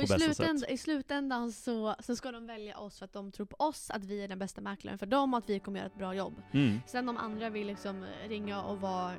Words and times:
i, 0.00 0.06
bästa 0.06 0.18
sätt. 0.18 0.36
slutändan, 0.36 0.70
i 0.70 0.76
slutändan 0.76 1.52
så, 1.52 1.94
så 1.98 2.16
ska 2.16 2.32
de 2.32 2.46
välja 2.46 2.78
oss 2.78 2.98
för 2.98 3.04
att 3.04 3.12
de 3.12 3.32
tror 3.32 3.46
på 3.46 3.56
oss, 3.58 3.90
att 3.90 4.04
vi 4.04 4.24
är 4.24 4.28
den 4.28 4.38
bästa 4.38 4.60
mäklaren 4.60 4.98
för 4.98 5.06
dem 5.06 5.34
och 5.34 5.38
att 5.38 5.50
vi 5.50 5.60
kommer 5.60 5.78
göra 5.78 5.86
ett 5.86 5.98
bra 5.98 6.14
jobb. 6.14 6.42
Mm. 6.52 6.80
Sen 6.86 7.08
om 7.08 7.16
andra 7.16 7.50
vill 7.50 7.66
liksom 7.66 8.06
ringa 8.28 8.62
och 8.62 8.80
vara 8.80 9.12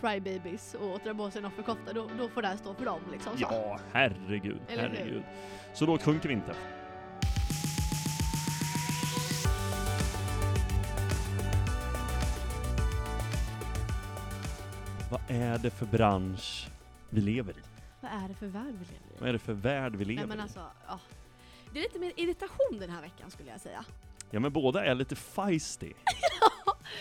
crybabies 0.00 0.74
och 0.74 1.00
dra 1.04 1.14
på 1.14 1.30
sig 1.30 1.38
en 1.38 1.44
offerkofta, 1.44 1.92
då, 1.92 2.10
då 2.18 2.28
får 2.28 2.42
det 2.42 2.48
här 2.48 2.56
stå 2.56 2.74
för 2.74 2.84
dem 2.84 3.00
liksom. 3.12 3.32
Så. 3.38 3.42
Ja, 3.50 3.78
herregud, 3.92 4.60
Eller 4.68 4.88
hur? 4.88 4.96
herregud. 4.96 5.22
Så 5.74 5.86
då 5.86 5.98
sjunker 5.98 6.28
vi 6.28 6.34
inte. 6.34 6.54
Vad 15.10 15.20
är 15.28 15.58
det 15.58 15.70
för 15.70 15.86
bransch 15.86 16.68
vi 17.10 17.20
lever 17.20 17.52
i? 17.52 17.79
Vad 18.00 18.10
är 18.12 18.28
det 18.28 18.34
för 18.34 18.46
värld 18.46 18.74
vi 18.78 18.84
lever 18.84 19.06
i? 19.16 19.18
Vad 19.20 19.28
är 19.28 19.32
det 19.32 19.38
för 19.38 19.52
värld 19.52 19.96
vi 19.96 20.04
lever 20.04 20.20
Nej 20.20 20.28
men 20.28 20.40
alltså, 20.40 20.60
ja. 20.88 21.00
Det 21.72 21.78
är 21.78 21.82
lite 21.82 21.98
mer 21.98 22.12
irritation 22.16 22.78
den 22.80 22.90
här 22.90 23.00
veckan 23.02 23.30
skulle 23.30 23.50
jag 23.50 23.60
säga. 23.60 23.84
Ja 24.30 24.40
men 24.40 24.52
båda 24.52 24.84
är 24.84 24.94
lite 24.94 25.16
feisty. 25.16 25.92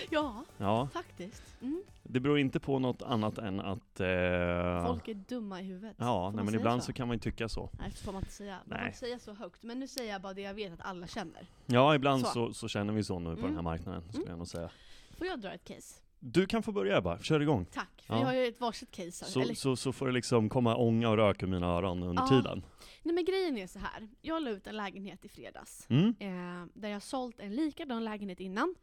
Ja, 0.09 0.43
Ja, 0.57 0.87
faktiskt. 0.93 1.43
Mm. 1.61 1.83
det 2.03 2.19
beror 2.19 2.39
inte 2.39 2.59
på 2.59 2.79
något 2.79 3.01
annat 3.01 3.37
än 3.37 3.59
att... 3.59 3.99
Eh, 3.99 4.85
Folk 4.87 5.07
är 5.07 5.13
dumma 5.27 5.61
i 5.61 5.63
huvudet. 5.63 5.95
Ja, 5.99 6.31
Får 6.31 6.35
nej, 6.35 6.45
men 6.45 6.55
ibland 6.55 6.83
så 6.83 6.93
kan 6.93 7.07
man 7.07 7.15
ju 7.17 7.19
tycka 7.21 7.49
så. 7.49 7.69
Nej, 7.79 7.91
så 7.91 8.03
får 8.05 8.11
man 8.13 8.21
inte 8.21 8.33
säga. 8.33 8.55
Man 8.65 8.69
får 8.69 8.75
Nej. 8.77 8.85
inte 8.87 8.97
säga 8.99 9.19
så 9.19 9.33
högt. 9.33 9.63
Men 9.63 9.79
nu 9.79 9.87
säger 9.87 10.11
jag 10.11 10.21
bara 10.21 10.33
det 10.33 10.41
jag 10.41 10.53
vet 10.53 10.73
att 10.73 10.81
alla 10.85 11.07
känner. 11.07 11.47
Ja, 11.65 11.95
ibland 11.95 12.21
Så. 12.25 12.31
så, 12.33 12.53
så 12.53 12.67
känner 12.67 12.93
vi 12.93 13.03
så 13.03 13.19
nu 13.19 13.25
på 13.25 13.31
Mm. 13.31 13.43
den 13.45 13.55
här 13.55 13.61
marknaden, 13.61 14.01
skulle 14.01 14.17
Mm. 14.17 14.29
jag 14.29 14.37
nog 14.37 14.47
säga. 14.47 14.69
Får 15.17 15.27
jag 15.27 15.39
dra 15.41 15.51
ett 15.51 15.63
case? 15.67 16.01
Du 16.19 16.45
kan 16.45 16.63
få 16.63 16.71
börja 16.71 17.01
bara, 17.01 17.19
kör 17.19 17.39
igång. 17.39 17.65
Tack, 17.65 18.01
för 18.07 18.13
Ja. 18.13 18.19
jag 18.19 18.25
har 18.27 18.33
ju 18.33 18.45
ett 18.47 18.59
varsitt 18.61 18.91
case 18.91 19.25
här. 19.25 19.31
Så, 19.31 19.41
Eller, 19.41 19.53
så, 19.53 19.75
så 19.75 19.93
får 19.93 20.07
det 20.07 20.13
liksom 20.13 20.49
komma 20.49 20.75
ånga 20.75 21.09
och 21.09 21.17
rök 21.17 21.43
ur 21.43 21.47
mina 21.47 21.67
öron 21.67 22.03
under 22.03 22.23
Ja. 22.23 22.27
tiden. 22.29 22.63
nej 23.03 23.15
men 23.15 23.25
grejen 23.25 23.57
är 23.57 23.67
så 23.67 23.79
här. 23.79 24.09
Jag 24.21 24.43
la 24.43 24.49
ut 24.49 24.67
en 24.67 24.77
lägenhet 24.77 25.25
i 25.25 25.29
fredags. 25.29 25.85
Mm? 25.89 26.15
Eh, 26.19 26.65
där 26.73 26.89
jag 26.89 27.01
sålt 27.03 27.39
en 27.39 27.55
likadan 27.55 28.03
lägenhet 28.05 28.39
innan. 28.39 28.75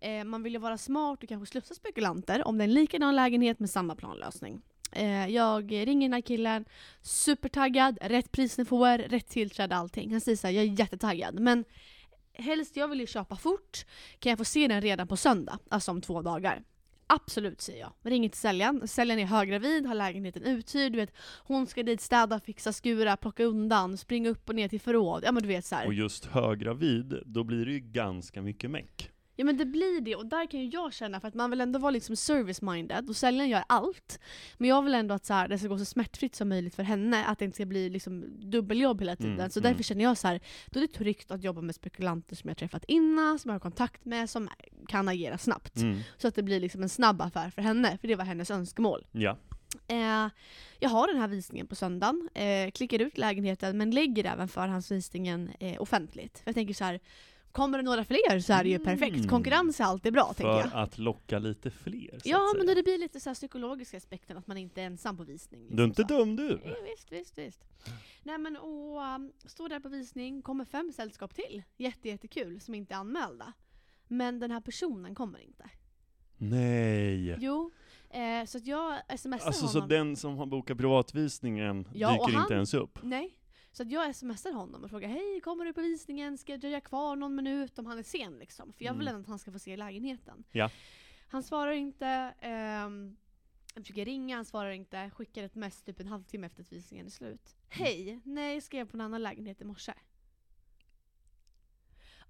Eh, 0.00 0.24
man 0.24 0.42
vill 0.42 0.52
ju 0.52 0.58
vara 0.58 0.78
smart 0.78 1.22
och 1.22 1.28
kanske 1.28 1.46
slussa 1.52 1.74
spekulanter 1.74 2.48
om 2.48 2.58
det 2.58 2.64
är 2.64 2.68
en 2.68 2.74
likadan 2.74 3.16
lägenhet 3.16 3.60
med 3.60 3.70
samma 3.70 3.94
planlösning. 3.94 4.62
Eh, 4.92 5.26
jag 5.26 5.72
ringer 5.72 6.08
den 6.08 6.12
här 6.12 6.20
killen, 6.20 6.64
supertaggad, 7.02 7.98
rätt 8.02 8.32
prisnivåer, 8.32 8.98
rätt 8.98 9.28
tillträde, 9.28 9.76
allting. 9.76 10.12
Han 10.12 10.20
säger 10.20 10.36
såhär, 10.36 10.54
jag 10.54 10.64
är 10.64 10.80
jättetaggad. 10.80 11.40
Men 11.40 11.64
helst, 12.32 12.76
jag 12.76 12.88
vill 12.88 13.00
ju 13.00 13.06
köpa 13.06 13.36
fort. 13.36 13.84
Kan 14.18 14.30
jag 14.30 14.38
få 14.38 14.44
se 14.44 14.68
den 14.68 14.80
redan 14.82 15.08
på 15.08 15.16
söndag? 15.16 15.58
Alltså 15.68 15.90
om 15.90 16.00
två 16.00 16.22
dagar. 16.22 16.62
Absolut 17.10 17.60
säger 17.60 17.80
jag. 17.80 17.92
Ringer 18.02 18.28
till 18.28 18.38
säljaren. 18.38 18.88
Säljaren 18.88 19.20
är 19.22 19.26
höggravid, 19.26 19.86
har 19.86 19.94
lägenheten 19.94 20.42
uthyrd. 20.42 20.92
Du 20.92 20.98
vet, 20.98 21.12
hon 21.42 21.66
ska 21.66 21.82
dit 21.82 22.00
städa, 22.00 22.40
fixa, 22.40 22.72
skura, 22.72 23.16
plocka 23.16 23.44
undan, 23.44 23.96
springa 23.96 24.30
upp 24.30 24.48
och 24.48 24.54
ner 24.54 24.68
till 24.68 24.80
förråd. 24.80 25.22
Ja 25.26 25.32
men 25.32 25.42
du 25.42 25.48
vet 25.48 25.64
så 25.64 25.74
här. 25.74 25.86
Och 25.86 25.94
just 25.94 26.24
höggravid, 26.24 27.22
då 27.26 27.44
blir 27.44 27.66
det 27.66 27.72
ju 27.72 27.80
ganska 27.80 28.42
mycket 28.42 28.70
meck. 28.70 29.10
Ja 29.40 29.44
men 29.44 29.56
det 29.56 29.66
blir 29.66 30.00
det, 30.00 30.16
och 30.16 30.26
där 30.26 30.50
kan 30.50 30.60
ju 30.60 30.66
jag 30.66 30.92
känna, 30.92 31.20
för 31.20 31.28
att 31.28 31.34
man 31.34 31.50
vill 31.50 31.60
ändå 31.60 31.78
vara 31.78 31.90
liksom 31.90 32.14
service-minded, 32.14 33.08
och 33.08 33.16
säljaren 33.16 33.48
gör 33.48 33.64
allt. 33.66 34.20
Men 34.56 34.68
jag 34.68 34.82
vill 34.82 34.94
ändå 34.94 35.14
att 35.14 35.26
så 35.26 35.34
här, 35.34 35.48
det 35.48 35.58
ska 35.58 35.68
gå 35.68 35.78
så 35.78 35.84
smärtfritt 35.84 36.34
som 36.34 36.48
möjligt 36.48 36.74
för 36.74 36.82
henne, 36.82 37.24
att 37.24 37.38
det 37.38 37.44
inte 37.44 37.54
ska 37.54 37.66
bli 37.66 37.90
liksom 37.90 38.24
dubbeljobb 38.50 39.00
hela 39.00 39.16
tiden. 39.16 39.34
Mm, 39.34 39.50
så 39.50 39.60
mm. 39.60 39.70
därför 39.70 39.82
känner 39.84 40.04
jag 40.04 40.18
så 40.18 40.28
här, 40.28 40.40
då 40.66 40.80
är 40.80 40.86
det 40.86 40.92
tryggt 40.92 41.30
att 41.30 41.44
jobba 41.44 41.60
med 41.60 41.74
spekulanter 41.74 42.36
som 42.36 42.48
jag 42.48 42.50
har 42.50 42.58
träffat 42.58 42.84
innan, 42.88 43.38
som 43.38 43.48
jag 43.48 43.54
har 43.54 43.60
kontakt 43.60 44.04
med, 44.04 44.30
som 44.30 44.48
kan 44.88 45.08
agera 45.08 45.38
snabbt. 45.38 45.76
Mm. 45.76 45.98
Så 46.16 46.28
att 46.28 46.34
det 46.34 46.42
blir 46.42 46.60
liksom 46.60 46.82
en 46.82 46.88
snabb 46.88 47.22
affär 47.22 47.50
för 47.50 47.62
henne, 47.62 47.98
för 47.98 48.08
det 48.08 48.14
var 48.14 48.24
hennes 48.24 48.50
önskemål. 48.50 49.06
Ja. 49.12 49.38
Eh, 49.88 50.28
jag 50.78 50.90
har 50.90 51.06
den 51.06 51.20
här 51.20 51.28
visningen 51.28 51.66
på 51.66 51.74
söndagen, 51.74 52.28
eh, 52.34 52.70
klickar 52.70 52.98
ut 52.98 53.18
lägenheten 53.18 53.78
men 53.78 53.90
lägger 53.90 54.24
även 54.24 54.48
förhandsvisningen 54.48 55.50
eh, 55.60 55.82
offentligt. 55.82 56.38
För 56.38 56.48
jag 56.48 56.54
tänker 56.54 56.74
så 56.74 56.84
här. 56.84 57.00
Kommer 57.58 57.78
det 57.78 57.84
några 57.84 58.04
fler 58.04 58.40
så 58.40 58.52
är 58.52 58.62
det 58.64 58.70
ju 58.70 58.78
perfekt. 58.78 59.16
Mm. 59.16 59.28
Konkurrens 59.28 59.80
är 59.80 59.84
alltid 59.84 60.12
bra 60.12 60.32
tänker 60.34 60.50
jag. 60.52 60.70
För 60.70 60.78
att 60.78 60.98
locka 60.98 61.38
lite 61.38 61.70
fler, 61.70 62.18
så 62.18 62.28
Ja, 62.28 62.36
att 62.50 62.56
men 62.56 62.66
säga. 62.66 62.74
det 62.74 62.82
blir 62.82 62.98
lite 62.98 63.20
så 63.20 63.30
här 63.30 63.34
psykologiska 63.34 63.96
aspekten 63.96 64.36
att 64.36 64.46
man 64.46 64.56
inte 64.56 64.82
är 64.82 64.86
ensam 64.86 65.16
på 65.16 65.24
visning. 65.24 65.60
liksom 65.60 65.76
Du 65.76 65.82
är 65.82 65.86
inte 65.86 66.02
så. 66.02 66.08
dum 66.08 66.36
du! 66.36 66.60
Nej, 66.64 66.76
visst, 66.96 67.12
visst, 67.12 67.38
visst. 67.38 67.64
Nej 68.22 68.38
men 68.38 68.56
och 68.56 69.00
um, 69.14 69.32
står 69.46 69.68
där 69.68 69.80
på 69.80 69.88
visning, 69.88 70.42
kommer 70.42 70.64
fem 70.64 70.92
sällskap 70.92 71.34
till. 71.34 71.62
Jätte, 71.76 72.08
jättekul, 72.08 72.60
som 72.60 72.74
inte 72.74 72.94
är 72.94 72.98
anmälda. 72.98 73.52
Men 74.08 74.38
den 74.40 74.50
här 74.50 74.60
personen 74.60 75.14
kommer 75.14 75.38
inte. 75.38 75.70
Nej! 76.36 77.36
Jo, 77.40 77.70
eh, 78.10 78.44
så 78.46 78.58
att 78.58 78.66
jag 78.66 79.18
smsar 79.18 79.46
Alltså 79.46 79.66
så 79.66 79.72
honom. 79.78 79.88
den 79.88 80.16
som 80.16 80.36
har 80.38 80.46
bokat 80.46 80.78
privatvisningen 80.78 81.88
Ja, 81.94 82.08
och 82.20 82.26
dyker 82.26 82.32
han- 82.38 82.42
inte 82.44 82.54
ens 82.54 82.74
upp? 82.74 82.98
Nej. 83.02 83.37
Så 83.72 83.82
att 83.82 83.90
jag 83.90 84.14
smsar 84.16 84.52
honom 84.52 84.84
och 84.84 84.90
frågar 84.90 85.08
hej, 85.08 85.40
kommer 85.40 85.64
du 85.64 85.72
på 85.72 85.80
visningen? 85.80 86.38
Ska 86.38 86.52
jag 86.52 86.60
dröja 86.60 86.80
kvar 86.80 87.16
någon 87.16 87.34
minut 87.34 87.78
om 87.78 87.86
han 87.86 87.98
är 87.98 88.02
sen 88.02 88.38
liksom? 88.38 88.72
För 88.72 88.84
jag 88.84 88.92
vill 88.92 89.02
Mm. 89.08 89.14
ändå 89.14 89.24
att 89.24 89.28
han 89.28 89.38
ska 89.38 89.52
få 89.52 89.58
se 89.58 89.76
lägenheten. 89.76 90.44
Ja. 90.52 90.70
Han 91.28 91.42
svarar 91.42 91.72
inte. 91.72 92.06
ehm, 92.40 93.16
jag 93.74 93.84
försöker 93.84 94.04
ringa, 94.04 94.36
han 94.36 94.44
svarar 94.44 94.70
inte. 94.70 95.10
Skickar 95.10 95.42
ett 95.42 95.54
mess 95.54 95.82
typ 95.82 96.00
en 96.00 96.06
halvtimme 96.06 96.46
efter 96.46 96.62
att 96.62 96.72
visningen 96.72 97.06
är 97.06 97.10
slut. 97.10 97.56
Mm. 97.70 97.84
Hej, 97.86 98.20
nej 98.24 98.54
jag 98.54 98.62
skrev 98.62 98.88
på 98.90 98.96
en 98.96 99.00
annan 99.00 99.22
lägenhet 99.22 99.60
i 99.60 99.64
morse. 99.64 99.92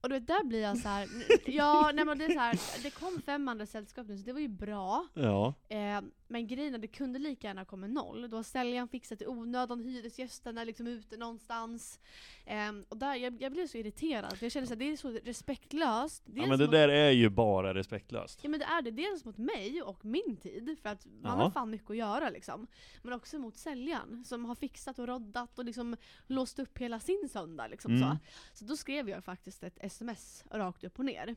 Och 0.00 0.08
du 0.08 0.14
vet, 0.14 0.26
där 0.26 0.44
blir 0.44 0.62
jag 0.62 0.78
så 0.78 0.88
här. 0.88 1.08
ja 1.46 1.90
nej 1.94 2.04
men 2.04 2.18
det 2.18 2.24
är 2.24 2.30
så 2.32 2.38
här, 2.38 2.82
det 2.82 2.90
kom 2.90 3.22
fem 3.22 3.48
andra 3.48 3.66
sällskap 3.66 4.06
nu 4.06 4.18
så 4.18 4.24
det 4.24 4.32
var 4.32 4.40
ju 4.40 4.48
bra. 4.48 5.06
Ja. 5.14 5.54
Eh, 5.68 6.00
men 6.28 6.46
grejen 6.46 6.74
är, 6.74 6.78
det 6.78 6.86
kunde 6.86 7.18
lika 7.18 7.46
gärna 7.46 7.64
komma 7.64 7.86
noll. 7.86 8.30
Då 8.30 8.36
har 8.36 8.42
säljaren 8.42 8.88
fixat 8.88 9.22
i 9.22 9.26
onödan, 9.26 9.80
hyresgästen 9.80 10.58
är 10.58 10.64
liksom 10.64 10.86
ute 10.86 11.16
någonstans. 11.16 12.00
Eh, 12.46 12.72
och 12.88 12.96
där, 12.96 13.14
jag, 13.14 13.42
jag 13.42 13.52
blev 13.52 13.66
så 13.66 13.78
irriterad, 13.78 14.36
för 14.38 14.44
jag 14.44 14.52
kände 14.52 14.72
att 14.72 14.78
det 14.78 14.92
är 14.92 14.96
så 14.96 15.10
respektlöst. 15.10 16.22
ja 16.26 16.32
Dels 16.34 16.48
men 16.48 16.58
det 16.58 16.64
mot, 16.64 16.72
där 16.72 16.88
är 16.88 17.10
ju 17.10 17.28
bara 17.28 17.74
respektlöst. 17.74 18.40
ja 18.42 18.48
men 18.48 18.60
det 18.60 18.66
är 18.66 18.82
det, 18.82 18.90
dels 18.90 19.24
mot 19.24 19.38
mig 19.38 19.82
och 19.82 20.04
min 20.04 20.36
tid, 20.36 20.76
för 20.82 20.88
att 20.88 21.06
man 21.06 21.38
Ja. 21.38 21.44
har 21.44 21.50
fan 21.50 21.70
mycket 21.70 21.90
att 21.90 21.96
göra 21.96 22.30
liksom. 22.30 22.66
Men 23.02 23.12
också 23.12 23.38
mot 23.38 23.56
säljaren, 23.56 24.24
som 24.24 24.44
har 24.44 24.54
fixat 24.54 24.98
och 24.98 25.06
roddat 25.06 25.58
och 25.58 25.64
liksom 25.64 25.96
låst 26.26 26.58
upp 26.58 26.78
hela 26.78 27.00
sin 27.00 27.28
söndag. 27.32 27.68
Liksom, 27.68 27.96
Mm. 27.96 28.08
så. 28.10 28.16
så 28.54 28.64
då 28.64 28.76
skrev 28.76 29.08
jag 29.08 29.24
faktiskt 29.24 29.62
ett 29.62 29.78
sms 29.80 30.44
rakt 30.50 30.84
upp 30.84 30.98
och 30.98 31.04
ner. 31.04 31.36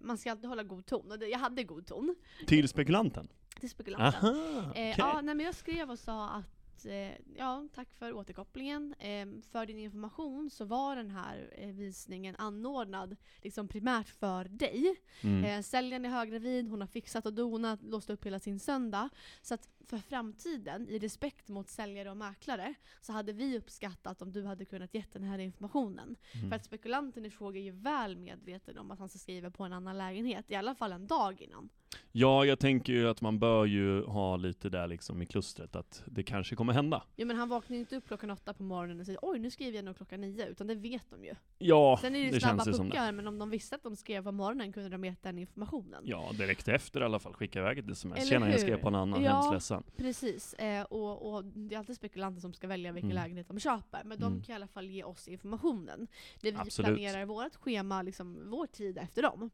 Man 0.00 0.18
ska 0.18 0.30
alltid 0.30 0.48
hålla 0.48 0.62
god 0.62 0.86
ton, 0.86 1.12
och 1.12 1.28
jag 1.28 1.38
hade 1.38 1.64
god 1.64 1.86
ton 1.86 2.14
Till 2.46 2.68
spekulanten? 2.68 3.28
till 3.60 3.70
spekulanten. 3.70 4.24
Aha! 4.24 4.60
Eh, 4.60 4.70
okej. 4.70 4.94
ja, 4.98 5.20
nej, 5.20 5.34
men 5.34 5.46
jag 5.46 5.54
skrev 5.54 5.90
och 5.90 5.98
sa 5.98 6.28
att 6.28 6.86
eh, 6.86 7.36
ja, 7.36 7.68
tack 7.74 7.88
för 7.98 8.12
återkopplingen. 8.12 8.94
Eh, 8.98 9.26
för 9.52 9.66
din 9.66 9.78
information 9.78 10.50
så 10.50 10.64
var 10.64 10.96
den 10.96 11.10
här 11.10 11.50
eh, 11.58 11.68
visningen 11.68 12.36
anordnad 12.36 13.16
liksom 13.42 13.68
primärt 13.68 14.08
för 14.08 14.44
dig. 14.44 14.96
Mm. 15.22 15.62
Säljaren 15.62 16.04
är 16.04 16.08
höggravid, 16.08 16.68
hon 16.68 16.80
har 16.80 16.88
fixat 16.88 17.26
och 17.26 17.32
donat, 17.32 17.82
låst 17.82 18.10
upp 18.10 18.26
hela 18.26 18.38
sin 18.40 18.60
söndag. 18.60 19.08
Så 19.42 19.54
att 19.54 19.68
för 19.86 19.98
framtiden, 19.98 20.88
i 20.88 20.98
respekt 20.98 21.48
mot 21.48 21.68
säljare 21.68 22.10
och 22.10 22.16
mäklare, 22.16 22.74
så 23.00 23.12
hade 23.12 23.32
vi 23.32 23.58
uppskattat 23.58 24.22
om 24.22 24.32
du 24.32 24.44
hade 24.44 24.64
kunnat 24.64 24.94
ge 24.94 25.04
den 25.12 25.22
här 25.22 25.38
informationen. 25.38 26.16
Mm. 26.34 26.48
För 26.50 26.56
att 26.56 26.64
spekulanten 26.64 27.24
i 27.24 27.30
fråga 27.30 27.60
är 27.60 27.64
ju 27.64 27.70
väl 27.72 28.16
medveten 28.16 28.78
om 28.78 28.90
att 28.90 28.98
han 28.98 29.08
ska 29.08 29.18
skriva 29.18 29.50
på 29.50 29.64
en 29.64 29.72
annan 29.72 29.98
lägenhet, 29.98 30.50
i 30.50 30.54
alla 30.54 30.74
fall 30.74 30.92
en 30.92 31.06
dag 31.06 31.40
innan. 31.42 31.68
Ja, 32.12 32.44
jag 32.44 32.58
tänker 32.58 32.92
ju 32.92 33.08
att 33.08 33.20
man 33.20 33.38
bör 33.38 33.64
ju 33.64 34.04
ha 34.04 34.36
lite 34.36 34.68
där 34.68 34.86
liksom 34.86 35.22
i 35.22 35.26
klustret, 35.26 35.76
att 35.76 36.02
det 36.06 36.22
kanske 36.22 36.56
kommer 36.56 36.72
hända. 36.72 37.02
Ja 37.16 37.26
men 37.26 37.36
han 37.36 37.48
vaknar 37.48 37.74
ju 37.74 37.80
inte 37.80 37.96
upp 37.96 38.06
klockan 38.08 38.30
åtta 38.30 38.54
på 38.54 38.62
morgonen 38.62 39.00
och 39.00 39.06
säger 39.06 39.18
oj 39.22 39.38
nu 39.38 39.50
skriver 39.50 39.76
jag 39.78 39.84
nog 39.84 39.96
klockan 39.96 40.20
nio, 40.20 40.46
utan 40.46 40.66
det 40.66 40.74
vet 40.74 41.10
de 41.10 41.24
ju. 41.24 41.34
Ja, 41.58 41.98
Sen 42.00 42.14
är 42.16 42.18
det 42.20 42.24
ju 42.24 42.30
det 42.30 42.40
snabba 42.40 42.64
känns 42.64 42.68
ju 42.68 42.72
som 42.72 42.86
det. 42.86 42.90
puckar, 42.92 43.12
men 43.12 43.26
om 43.28 43.38
de 43.38 43.50
visste 43.50 43.74
att 43.76 43.82
de 43.82 43.96
skrev 43.96 44.22
på 44.24 44.32
morgonen 44.32 44.72
kunde 44.72 44.88
de 44.88 45.04
gett 45.04 45.22
den 45.22 45.38
informationen. 45.38 46.02
Ja, 46.06 46.30
direkt 46.38 46.68
efter 46.68 47.00
i 47.00 47.04
alla 47.04 47.18
fall, 47.18 47.32
skicka 47.34 47.58
iväg 47.58 47.78
ett 47.78 47.90
sms. 47.90 48.28
Tjena, 48.28 48.50
jag 48.50 48.60
skrev 48.60 48.76
på 48.80 48.88
en 48.88 48.94
annan, 48.94 49.22
Ja. 49.22 49.30
hemskt 49.32 49.52
ledsen. 49.76 49.92
Precis, 49.96 50.54
eh, 50.54 50.82
och, 50.82 51.34
och 51.34 51.44
det 51.44 51.74
är 51.74 51.78
alltid 51.78 51.96
spekulanter 51.96 52.40
som 52.40 52.52
ska 52.52 52.66
välja 52.66 52.92
vilken 52.92 53.10
Mm. 53.10 53.22
lägenhet 53.22 53.48
de 53.48 53.60
köper, 53.60 54.02
men 54.04 54.18
de 54.18 54.26
Mm. 54.32 54.42
kan 54.42 54.52
i 54.52 54.56
alla 54.56 54.66
fall 54.66 54.86
ge 54.86 55.04
oss 55.04 55.28
informationen. 55.28 56.06
Där 56.40 56.50
vi 56.52 56.56
Absolut. 56.58 56.86
planerar 56.86 57.24
vårt 57.24 57.54
schema, 57.56 58.02
liksom 58.02 58.38
vår 58.50 58.66
tid 58.66 58.98
efter 58.98 59.22
dem. 59.22 59.50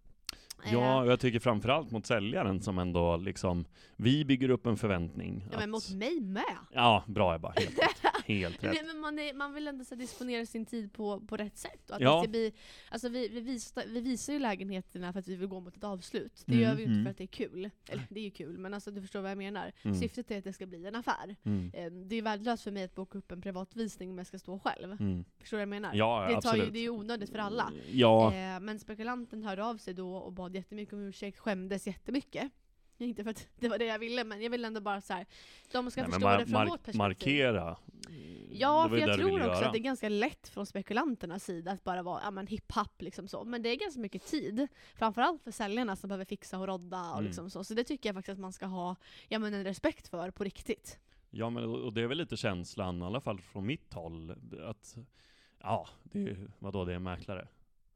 Eh, 0.64 0.72
Ja, 0.72 1.00
och 1.00 1.06
jag 1.10 1.20
tycker 1.20 1.40
framförallt 1.40 1.90
mot 1.90 2.06
säljaren 2.06 2.62
som 2.62 2.78
ändå 2.78 3.16
liksom, 3.16 3.64
vi 3.96 4.24
bygger 4.24 4.48
upp 4.50 4.66
en 4.66 4.76
förväntning. 4.76 5.44
ja 5.52 5.58
men 5.58 5.62
att- 5.62 5.70
mot 5.70 5.90
mig 5.98 6.20
med! 6.20 6.56
Ja, 6.72 7.04
bra 7.06 7.34
Ebba. 7.34 7.52
Helt. 7.56 7.78
Helt 8.38 8.64
rätt. 8.64 8.72
Nej, 8.74 8.82
men 8.86 8.98
man, 9.00 9.18
är, 9.18 9.34
man 9.34 9.54
vill 9.54 9.68
ändå 9.68 9.84
så 9.84 9.94
disponera 9.94 10.46
sin 10.46 10.66
tid 10.66 10.92
på, 10.92 11.20
på 11.20 11.36
rätt 11.36 11.58
sätt. 11.58 11.90
Och 11.90 11.96
att 11.96 12.02
Ja. 12.02 12.20
det 12.22 12.28
bli, 12.28 12.52
alltså 12.90 13.08
vi, 13.08 13.28
vi, 13.28 13.40
visar, 13.40 13.84
vi 13.86 14.00
visar 14.00 14.32
ju 14.32 14.38
lägenheterna 14.38 15.12
för 15.12 15.20
att 15.20 15.28
vi 15.28 15.34
vill 15.36 15.48
gå 15.48 15.60
mot 15.60 15.76
ett 15.76 15.84
avslut. 15.84 16.42
Det 16.46 16.52
Mm, 16.54 16.64
gör 16.64 16.74
vi 16.74 16.82
ju 16.82 16.86
inte 16.88 16.92
mm. 16.92 17.04
för 17.04 17.10
att 17.10 17.18
det 17.18 17.24
är 17.24 17.48
kul. 17.48 17.70
Eller 17.88 18.06
det 18.10 18.20
är 18.20 18.24
ju 18.24 18.30
kul, 18.30 18.58
men 18.58 18.74
alltså 18.74 18.90
du 18.90 19.00
förstår 19.00 19.20
vad 19.20 19.30
jag 19.30 19.38
menar. 19.38 19.72
Mm. 19.82 19.96
Syftet 20.00 20.30
är 20.30 20.38
att 20.38 20.44
det 20.44 20.52
ska 20.52 20.66
bli 20.66 20.86
en 20.86 20.94
affär. 20.94 21.36
Mm. 21.44 21.70
Eh, 21.74 21.90
Det 21.92 22.16
är 22.16 22.22
värdelöst 22.22 22.62
för 22.64 22.70
mig 22.70 22.84
att 22.84 22.94
boka 22.94 23.18
upp 23.18 23.32
en 23.32 23.40
privatvisning 23.42 24.10
om 24.10 24.18
jag 24.18 24.26
ska 24.26 24.38
stå 24.38 24.58
själv. 24.58 24.92
Mm. 24.92 25.24
Förstår 25.40 25.56
du 25.56 25.58
vad 25.58 25.62
jag 25.62 25.68
menar? 25.82 25.94
Ja, 25.94 26.26
det, 26.28 26.40
tar 26.42 26.56
ju, 26.56 26.70
det 26.70 26.78
är 26.78 26.82
ju 26.82 26.90
onödigt 26.90 27.30
för 27.30 27.38
alla. 27.38 27.72
Ja, 27.92 28.34
Eh, 28.34 28.60
men 28.60 28.78
spekulanten 28.78 29.42
hörde 29.42 29.64
av 29.64 29.76
sig 29.76 29.94
då 29.94 30.14
och 30.16 30.32
bad 30.32 30.54
jättemycket 30.54 30.92
om 30.94 31.00
ursäkt, 31.08 31.38
skämdes 31.38 31.86
jättemycket. 31.86 32.52
Inte 33.00 33.24
för 33.24 33.30
att 33.30 33.48
det 33.58 33.68
var 33.68 33.78
det 33.78 33.84
jag 33.84 33.98
ville, 33.98 34.24
men 34.24 34.42
jag 34.42 34.50
vill 34.50 34.64
ändå 34.64 34.80
bara 34.80 35.00
så 35.00 35.12
här. 35.12 35.26
de 35.72 35.90
ska 35.90 36.02
Nej, 36.02 36.10
förstå 36.12 36.28
det 36.36 36.46
från 36.46 36.66
vårt 36.68 36.82
perspektiv. 36.82 36.98
Markera. 36.98 37.76
Ja, 38.52 38.88
för 38.88 38.96
jag 38.96 39.06
ville 39.06 39.16
tror 39.18 39.32
också 39.40 39.46
göra. 39.48 39.66
att 39.66 39.72
det 39.72 39.78
är 39.78 39.82
ganska 39.82 40.08
lätt 40.08 40.48
från 40.48 40.66
spekulanternas 40.66 41.44
sida 41.44 41.72
att 41.72 41.84
bara 41.84 42.02
vara 42.02 42.20
ja, 42.24 42.30
men 42.30 42.46
hiphop 42.46 43.02
liksom 43.02 43.28
så. 43.28 43.44
Men 43.44 43.62
det 43.62 43.68
är 43.68 43.76
ganska 43.76 44.00
mycket 44.00 44.26
tid. 44.26 44.68
Framförallt 44.94 45.42
för 45.42 45.50
säljarna 45.50 45.96
som 45.96 46.08
behöver 46.08 46.24
fixa 46.24 46.58
och 46.58 46.66
rodda 46.66 47.00
och 47.10 47.12
Mm. 47.18 47.24
liksom 47.24 47.50
så. 47.50 47.64
Så 47.64 47.74
det 47.74 47.84
tycker 47.84 48.08
jag 48.08 48.14
faktiskt 48.16 48.32
att 48.32 48.38
man 48.40 48.52
ska 48.52 48.66
ha 48.66 48.96
ja, 49.28 49.38
men 49.38 49.54
en 49.54 49.64
respekt 49.64 50.08
för 50.08 50.30
på 50.30 50.44
riktigt. 50.44 50.98
Ja, 51.30 51.50
men 51.50 51.64
och 51.64 51.92
det 51.92 52.02
är 52.02 52.06
väl 52.06 52.18
lite 52.18 52.36
känslan, 52.36 53.02
i 53.02 53.04
alla 53.04 53.20
fall 53.20 53.40
från 53.40 53.66
mitt 53.66 53.94
håll, 53.94 54.34
att 54.66 54.96
ja, 55.62 55.88
det 56.02 56.18
är 56.18 56.50
vadå, 56.58 56.84
det 56.84 56.92
är 56.92 56.96
en 56.96 57.02
mäklare. 57.02 57.48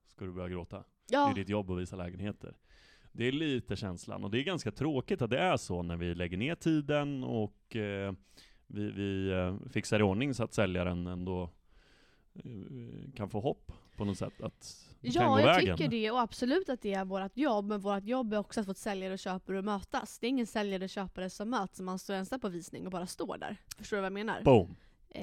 Ska 0.06 0.24
du 0.24 0.32
börja 0.32 0.48
gråta? 0.48 0.84
Det 1.08 1.14
är 1.16 1.20
Ja, 1.28 1.32
ditt 1.34 1.48
jobb 1.48 1.70
att 1.70 1.78
visa 1.78 1.96
lägenheter. 1.96 2.56
Det 3.16 3.25
är 3.25 3.32
lite 3.32 3.76
känslan, 3.76 4.25
och 4.25 4.31
det 4.31 4.38
är 4.38 4.43
ganska 4.43 4.70
tråkigt 4.70 5.22
att 5.22 5.31
det 5.31 5.38
är 5.38 5.56
så 5.56 5.82
när 5.82 5.96
vi 5.96 6.14
lägger 6.14 6.37
ner 6.37 6.55
tiden 6.55 7.25
och 7.25 7.76
eh, 7.76 8.12
vi, 8.66 8.90
vi 8.90 9.31
eh, 9.31 9.70
fixar 9.70 10.00
i 10.00 10.02
ordning 10.02 10.34
så 10.34 10.44
att 10.44 10.55
säljaren 10.55 11.06
ändå 11.06 11.50
eh, 12.34 13.12
kan 13.16 13.31
få 13.31 13.40
hopp 13.40 13.72
på 13.96 14.05
något 14.05 14.19
sätt 14.19 14.40
att 14.40 14.87
det 15.00 15.11
kan 15.11 15.31
gå 15.31 15.38
ja 15.38 15.40
jag 15.40 15.46
vägen. 15.46 15.76
tycker 15.76 15.90
det 15.90 16.11
och 16.11 16.20
absolut 16.20 16.69
att 16.69 16.82
det 16.82 16.94
är 16.94 17.05
vårt 17.05 17.37
jobb. 17.37 17.66
Men 17.66 17.81
vårt 17.81 18.05
jobb 18.05 18.32
är 18.32 18.38
också 18.38 18.61
att 18.61 18.66
få 18.66 18.75
säljare 18.75 19.12
och 19.12 19.19
köpare 19.19 19.58
att 19.58 19.64
mötas. 19.64 20.19
Det 20.19 20.26
är 20.26 20.28
ingen 20.28 20.46
säljare 20.46 20.84
och 20.84 20.90
köpare 20.90 21.31
som 21.31 21.50
möts 21.50 21.81
man 21.81 21.99
står 21.99 22.14
ensam 22.14 22.40
på 22.40 22.49
visning 22.49 22.87
och 22.87 22.93
bara 22.93 23.06
står 23.06 23.38
där. 23.38 23.56
Förstår 23.78 23.96
du 23.96 24.00
vad 24.00 24.06
jag 24.06 24.12
menar? 24.12 24.43
Boom! 24.43 24.76
Så 25.14 25.20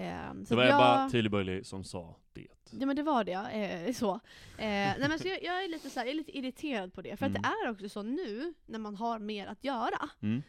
Det 0.49 0.55
var 0.55 0.63
att 0.63 0.69
jag... 0.69 0.79
bara 0.79 1.01
jag- 1.01 1.11
Tilly 1.11 1.29
som 1.63 1.83
sa 1.83 2.15
det. 2.33 2.47
Ja 2.79 2.85
men 2.85 2.95
det 2.95 3.03
var 3.03 3.23
det 3.23 3.31
eh, 3.87 3.93
så. 3.93 4.13
Eh, 4.13 4.19
nej, 4.57 5.05
men 5.09 5.19
så 5.19 5.27
jag, 5.27 5.43
jag, 5.43 5.63
är 5.63 5.67
lite 5.69 5.89
så 5.89 5.99
här, 5.99 6.05
jag 6.07 6.11
är 6.13 6.17
lite 6.17 6.37
irriterad 6.37 6.93
på 6.93 7.01
det, 7.01 7.17
för 7.17 7.25
att 7.25 7.29
Mm. 7.29 7.41
det 7.41 7.47
är 7.47 7.71
också 7.71 7.89
så 7.89 8.01
nu, 8.03 8.53
när 8.65 8.79
man 8.79 8.95
har 8.95 9.19
mer 9.19 9.47
att 9.47 9.63
göra, 9.63 10.09
Mm. 10.21 10.43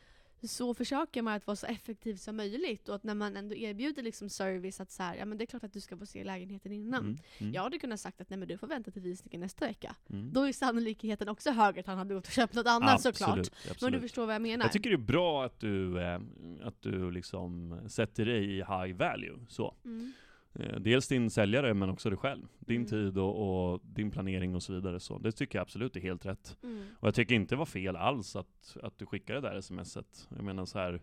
Så 0.49 0.75
försöker 0.75 1.23
man 1.23 1.35
att 1.35 1.47
vara 1.47 1.57
så 1.57 1.67
effektiv 1.67 2.17
som 2.17 2.37
möjligt, 2.37 2.89
och 2.89 2.95
att 2.95 3.05
när 3.05 3.15
man 3.15 3.37
ändå 3.37 3.55
erbjuder 3.55 4.03
liksom 4.03 4.29
service 4.29 4.81
att 4.81 4.91
så 4.91 5.03
här, 5.03 5.17
ja 5.17 5.25
men 5.25 5.39
det 5.39 5.45
är 5.45 5.47
klart 5.47 5.65
att 5.65 5.73
du 5.73 5.81
ska 5.81 5.97
få 5.97 6.07
se 6.07 6.25
lägenheten 6.25 6.73
innan. 6.73 7.05
Mm. 7.05 7.19
Mm. 7.39 7.55
Jag 7.55 7.63
hade 7.63 7.79
kunnat 7.79 8.01
sagt 8.01 8.21
att 8.21 8.31
nej 8.31 8.39
men 8.39 8.49
du 8.49 8.59
får 8.59 8.67
vänta 8.67 8.91
till 8.91 9.03
visningen 9.03 9.41
nästa 9.41 9.67
vecka. 9.67 9.97
Mm. 10.11 10.33
Då 10.33 10.43
är 10.43 10.53
sannolikheten 10.53 11.29
också 11.29 11.51
högre 11.51 11.81
att 11.81 11.87
han 11.87 11.99
hade 11.99 12.15
gått 12.15 12.27
och 12.27 12.33
köpt 12.33 12.55
något 12.55 12.67
annat 12.67 13.01
såklart. 13.01 13.39
Absolut, 13.39 13.53
Men 13.65 13.71
absolut. 13.73 13.95
du 13.95 14.01
förstår 14.01 14.27
vad 14.27 14.35
jag 14.35 14.43
menar? 14.43 14.65
Jag 14.65 14.73
tycker 14.73 14.91
det 14.91 14.97
är 14.97 14.99
bra 14.99 15.45
att 15.45 15.61
du, 15.61 16.01
eh, 16.01 16.21
att 16.63 16.83
du 16.83 17.11
liksom 17.11 17.81
sätter 17.89 18.25
dig 18.25 18.45
i 18.45 18.57
high 18.57 18.97
value. 18.97 19.39
Så. 19.49 19.75
mm. 19.85 20.13
Eh, 20.55 20.81
dels 20.81 21.09
din 21.09 21.31
säljare 21.31 21.75
men 21.75 21.91
också 21.91 22.11
dig 22.11 22.19
själv. 22.19 22.47
Din 22.59 22.77
Mm. 22.77 22.89
tid 22.89 23.19
och, 23.19 23.73
och 23.73 23.81
din 23.85 24.11
planering 24.11 24.55
och 24.55 24.63
så 24.63 24.73
vidare. 24.75 25.01
Så 25.01 25.19
det 25.19 25.33
tycker 25.33 25.59
jag 25.59 25.63
absolut 25.63 25.97
är 25.97 26.01
helt 26.01 26.27
rätt. 26.27 26.57
Mm. 26.63 26.85
Och 27.01 27.07
jag 27.09 27.15
tycker 27.15 27.35
inte 27.35 27.55
det 27.55 27.59
var 27.59 27.67
fel 27.67 27.97
alls 27.97 28.37
att, 28.37 28.77
att 28.83 28.99
du 28.99 29.07
skickade 29.07 29.41
det 29.41 29.49
där 29.49 29.61
smset. 29.61 30.29
Jag 30.37 30.45
menar 30.45 30.65
så 30.65 30.79
här. 30.79 31.01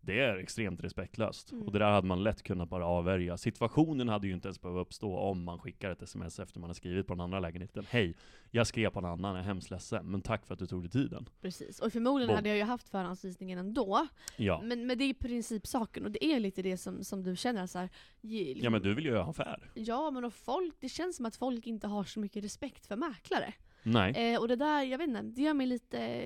Det 0.00 0.20
är 0.20 0.36
extremt 0.36 0.80
respektlöst. 0.80 1.52
Mm. 1.52 1.66
Och 1.66 1.72
det 1.72 1.78
där 1.78 1.90
hade 1.90 2.06
man 2.06 2.22
lätt 2.22 2.42
kunnat 2.42 2.68
bara 2.68 2.86
avvärja. 2.86 3.36
Situationen 3.36 4.08
hade 4.08 4.26
ju 4.26 4.32
inte 4.32 4.48
ens 4.48 4.60
behövt 4.60 4.80
uppstå 4.80 5.16
om 5.16 5.44
man 5.44 5.58
skickar 5.58 5.90
ett 5.90 6.02
sms 6.02 6.38
efter 6.38 6.60
man 6.60 6.70
har 6.70 6.74
skrivit 6.74 7.06
på 7.06 7.14
den 7.14 7.20
andra 7.20 7.40
lägenheten. 7.40 7.86
Hej, 7.90 8.14
jag 8.50 8.66
skrev 8.66 8.90
på 8.90 8.98
en 8.98 9.04
annan, 9.04 9.34
jag 9.34 9.44
är 9.44 9.46
hemskt 9.46 9.70
ledsen, 9.70 10.10
men 10.10 10.20
tack 10.20 10.46
för 10.46 10.54
att 10.54 10.58
du 10.58 10.66
tog 10.66 10.82
dig 10.82 10.90
tiden. 10.90 11.28
Precis, 11.40 11.80
och 11.80 11.92
förmodligen 11.92 12.28
Boom. 12.28 12.36
hade 12.36 12.48
jag 12.48 12.58
ju 12.58 12.64
haft 12.64 12.88
förhandsvisningen 12.88 13.58
ändå. 13.58 14.06
Ja. 14.36 14.60
Men, 14.64 14.86
men 14.86 14.98
det 14.98 15.04
är 15.04 15.08
i 15.08 15.14
princip 15.14 15.66
saken, 15.66 16.04
och 16.04 16.10
det 16.10 16.24
är 16.24 16.40
lite 16.40 16.62
det 16.62 16.76
som, 16.76 17.04
som 17.04 17.22
du 17.22 17.36
känner 17.36 17.66
så 17.66 17.78
här, 17.78 17.88
liksom, 18.20 18.64
ja 18.64 18.70
men 18.70 18.82
du 18.82 18.94
vill 18.94 19.04
ju 19.04 19.10
göra 19.10 19.24
affär. 19.24 19.70
Ja, 19.74 20.10
men 20.10 20.24
och 20.24 20.34
folk, 20.34 20.74
det 20.80 20.88
känns 20.88 21.16
som 21.16 21.26
att 21.26 21.36
folk 21.36 21.66
inte 21.66 21.86
har 21.86 22.04
så 22.04 22.20
mycket 22.20 22.44
respekt 22.44 22.86
för 22.86 22.96
mäklare. 22.96 23.54
Nej. 23.82 24.34
Eh, 24.34 24.40
och 24.40 24.48
det 24.48 24.56
där, 24.56 24.82
jag 24.82 24.98
vet 24.98 25.08
inte, 25.08 25.22
det 25.22 25.42
gör 25.42 25.54
mig 25.54 25.66
lite, 25.66 26.22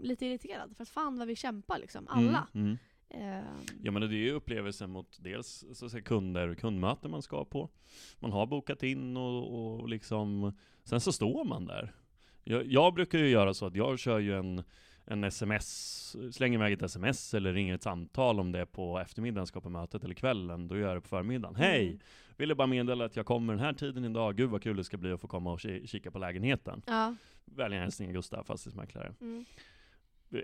lite 0.00 0.26
irriterad. 0.26 0.76
För 0.76 0.82
att 0.82 0.88
fan 0.88 1.18
vad 1.18 1.28
vi 1.28 1.36
kämpar 1.36 1.78
liksom, 1.78 2.06
alla. 2.08 2.48
Mm, 2.54 2.66
mm. 2.66 2.78
Ja 3.82 3.90
men 3.90 4.00
det 4.02 4.06
är 4.06 4.18
ju 4.18 4.30
upplevelsen 4.32 4.90
mot 4.90 5.18
dels 5.20 5.64
så 5.72 5.84
att 5.86 5.90
säga, 5.92 6.02
kunder, 6.02 6.54
kundmöten 6.54 7.10
man 7.10 7.22
ska 7.22 7.44
på. 7.44 7.70
Man 8.18 8.32
har 8.32 8.46
bokat 8.46 8.82
in 8.82 9.16
och, 9.16 9.78
och 9.80 9.88
liksom, 9.88 10.52
sen 10.84 11.00
så 11.00 11.12
står 11.12 11.44
man 11.44 11.66
där. 11.66 11.92
Jag, 12.44 12.66
jag 12.66 12.94
brukar 12.94 13.18
ju 13.18 13.28
göra 13.28 13.54
så 13.54 13.66
att 13.66 13.74
jag 13.76 13.98
kör 13.98 14.18
ju 14.18 14.38
en, 14.38 14.62
en 15.04 15.24
sms, 15.24 16.16
slänger 16.32 16.58
iväg 16.58 16.72
ett 16.72 16.82
sms 16.82 17.34
eller 17.34 17.52
ringer 17.52 17.74
ett 17.74 17.82
samtal 17.82 18.40
om 18.40 18.52
det 18.52 18.66
på 18.66 18.98
eftermiddagen, 18.98 19.46
ska 19.46 19.60
på 19.60 19.68
mötet 19.70 20.04
eller 20.04 20.14
kvällen, 20.14 20.68
då 20.68 20.76
gör 20.76 20.86
jag 20.88 20.96
det 20.96 21.00
på 21.00 21.08
förmiddagen. 21.08 21.56
Hej! 21.56 21.86
Mm. 21.86 21.98
Ville 22.36 22.54
bara 22.54 22.66
meddela 22.66 23.04
att 23.04 23.16
jag 23.16 23.26
kommer 23.26 23.52
den 23.52 23.60
här 23.64 23.72
tiden 23.72 24.04
idag, 24.04 24.36
gud 24.36 24.50
vad 24.50 24.62
kul 24.62 24.76
det 24.76 24.84
ska 24.84 24.96
bli 24.96 25.12
att 25.12 25.20
få 25.20 25.28
komma 25.28 25.52
och 25.52 25.58
ki- 25.58 25.86
kika 25.86 26.10
på 26.10 26.18
lägenheten. 26.18 26.82
ja. 26.86 27.14
Vänliga 27.46 27.80
hälsningar 27.80 28.12
Gustav, 28.12 28.44
fastighetsmäklare. 28.44 29.14
Mm. 29.20 29.44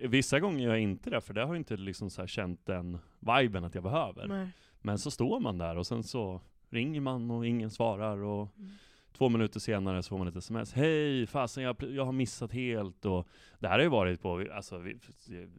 Vissa 0.02 0.40
gånger 0.40 0.64
gör 0.64 0.70
jag 0.70 0.80
inte 0.80 1.10
det, 1.10 1.20
för 1.20 1.34
det 1.34 1.40
har 1.40 1.48
jag 1.48 1.56
inte 1.56 1.76
liksom 1.76 2.10
så 2.10 2.22
här 2.22 2.26
känt 2.26 2.66
den 2.66 2.98
viben 3.20 3.64
att 3.64 3.74
jag 3.74 3.84
behöver. 3.84 4.26
Nej. 4.26 4.48
Men 4.82 4.98
så 4.98 5.10
står 5.10 5.40
man 5.40 5.58
där 5.58 5.76
och 5.76 5.86
sen 5.86 6.02
så 6.02 6.40
ringer 6.70 7.00
man 7.00 7.30
och 7.30 7.46
ingen 7.46 7.70
svarar 7.70 8.18
och 8.18 8.48
Mm. 8.58 8.70
två 9.12 9.28
minuter 9.28 9.60
senare 9.60 10.02
så 10.02 10.08
får 10.08 10.18
man 10.18 10.28
ett 10.28 10.36
sms. 10.36 10.72
Hej, 10.72 11.26
fasen 11.26 11.62
jag, 11.64 11.76
jag 11.82 12.04
har 12.04 12.12
missat 12.12 12.52
helt 12.52 13.04
och 13.04 13.28
det 13.58 13.68
här 13.68 13.74
har 13.74 13.82
ju 13.82 13.88
varit 13.88 14.22
på, 14.22 14.46
alltså, 14.54 14.78
vi- 14.78 14.98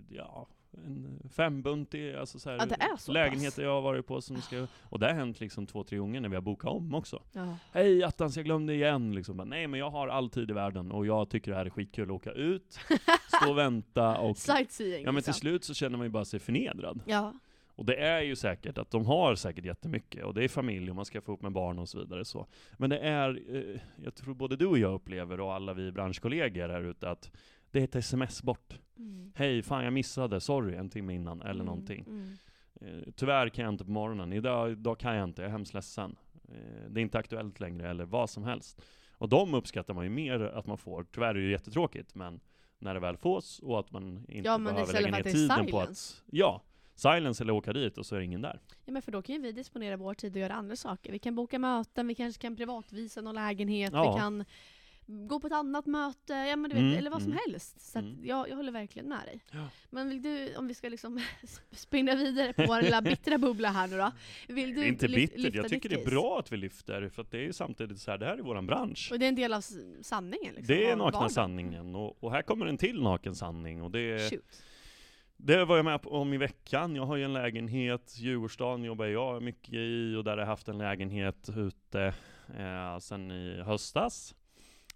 ja, 0.09 0.47
en 0.77 1.29
fembuntig, 1.29 2.15
alltså 2.15 2.39
så 2.39 2.49
här, 2.49 2.57
Ja, 2.57 2.65
det 2.65 2.75
är 2.75 2.97
så 2.97 3.11
lägenheter 3.11 3.63
jag 3.63 3.71
har 3.71 3.81
varit 3.81 4.07
på 4.07 4.21
som 4.21 4.41
ska, 4.41 4.67
och 4.83 4.99
det 4.99 5.05
har 5.05 5.13
hänt 5.13 5.39
liksom 5.39 5.67
två, 5.67 5.83
tre 5.83 5.97
gånger 5.97 6.21
när 6.21 6.29
vi 6.29 6.35
har 6.35 6.41
bokat 6.41 6.71
om 6.71 6.95
också. 6.95 7.23
Ja. 7.31 7.57
Hej 7.71 8.03
attans, 8.03 8.35
jag 8.35 8.45
glömde 8.45 8.73
igen 8.73 9.15
liksom. 9.15 9.37
Bara, 9.37 9.45
Nej 9.45 9.67
men 9.67 9.79
jag 9.79 9.89
har 9.89 10.07
all 10.07 10.29
tid 10.29 10.49
i 10.49 10.53
världen 10.53 10.91
och 10.91 11.05
jag 11.05 11.29
tycker 11.29 11.51
det 11.51 11.57
här 11.57 11.65
är 11.65 11.69
skitkul 11.69 12.03
att 12.03 12.15
åka 12.15 12.31
ut, 12.31 12.79
stå 13.41 13.49
och 13.49 13.57
vänta 13.57 14.17
och 14.17 14.37
Sightseeing. 14.37 15.05
Ja 15.05 15.11
men 15.11 15.23
till 15.23 15.29
liksom. 15.29 15.33
slut 15.33 15.63
så 15.63 15.73
känner 15.73 15.97
man 15.97 16.05
ju 16.07 16.11
bara 16.11 16.25
sig 16.25 16.39
förnedrad. 16.39 17.01
Ja. 17.05 17.33
Och 17.75 17.85
det 17.85 17.95
är 17.95 18.21
ju 18.21 18.35
säkert 18.35 18.77
att 18.77 18.91
de 18.91 19.05
har 19.05 19.35
säkert 19.35 19.65
jättemycket, 19.65 20.25
och 20.25 20.33
det 20.33 20.43
är 20.43 20.47
familj 20.47 20.89
och 20.89 20.95
man 20.95 21.05
ska 21.05 21.21
få 21.21 21.33
upp 21.33 21.41
med 21.41 21.51
barn 21.51 21.79
och 21.79 21.89
så 21.89 21.99
vidare 21.99 22.25
så. 22.25 22.47
Men 22.77 22.89
det 22.89 22.99
är, 22.99 23.55
eh, 23.55 23.81
jag 24.03 24.15
tror 24.15 24.33
både 24.33 24.55
du 24.55 24.65
och 24.65 24.77
jag 24.77 24.93
upplever, 24.93 25.39
och 25.39 25.53
alla 25.53 25.73
vi 25.73 25.91
branschkollegor 25.91 26.69
här 26.69 26.83
ute, 26.83 27.09
att 27.09 27.31
det 27.71 27.79
är 27.79 27.83
ett 27.83 27.95
sms 27.95 28.43
bort. 28.43 28.79
Mm. 28.97 29.31
Hej, 29.35 29.63
fan 29.63 29.83
jag 29.83 29.93
missade, 29.93 30.39
sorry, 30.41 30.75
en 30.75 30.89
timme 30.89 31.13
innan, 31.13 31.41
eller 31.41 31.51
Mm, 31.51 31.65
någonting. 31.65 32.05
Mm. 32.07 32.37
Eh, 32.81 33.11
tyvärr 33.15 33.49
kan 33.49 33.65
jag 33.65 33.73
inte 33.73 33.85
på 33.85 33.91
morgonen, 33.91 34.33
idag, 34.33 34.71
idag 34.71 34.99
kan 34.99 35.15
jag 35.15 35.23
inte, 35.29 35.41
jag 35.41 35.47
är 35.49 35.51
hemskt 35.51 35.73
ledsen. 35.73 36.15
Eh, 36.49 36.89
det 36.89 36.99
är 36.99 37.01
inte 37.01 37.17
aktuellt 37.19 37.59
längre, 37.59 37.89
eller 37.89 38.05
vad 38.05 38.29
som 38.29 38.43
helst. 38.43 38.81
Och 39.11 39.29
de 39.29 39.53
uppskattar 39.53 39.93
man 39.93 40.03
ju 40.03 40.09
mer 40.09 40.39
att 40.41 40.65
man 40.67 40.77
får, 40.77 41.03
tyvärr 41.11 41.27
är 41.29 41.33
det 41.33 41.41
ju 41.41 41.51
jättetråkigt, 41.51 42.15
men 42.15 42.39
när 42.79 42.93
det 42.93 42.99
väl 42.99 43.17
fås, 43.17 43.59
och 43.59 43.79
att 43.79 43.91
man 43.91 44.25
inte 44.29 44.47
Ja, 44.49 44.57
behöver 44.57 44.93
lägga 44.93 45.11
ner 45.11 45.23
tiden 45.23 45.65
på 45.65 45.65
silence. 45.79 46.17
att, 46.17 46.23
ja, 46.31 46.61
silence 46.95 47.43
eller 47.43 47.53
åka 47.53 47.73
dit 47.73 47.97
och 47.97 48.05
så 48.05 48.15
är 48.15 48.19
det 48.19 48.25
ingen 48.25 48.41
där. 48.41 48.59
Ja 48.85 48.93
men 48.93 49.01
för 49.01 49.11
då 49.11 49.21
kan 49.21 49.35
ju 49.35 49.41
vi 49.41 49.51
disponera 49.51 49.97
vår 49.97 50.13
tid 50.13 50.31
och 50.35 50.39
göra 50.41 50.53
andra 50.53 50.75
saker. 50.75 51.11
Vi 51.11 51.19
kan 51.19 51.35
boka 51.35 51.59
möten, 51.59 52.07
vi 52.07 52.15
kanske 52.15 52.41
kan 52.41 52.55
privatvisa 52.55 53.21
någon 53.21 53.35
lägenhet, 53.35 53.89
Ja. 53.93 54.13
vi 54.13 54.19
kan 54.19 54.45
gå 55.27 55.39
på 55.39 55.47
ett 55.47 55.53
annat 55.53 55.85
möte, 55.85 56.33
ja 56.33 56.55
men 56.55 56.69
du 56.69 56.75
vet, 56.75 56.83
Mm, 56.83 56.97
eller 56.97 57.09
vad 57.11 57.21
som 57.21 57.31
mm. 57.31 57.41
helst. 57.47 57.81
Så 57.91 57.99
Mm. 57.99 58.19
jag, 58.23 58.49
jag 58.49 58.55
håller 58.55 58.71
verkligen 58.71 59.09
med 59.09 59.19
dig. 59.25 59.43
Ja. 59.51 59.67
Men 59.89 60.09
vill 60.09 60.21
du, 60.21 60.55
om 60.55 60.67
vi 60.67 60.73
ska 60.73 60.89
liksom 60.89 61.19
spinna 61.71 62.15
vidare 62.15 62.53
på 62.53 62.65
vår 62.67 62.81
lilla 62.81 63.01
bittra 63.11 63.37
bubbla 63.37 63.69
här 63.69 63.87
nu 63.87 63.97
då. 63.97 64.11
Vill 64.47 64.75
du 64.75 64.81
är 64.81 64.87
inte 64.87 65.07
bittert, 65.07 65.37
lyfta 65.39 65.57
jag 65.57 65.69
tycker 65.69 65.89
det 65.89 66.01
är 66.01 66.05
bra 66.05 66.39
att 66.39 66.51
vi 66.51 66.57
lyfter, 66.57 67.09
för 67.09 67.25
det 67.31 67.37
är 67.37 67.41
ju 67.43 67.53
samtidigt 67.53 67.99
så 67.99 68.11
här, 68.11 68.17
det 68.17 68.25
här 68.25 68.37
är 68.37 68.41
våran 68.41 68.67
bransch. 68.67 69.09
Och 69.11 69.19
det 69.19 69.25
är 69.25 69.29
en 69.29 69.35
del 69.35 69.53
av 69.53 69.61
sanningen 70.01 70.55
liksom. 70.55 70.75
Det 70.75 70.85
är 70.85 70.95
nakna 70.95 71.03
vardagen. 71.03 71.29
sanningen, 71.29 71.95
och, 71.95 72.23
och 72.23 72.31
här 72.31 72.41
kommer 72.41 72.65
en 72.65 72.77
till 72.77 73.01
naken 73.01 73.35
sanning, 73.35 73.81
och 73.81 73.91
det, 73.91 74.29
Shoot. 74.31 74.63
det 75.37 75.65
var 75.65 75.75
jag 75.75 75.85
med 75.85 75.99
om 76.03 76.33
i 76.33 76.37
veckan. 76.37 76.95
Jag 76.95 77.05
har 77.05 77.15
ju 77.15 77.23
en 77.23 77.33
lägenhet, 77.33 78.15
Djurgårdsstaden 78.17 78.83
jobbar 78.83 79.05
jag 79.05 79.43
mycket 79.43 79.73
i, 79.73 80.15
och 80.15 80.23
där 80.23 80.31
har 80.31 80.37
jag 80.39 80.45
haft 80.45 80.67
en 80.67 80.77
lägenhet 80.77 81.49
ute 81.57 82.13
eh, 82.57 82.99
sen 82.99 83.31
i 83.31 83.61
höstas. 83.65 84.35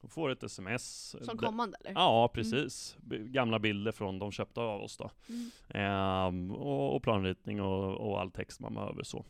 Och 0.06 0.12
får 0.12 0.30
ett 0.30 0.44
sms. 0.44 1.16
Som 1.22 1.38
kommande 1.38 1.78
eller? 1.80 1.92
Ja, 1.92 2.32
precis. 2.34 2.98
B- 3.02 3.18
Gamla 3.20 3.60
bilder 3.60 3.92
från 3.92 4.20
de 4.20 4.32
köpta 4.32 4.62
av 4.62 4.82
oss 4.82 4.98
då. 4.98 5.12
Mm. 5.30 5.52
Ehm, 5.70 6.52
och, 6.52 6.96
och 6.96 7.04
planritning 7.04 7.62
och, 7.62 7.94
och 8.10 8.22
all 8.22 8.32
text 8.32 8.60
man 8.60 8.74
behöver 8.74 9.04
så. 9.04 9.26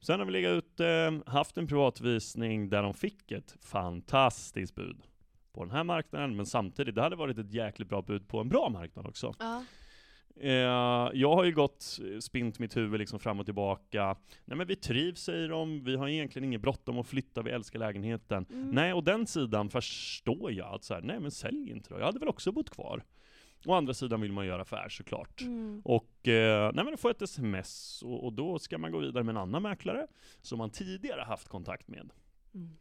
Sen 0.00 0.18
har 0.18 0.26
vi 0.26 0.32
legat 0.32 0.50
ute, 0.50 1.20
haft 1.26 1.58
en 1.58 1.66
privatvisning 1.66 2.68
där 2.70 2.82
de 2.82 2.94
fick 2.94 3.32
ett 3.32 3.56
fantastiskt 3.60 4.74
bud 4.74 4.96
på 5.52 5.64
den 5.64 5.70
här 5.70 5.84
marknaden, 5.84 6.36
men 6.36 6.46
samtidigt, 6.46 6.94
det 6.94 7.02
hade 7.02 7.16
varit 7.16 7.38
ett 7.38 7.52
jäkligt 7.52 7.88
bra 7.88 8.02
bud 8.02 8.28
på 8.28 8.40
en 8.40 8.48
bra 8.48 8.68
marknad 8.68 9.06
också. 9.06 9.34
Ja. 9.38 9.64
Eh, 10.40 10.52
jag 11.12 11.34
har 11.34 11.44
ju 11.44 11.52
gått, 11.52 11.98
eh, 12.12 12.18
spint 12.18 12.58
mitt 12.58 12.76
huvud 12.76 13.00
liksom 13.00 13.18
fram 13.18 13.40
och 13.40 13.46
tillbaka. 13.46 14.16
Nej 14.44 14.58
men 14.58 14.66
vi 14.66 14.76
trivs 14.76 15.22
säger 15.22 15.48
de, 15.48 15.84
vi 15.84 15.96
har 15.96 16.08
egentligen 16.08 16.44
inget 16.44 16.60
bråttom 16.60 16.98
att 16.98 17.06
flytta, 17.06 17.42
vi 17.42 17.50
älskar 17.50 17.78
lägenheten. 17.78 18.46
Mm. 18.50 18.70
Nej, 18.70 18.92
och 18.92 19.04
den 19.04 19.26
sidan 19.26 19.70
förstår 19.70 20.52
jag 20.52 20.74
att 20.74 20.84
så 20.84 20.94
här, 20.94 21.00
nej 21.00 21.20
men 21.20 21.30
sälj 21.30 21.70
inte 21.70 21.94
då, 21.94 21.98
jag 21.98 22.06
hade 22.06 22.18
väl 22.18 22.28
också 22.28 22.52
bott 22.52 22.70
kvar. 22.70 23.04
Å 23.66 23.74
andra 23.74 23.94
sidan 23.94 24.20
vill 24.20 24.32
man 24.32 24.46
göra 24.46 24.62
affär 24.62 24.88
såklart. 24.88 25.40
Mm. 25.40 25.80
Och 25.84 26.28
eh, 26.28 26.72
nej 26.74 26.84
men 26.84 26.90
då 26.90 26.96
får 26.96 27.08
jag 27.08 27.16
ett 27.16 27.22
sms, 27.22 28.02
och, 28.02 28.24
och 28.24 28.32
då 28.32 28.58
ska 28.58 28.78
man 28.78 28.92
gå 28.92 28.98
vidare 28.98 29.24
med 29.24 29.32
en 29.32 29.42
annan 29.42 29.62
mäklare, 29.62 30.06
som 30.42 30.58
man 30.58 30.70
tidigare 30.70 31.20
haft 31.20 31.48
kontakt 31.48 31.88
med. 31.88 32.10
Mm. 32.54 32.76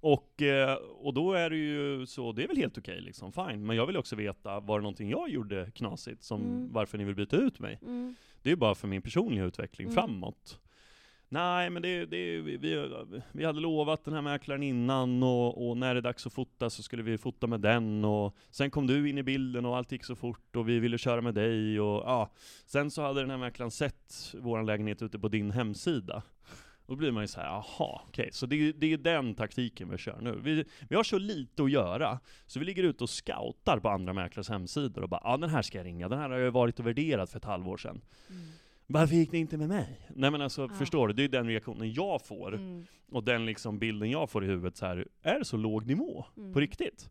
Och, 0.00 0.42
eh, 0.42 0.74
och 0.74 1.14
då 1.14 1.32
är 1.32 1.50
det 1.50 1.56
ju 1.56 2.06
så, 2.06 2.32
det 2.32 2.42
är 2.44 2.48
väl 2.48 2.56
helt 2.56 2.78
okej 2.78 3.00
liksom, 3.00 3.32
fine. 3.32 3.66
Men 3.66 3.76
jag 3.76 3.86
vill 3.86 3.96
också 3.96 4.16
veta, 4.16 4.60
var 4.60 4.78
det 4.78 4.82
någonting 4.82 5.10
jag 5.10 5.28
gjorde 5.30 5.70
knasigt, 5.74 6.22
som 6.22 6.40
Mm. 6.40 6.72
varför 6.72 6.98
ni 6.98 7.04
vill 7.04 7.14
byta 7.14 7.36
ut 7.36 7.58
mig? 7.58 7.78
Mm. 7.82 8.14
Det 8.42 8.48
är 8.48 8.52
ju 8.52 8.56
bara 8.56 8.74
för 8.74 8.88
min 8.88 9.02
personliga 9.02 9.44
utveckling 9.44 9.86
Mm. 9.88 9.94
framåt. 9.94 10.60
Nej, 11.32 11.70
men 11.70 11.82
det, 11.82 12.06
det, 12.06 12.40
vi, 12.40 12.56
vi, 12.56 12.88
vi 13.32 13.44
hade 13.44 13.60
lovat 13.60 14.04
den 14.04 14.14
här 14.14 14.22
mäklaren 14.22 14.62
innan 14.62 15.22
och, 15.22 15.68
och 15.70 15.76
när 15.76 15.94
det 15.94 16.00
är 16.00 16.02
dags 16.02 16.26
att 16.26 16.32
fota 16.32 16.70
så 16.70 16.82
skulle 16.82 17.02
vi 17.02 17.18
fota 17.18 17.46
med 17.46 17.60
den 17.60 18.04
och 18.04 18.36
sen 18.50 18.70
kom 18.70 18.86
du 18.86 19.10
in 19.10 19.18
i 19.18 19.22
bilden 19.22 19.64
och 19.64 19.76
allt 19.76 19.92
gick 19.92 20.04
så 20.04 20.16
fort 20.16 20.56
och 20.56 20.68
vi 20.68 20.78
ville 20.78 20.98
köra 20.98 21.20
med 21.20 21.34
dig 21.34 21.80
och 21.80 22.02
ja. 22.06 22.30
Sen 22.66 22.90
så 22.90 23.02
hade 23.02 23.20
den 23.20 23.30
här 23.30 23.38
mäklaren 23.38 23.70
sett 23.70 24.34
vår 24.40 24.62
lägenhet 24.62 25.02
ute 25.02 25.18
på 25.18 25.28
din 25.28 25.50
hemsida. 25.50 26.22
Och 26.90 26.96
då 26.96 26.98
blir 27.00 27.10
man 27.12 27.22
ju 27.22 27.26
såhär, 27.28 27.46
jaha, 27.46 28.00
okej, 28.08 28.28
så 28.32 28.46
det, 28.46 28.72
det 28.72 28.92
är 28.92 28.96
den 28.98 29.34
taktiken 29.34 29.90
vi 29.90 29.98
kör 29.98 30.20
nu. 30.20 30.40
Vi, 30.42 30.64
vi 30.88 30.96
har 30.96 31.02
så 31.04 31.18
lite 31.18 31.62
att 31.62 31.70
göra, 31.70 32.20
så 32.46 32.58
vi 32.58 32.64
ligger 32.64 32.82
ute 32.82 33.04
och 33.04 33.10
scoutar 33.10 33.78
på 33.78 33.88
andra 33.88 34.12
mäklares 34.12 34.48
hemsidor 34.48 35.02
och 35.02 35.08
bara, 35.08 35.20
ja 35.24 35.36
den 35.36 35.50
här 35.50 35.62
ska 35.62 35.78
jag 35.78 35.84
ringa, 35.86 36.08
den 36.08 36.18
här 36.18 36.30
har 36.30 36.38
ju 36.38 36.50
varit 36.50 36.78
och 36.80 36.86
värderat 36.86 37.30
för 37.30 37.38
ett 37.38 37.44
halvår 37.44 37.76
sedan. 37.76 38.00
Mm. 38.30 38.42
Varför 38.86 39.14
gick 39.14 39.32
ni 39.32 39.38
inte 39.38 39.56
med 39.56 39.68
mig? 39.68 40.08
Nej 40.14 40.30
men 40.30 40.40
alltså, 40.42 40.62
Ja. 40.62 40.68
förstår 40.68 41.08
du? 41.08 41.14
Det 41.14 41.24
är 41.24 41.28
den 41.28 41.46
reaktionen 41.46 41.92
jag 41.92 42.26
får, 42.26 42.54
Mm. 42.54 42.86
och 43.12 43.24
den 43.24 43.46
liksom 43.46 43.78
bilden 43.78 44.10
jag 44.10 44.30
får 44.30 44.44
i 44.44 44.46
huvudet 44.46 44.76
så 44.76 44.86
här. 44.86 45.06
är 45.22 45.38
det 45.38 45.44
så 45.44 45.56
låg 45.56 45.86
nivå? 45.86 46.24
Mm. 46.36 46.52
På 46.52 46.60
riktigt? 46.60 47.10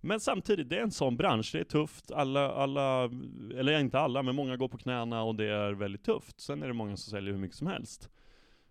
Men 0.00 0.20
samtidigt, 0.20 0.68
det 0.68 0.78
är 0.78 0.82
en 0.82 0.90
sån 0.90 1.16
bransch, 1.16 1.50
det 1.52 1.60
är 1.60 1.64
tufft, 1.64 2.10
alla, 2.10 2.52
alla, 2.54 3.04
eller 3.54 3.80
inte 3.80 3.98
alla, 3.98 4.22
men 4.22 4.34
många 4.34 4.56
går 4.56 4.68
på 4.68 4.78
knäna 4.78 5.22
och 5.22 5.34
det 5.34 5.46
är 5.46 5.72
väldigt 5.72 6.04
tufft. 6.04 6.40
Sen 6.40 6.62
är 6.62 6.66
det 6.66 6.72
många 6.72 6.96
som 6.96 7.10
säljer 7.10 7.32
hur 7.32 7.40
mycket 7.40 7.56
som 7.56 7.66
helst. 7.66 8.10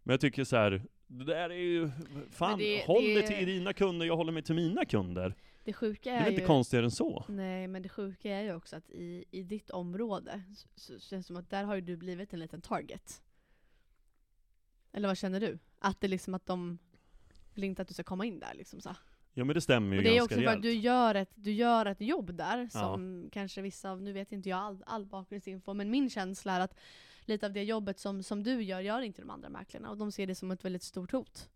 Men 0.03 0.13
jag 0.13 0.21
tycker 0.21 0.43
så 0.43 0.55
här. 0.55 0.81
det 1.07 1.23
där 1.23 1.49
är 1.49 1.53
ju, 1.55 1.89
fan, 2.31 2.59
det- 2.59 2.85
håll 2.85 3.03
det- 3.03 3.13
dig 3.13 3.27
till 3.27 3.45
dina 3.45 3.73
kunder, 3.73 4.05
jag 4.05 4.15
håller 4.17 4.31
mig 4.31 4.43
till 4.43 4.55
mina 4.55 4.85
kunder. 4.85 5.35
Det 5.63 5.73
sjuka 5.73 6.09
Det 6.09 6.15
är, 6.15 6.19
är 6.19 6.23
väl 6.23 6.29
inte 6.33 6.41
ju... 6.41 6.47
konstigare 6.47 6.85
än 6.85 6.91
så? 6.91 7.25
Nej, 7.29 7.67
men 7.67 7.81
det 7.81 7.89
sjuka 7.89 8.31
är 8.31 8.41
ju 8.43 8.53
också 8.55 8.75
att 8.75 8.89
i, 8.89 9.25
i 9.31 9.43
ditt 9.43 9.69
område 9.69 10.41
så, 10.55 10.67
så 10.75 10.99
känns 10.99 11.09
det 11.25 11.27
som 11.27 11.35
att 11.37 11.49
där 11.49 11.63
har 11.63 11.75
ju 11.75 11.81
du 11.81 11.97
blivit 11.97 12.33
en 12.33 12.39
liten 12.39 12.61
target. 12.61 13.21
Eller 14.91 15.07
vad 15.07 15.17
känner 15.17 15.39
du? 15.39 15.59
Att 15.79 16.01
det 16.01 16.07
liksom 16.07 16.33
att 16.33 16.45
de 16.45 16.77
vill 17.53 17.63
inte 17.63 17.81
att 17.81 17.87
du 17.87 17.93
ska 17.93 18.03
komma 18.03 18.25
in 18.25 18.39
där 18.39 18.53
liksom 18.53 18.81
så. 18.81 18.95
Ja 19.33 19.43
men 19.45 19.53
det 19.55 19.61
stämmer 19.61 19.91
ju 19.95 19.97
Och 19.97 20.03
det 20.03 20.09
är 20.09 20.15
ganska 20.15 20.35
också 20.35 20.43
för 20.43 20.55
att 20.55 20.61
du 20.61 20.73
gör 20.73 21.15
ett, 21.15 21.29
du 21.35 21.51
gör 21.51 21.85
ett 21.85 22.01
jobb 22.01 22.33
där 22.33 22.67
som 22.67 23.29
kanske 23.31 23.61
vissa 23.61 23.91
av, 23.91 24.01
nu 24.01 24.13
vet 24.13 24.31
inte 24.31 24.49
jag 24.49 24.59
all, 24.59 24.83
all 24.85 25.05
bakgrundsinfo, 25.05 25.73
men 25.73 25.89
min 25.89 26.09
känsla 26.09 26.53
är 26.53 26.59
att 26.59 26.75
lite 27.27 27.45
av 27.45 27.53
det 27.53 27.63
jobbet 27.63 27.99
som, 27.99 28.23
som 28.23 28.43
du 28.43 28.63
gör, 28.63 28.79
gör 28.79 29.01
inte 29.01 29.21
de 29.21 29.29
andra 29.29 29.49
mäklarna 29.49 29.89
och 29.89 29.97
de 29.97 30.11
ser 30.11 30.27
det 30.27 30.35
som 30.35 30.51
ett 30.51 30.65
väldigt 30.65 30.83
stort 30.83 31.11
hot. 31.11 31.49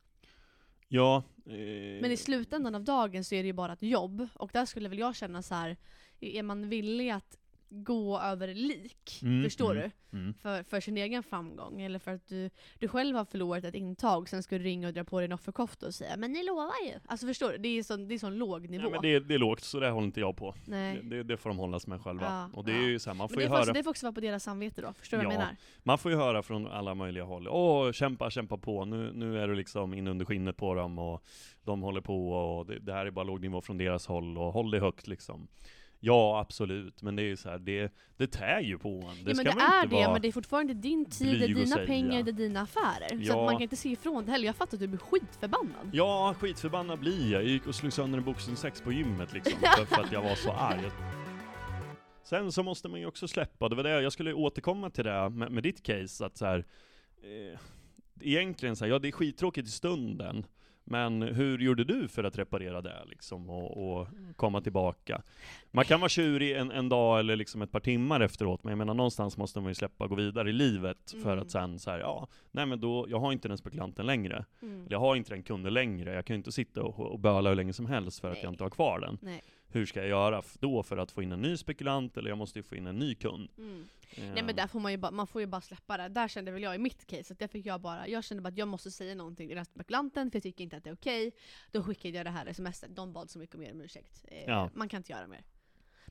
Ja. 0.87 1.23
Eh, 1.45 2.01
Men 2.01 2.11
i 2.11 2.17
slutändan 2.17 2.75
av 2.75 2.83
dagen 2.83 3.23
så 3.23 3.35
är 3.35 3.43
det 3.43 3.47
ju 3.47 3.53
bara 3.53 3.73
ett 3.73 3.83
jobb, 3.83 4.27
och 4.33 4.49
där 4.53 4.65
skulle 4.65 4.89
väl 4.89 4.99
jag 4.99 5.15
känna 5.15 5.41
så 5.41 5.55
här 5.55 5.77
är 6.19 6.43
man 6.43 6.69
villig 6.69 7.09
att 7.09 7.37
gå 7.69 8.19
över 8.19 8.53
lik, 8.53 9.19
Mm, 9.23 9.43
förstår 9.43 9.71
mm. 9.75 9.91
du? 10.11 10.17
mm. 10.17 10.33
För, 10.33 10.63
för 10.63 10.79
sin 10.79 10.97
egen 10.97 11.23
framgång, 11.23 11.81
eller 11.81 11.99
för 11.99 12.11
att 12.11 12.27
du, 12.27 12.49
du 12.79 12.87
själv 12.87 13.15
har 13.15 13.25
förlorat 13.25 13.63
ett 13.63 13.75
intag, 13.75 14.29
sen 14.29 14.43
ska 14.43 14.57
du 14.57 14.63
ringa 14.63 14.87
och 14.87 14.93
dra 14.93 15.03
på 15.03 15.19
dig 15.19 15.25
en 15.25 15.31
offerkofta 15.31 15.85
och 15.85 15.93
säga 15.93 16.17
'Men 16.17 16.31
ni 16.31 16.43
lovar 16.45 16.71
ju' 16.85 16.99
Alltså 17.05 17.27
förstår 17.27 17.51
du? 17.51 17.57
Det 17.57 17.67
är 17.67 17.83
sån, 17.83 18.07
det 18.07 18.13
är 18.13 18.19
sån 18.19 18.37
låg 18.37 18.69
nivå. 18.69 18.83
Ja, 18.83 18.89
men 18.89 19.01
det, 19.01 19.19
det 19.19 19.33
är 19.33 19.37
lågt, 19.39 19.59
så 19.63 19.79
det 19.79 19.89
håller 19.89 20.05
inte 20.07 20.19
jag 20.19 20.37
på. 20.37 20.55
Nej. 20.65 20.99
Det, 21.03 21.09
det, 21.17 21.23
det 21.23 21.37
får 21.37 21.49
de 21.49 21.57
hållas 21.59 21.87
med 21.87 22.01
själva. 22.01 22.25
Ja, 22.25 22.49
och 22.53 22.65
det 22.65 22.71
ja. 22.71 22.77
är 22.77 22.81
ju 22.87 22.99
så 22.99 23.09
här, 23.09 23.15
man 23.17 23.23
Men 23.25 23.29
får 23.29 23.35
det 23.37 23.43
ju 23.43 23.49
får, 23.49 23.55
också, 23.57 23.65
höra 23.69 23.73
det 23.73 23.83
får 23.83 23.89
också 23.91 24.05
vara 24.05 24.13
på 24.13 24.19
deras 24.21 24.43
samvete 24.43 24.81
då, 24.81 24.93
förstår 24.93 25.17
du 25.17 25.23
vad 25.23 25.33
jag 25.33 25.39
Ja. 25.41 25.43
menar? 25.45 25.55
Man 25.83 25.97
får 25.97 26.11
ju 26.11 26.17
höra 26.17 26.43
från 26.43 26.67
alla 26.67 26.95
möjliga 26.95 27.23
håll. 27.23 27.47
Åh, 27.47 27.91
kämpa, 27.91 28.29
kämpa 28.29 28.57
på. 28.57 28.85
Nu, 28.85 29.11
nu 29.13 29.39
är 29.39 29.47
du 29.47 29.55
liksom 29.55 29.93
in 29.93 30.07
under 30.07 30.25
skinnet 30.25 30.57
på 30.57 30.73
dem 30.73 30.99
och 30.99 31.23
de 31.63 31.81
håller 31.81 32.01
på 32.01 32.29
och 32.31 32.65
det, 32.65 32.79
det 32.79 32.93
här 32.93 33.05
är 33.05 33.11
bara 33.11 33.23
låg 33.25 33.41
nivå 33.41 33.61
från 33.61 33.77
deras 33.77 34.07
håll 34.07 34.37
och 34.37 34.53
håll 34.53 34.71
det 34.71 34.79
högt 34.79 35.07
liksom. 35.07 35.47
Ja, 35.99 36.39
absolut. 36.39 37.01
Men 37.01 37.15
det 37.15 37.23
är 37.23 37.35
så 37.35 37.49
här, 37.49 37.59
det, 37.59 37.93
det 38.17 38.27
tär 38.27 38.59
ju 38.59 38.77
på 38.77 38.89
en. 38.89 38.99
Det 38.99 39.05
ja, 39.05 39.23
men 39.25 39.35
ska 39.35 39.43
det 39.43 39.55
man 39.55 39.71
är 39.73 39.83
inte 39.83 39.95
det, 39.95 40.01
vara... 40.01 40.13
men 40.13 40.21
det 40.21 40.27
är 40.27 40.31
fortfarande 40.31 40.73
din 40.73 41.05
tid, 41.05 41.39
det 41.39 41.45
är 41.45 41.55
dina 41.55 41.77
pengar, 41.77 42.23
det 42.23 42.31
är 42.31 42.33
dina 42.33 42.61
affärer. 42.61 43.07
Så 43.09 43.15
Ja. 43.21 43.39
att 43.39 43.45
man 43.45 43.53
kan 43.55 43.61
inte 43.61 43.75
se 43.75 43.89
ifrån 43.89 44.25
det 44.25 44.31
heller. 44.31 44.45
Jag 44.45 44.55
fattar 44.55 44.75
att 44.77 44.81
du 44.81 44.87
blir 44.87 44.99
skitförbannad. 44.99 45.89
Ja, 45.93 46.35
skitförbannad 46.39 46.99
blir 46.99 47.31
jag. 47.31 47.43
Jag 47.43 47.49
gick 47.49 47.67
och 47.67 47.75
slog 47.75 47.93
sönder 47.93 48.17
en 48.17 48.23
boxningssex 48.25 48.81
på 48.81 48.91
gymmet 48.91 49.33
liksom, 49.33 49.59
för, 49.77 49.85
för 49.85 50.03
att 50.03 50.11
jag 50.11 50.21
var 50.21 50.35
så 50.35 50.51
arg. 50.51 50.81
Sen 52.23 52.51
så 52.51 52.63
måste 52.63 52.87
man 52.89 52.99
ju 52.99 53.05
också 53.05 53.27
släppa, 53.27 53.69
det 53.69 53.75
var 53.75 53.83
det, 53.83 54.01
jag 54.01 54.13
skulle 54.13 54.33
återkomma 54.33 54.89
till 54.89 55.03
det 55.03 55.29
med, 55.29 55.51
med 55.51 55.63
ditt 55.63 55.83
case, 55.83 56.25
att 56.25 56.37
så 56.37 56.45
här, 56.45 56.65
eh, 57.23 57.59
egentligen 58.21 58.75
så 58.75 58.85
här, 58.85 58.91
ja 58.91 58.99
det 58.99 59.07
är 59.07 59.11
skittråkigt 59.11 59.67
i 59.67 59.71
stunden, 59.71 60.45
men 60.87 61.21
hur 61.21 61.59
gjorde 61.59 61.83
du 61.83 62.07
för 62.07 62.23
att 62.23 62.37
reparera 62.37 62.81
det 62.81 63.03
liksom, 63.05 63.49
och, 63.49 63.99
och 63.99 64.07
komma 64.35 64.61
tillbaka? 64.61 65.21
Man 65.71 65.85
kan 65.85 65.99
vara 65.99 66.09
tjurig 66.09 66.51
en, 66.51 66.71
en 66.71 66.89
dag 66.89 67.19
eller 67.19 67.35
liksom 67.35 67.61
ett 67.61 67.71
par 67.71 67.79
timmar 67.79 68.19
efteråt, 68.19 68.63
men 68.63 68.71
jag 68.71 68.77
menar 68.77 68.93
någonstans 68.93 69.37
måste 69.37 69.59
man 69.61 69.69
ju 69.69 69.75
släppa 69.75 70.03
och 70.03 70.09
gå 70.09 70.15
vidare 70.15 70.49
i 70.49 70.53
livet, 70.53 71.11
för 71.23 71.31
Mm. 71.33 71.39
att 71.39 71.51
sen 71.51 71.79
så 71.79 71.91
här, 71.91 71.99
ja, 71.99 72.27
nej 72.51 72.65
men 72.65 72.79
då, 72.79 73.05
jag 73.09 73.19
har 73.19 73.31
inte 73.31 73.47
den 73.47 73.57
spekulanten 73.57 74.05
längre. 74.05 74.45
Mm. 74.61 74.79
Eller 74.81 74.91
Jag 74.91 74.99
har 74.99 75.15
inte 75.15 75.33
den 75.33 75.43
kunden 75.43 75.73
längre, 75.73 76.13
jag 76.13 76.25
kan 76.25 76.33
ju 76.33 76.37
inte 76.37 76.51
sitta 76.51 76.83
och, 76.83 76.99
och 76.99 77.19
böla 77.19 77.49
hur 77.49 77.55
länge 77.55 77.73
som 77.73 77.85
helst 77.85 78.19
för 78.19 78.27
att 78.27 78.33
Nej. 78.33 78.43
jag 78.43 78.53
inte 78.53 78.63
har 78.63 78.69
kvar 78.69 78.99
den. 78.99 79.17
Nej. 79.21 79.41
Hur 79.69 79.85
ska 79.85 79.99
jag 79.99 80.09
göra 80.09 80.41
då 80.59 80.83
för 80.83 80.97
att 80.97 81.11
få 81.11 81.23
in 81.23 81.31
en 81.31 81.41
ny 81.41 81.57
spekulant, 81.57 82.17
eller 82.17 82.29
jag 82.29 82.37
måste 82.37 82.59
ju 82.59 82.63
få 82.63 82.75
in 82.75 82.87
en 82.87 82.99
ny 82.99 83.15
kund? 83.15 83.49
Mm. 83.57 83.87
Eh, 84.11 84.23
Nej 84.33 84.43
men 84.43 84.55
där 84.55 84.67
får 84.67 84.79
man 84.79 84.91
ju 84.91 84.97
man 84.97 85.27
får 85.27 85.41
ju 85.41 85.47
bara 85.47 85.61
släppa 85.61 85.97
det. 85.97 86.07
Där 86.09 86.27
kände 86.27 86.51
väl 86.51 86.61
jag 86.63 86.75
i 86.75 86.77
mitt 86.77 87.07
case 87.07 87.33
att 87.33 87.39
det 87.39 87.47
fick 87.47 87.65
jag 87.65 87.81
bara, 87.81 88.07
jag 88.07 88.23
kände 88.23 88.41
bara 88.43 88.47
att 88.49 88.57
jag 88.57 88.67
måste 88.67 88.91
säga 88.91 89.15
någonting 89.15 89.47
till 89.47 89.55
den 89.55 89.57
här 89.57 89.63
spekulanten 89.73 90.31
för 90.31 90.35
jag 90.35 90.43
tycker 90.43 90.63
inte 90.63 90.77
att 90.77 90.83
det 90.83 90.89
är 90.89 90.93
okej. 90.93 91.31
Då 91.71 91.83
skickade 91.83 92.17
jag 92.17 92.25
det 92.25 92.29
här 92.29 92.53
smset, 92.53 92.95
de 92.95 93.13
bad 93.13 93.29
så 93.29 93.39
mycket 93.39 93.59
mer 93.59 93.71
om 93.71 93.81
ursäkt. 93.81 94.25
Eh, 94.27 94.43
Ja. 94.47 94.69
Man 94.73 94.89
kan 94.89 94.97
inte 94.97 95.11
göra 95.11 95.27
mer. 95.27 95.43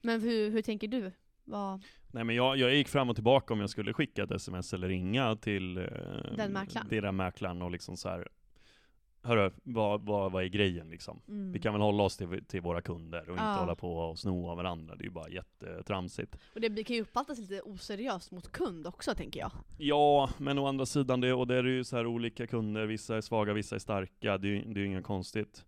Men 0.03 0.21
hur, 0.21 0.51
hur 0.51 0.63
tänker 0.63 0.89
du? 0.89 1.13
Vad, 1.45 1.83
Nej 2.13 2.25
men 2.25 2.37
jag, 2.37 2.57
jag 2.57 2.75
gick 2.75 2.89
fram 2.89 3.11
och 3.11 3.17
tillbaka 3.17 3.55
om 3.55 3.61
jag 3.61 3.71
skulle 3.71 3.93
skicka 3.93 4.23
ett 4.25 4.31
sms 4.31 4.73
eller 4.75 4.89
ringa 4.89 5.37
till 5.37 5.77
eh, 5.79 5.85
Den 6.37 6.53
mäklaren. 6.53 7.17
mäklaren 7.17 7.63
och 7.63 7.71
liksom 7.71 7.97
så 7.97 8.09
här. 8.09 8.29
Hörru, 9.27 9.51
vad, 9.63 10.01
vad, 10.07 10.33
vad 10.33 10.43
är 10.45 10.49
grejen 10.49 10.91
liksom? 10.91 11.21
mm. 11.29 11.53
Vi 11.53 11.59
kan 11.59 11.73
väl 11.73 11.83
hålla 11.83 12.03
oss 12.03 12.17
till, 12.17 12.45
till 12.45 12.61
våra 12.61 12.81
kunder 12.81 13.23
och 13.23 13.29
inte 13.31 13.43
Ja. 13.45 13.55
hålla 13.55 13.75
på 13.75 13.97
och 13.97 14.19
sno 14.19 14.49
av 14.49 14.57
varandra, 14.57 14.95
det 14.97 15.03
är 15.03 15.05
ju 15.05 15.11
bara 15.11 15.29
jättetramsigt. 15.29 16.37
Och 16.55 16.61
det 16.61 16.85
kan 16.85 16.97
ju 16.97 17.03
uppfattas 17.03 17.39
lite 17.39 17.61
oseriöst 17.61 18.31
mot 18.33 18.53
kund 18.53 18.87
också 18.87 19.15
tänker 19.15 19.41
jag. 19.41 19.51
Ja, 19.79 20.31
men 20.39 20.59
å 20.59 20.67
andra 20.67 20.87
sidan, 20.87 21.21
det, 21.21 21.33
och 21.33 21.47
det 21.47 21.57
är 21.57 21.65
ju 21.65 21.85
så 21.85 21.97
här 21.97 22.07
olika 22.07 22.47
kunder, 22.47 22.87
vissa 22.87 23.17
är 23.17 23.21
svaga, 23.21 23.53
vissa 23.53 23.75
är 23.75 23.79
starka, 23.81 24.39
det 24.39 24.49
är 24.49 24.53
ju 24.53 24.63
det 24.65 24.81
är 24.81 24.83
ju 24.83 24.87
inget 24.87 25.05
konstigt. 25.05 25.65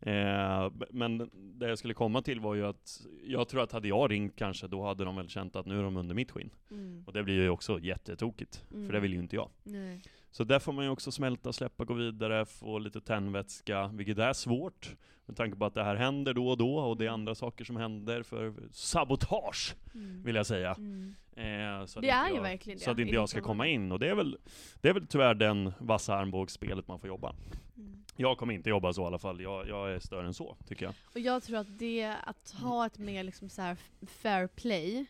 Eh, 0.00 0.70
men 0.90 1.30
det 1.32 1.68
jag 1.68 1.78
skulle 1.78 1.94
komma 1.94 2.22
till 2.22 2.40
var 2.40 2.54
ju 2.54 2.66
att, 2.66 3.00
jag 3.24 3.48
tror 3.48 3.62
att 3.62 3.72
hade 3.72 3.88
jag 3.88 4.10
ringt 4.10 4.36
kanske, 4.36 4.66
då 4.68 4.84
hade 4.86 5.04
de 5.04 5.16
väl 5.16 5.28
känt 5.28 5.56
att 5.56 5.66
nu 5.66 5.78
är 5.78 5.82
de 5.82 5.96
under 5.96 6.14
mitt 6.14 6.30
skinn. 6.30 6.50
Mm. 6.70 7.04
Och 7.06 7.12
det 7.12 7.22
blir 7.22 7.34
ju 7.42 7.48
också 7.48 7.80
jättetokigt, 7.80 8.64
Mm. 8.74 8.86
för 8.86 8.92
det 8.92 9.00
vill 9.00 9.12
ju 9.12 9.18
inte 9.18 9.36
jag. 9.36 9.50
Nej. 9.62 10.02
Så 10.30 10.44
där 10.44 10.58
får 10.58 10.72
man 10.72 10.84
ju 10.84 10.90
också 10.90 11.12
smälta, 11.12 11.52
släppa, 11.52 11.84
gå 11.84 11.94
vidare, 11.94 12.46
få 12.46 12.78
lite 12.78 13.00
tändvätska, 13.00 13.88
vilket 13.94 14.18
är 14.18 14.32
svårt. 14.32 14.94
Med 15.26 15.36
tanke 15.36 15.56
på 15.58 15.64
att 15.64 15.74
det 15.74 15.84
här 15.84 15.96
händer 15.96 16.34
då 16.34 16.48
och 16.48 16.58
då, 16.58 16.78
och 16.78 16.96
det 16.96 17.06
är 17.06 17.10
andra 17.10 17.34
saker 17.34 17.64
som 17.64 17.76
händer 17.76 18.22
för 18.22 18.54
sabotage, 18.72 19.74
Mm. 19.94 20.22
vill 20.22 20.34
jag 20.36 20.46
säga. 20.46 20.74
Mm. 20.74 21.14
Eh, 21.36 21.86
så 21.86 22.00
Det 22.00 22.08
är 22.10 22.28
ju 22.28 22.34
jag, 22.34 22.42
verkligen 22.42 22.78
det, 22.78 22.84
Så 22.84 22.90
att 22.90 22.98
inte 22.98 23.14
jag 23.14 23.28
ska 23.28 23.40
komma 23.40 23.66
in, 23.66 23.92
och 23.92 23.98
det 23.98 24.08
är 24.08 24.14
väl, 24.14 24.38
det 24.80 24.88
är 24.88 24.92
väl 24.94 25.06
tyvärr 25.06 25.34
den 25.34 25.72
vassa 25.78 26.14
armbågsspelet 26.14 26.88
man 26.88 27.00
får 27.00 27.08
jobba. 27.08 27.34
Mm. 27.76 28.04
Jag 28.16 28.38
kommer 28.38 28.54
inte 28.54 28.70
jobba 28.70 28.92
så 28.92 29.02
i 29.02 29.04
alla 29.06 29.18
fall, 29.18 29.40
jag, 29.40 29.68
jag 29.68 29.92
är 29.92 29.98
större 29.98 30.26
än 30.26 30.34
så, 30.34 30.56
tycker 30.68 30.84
jag. 30.84 30.94
Och 31.14 31.20
jag 31.20 31.42
tror 31.42 31.58
att 31.58 31.78
det, 31.78 32.14
att 32.24 32.50
ha 32.62 32.86
ett 32.86 32.98
mer 32.98 33.24
liksom 33.24 33.48
så 33.48 33.76
fair 34.06 34.46
play, 34.46 35.06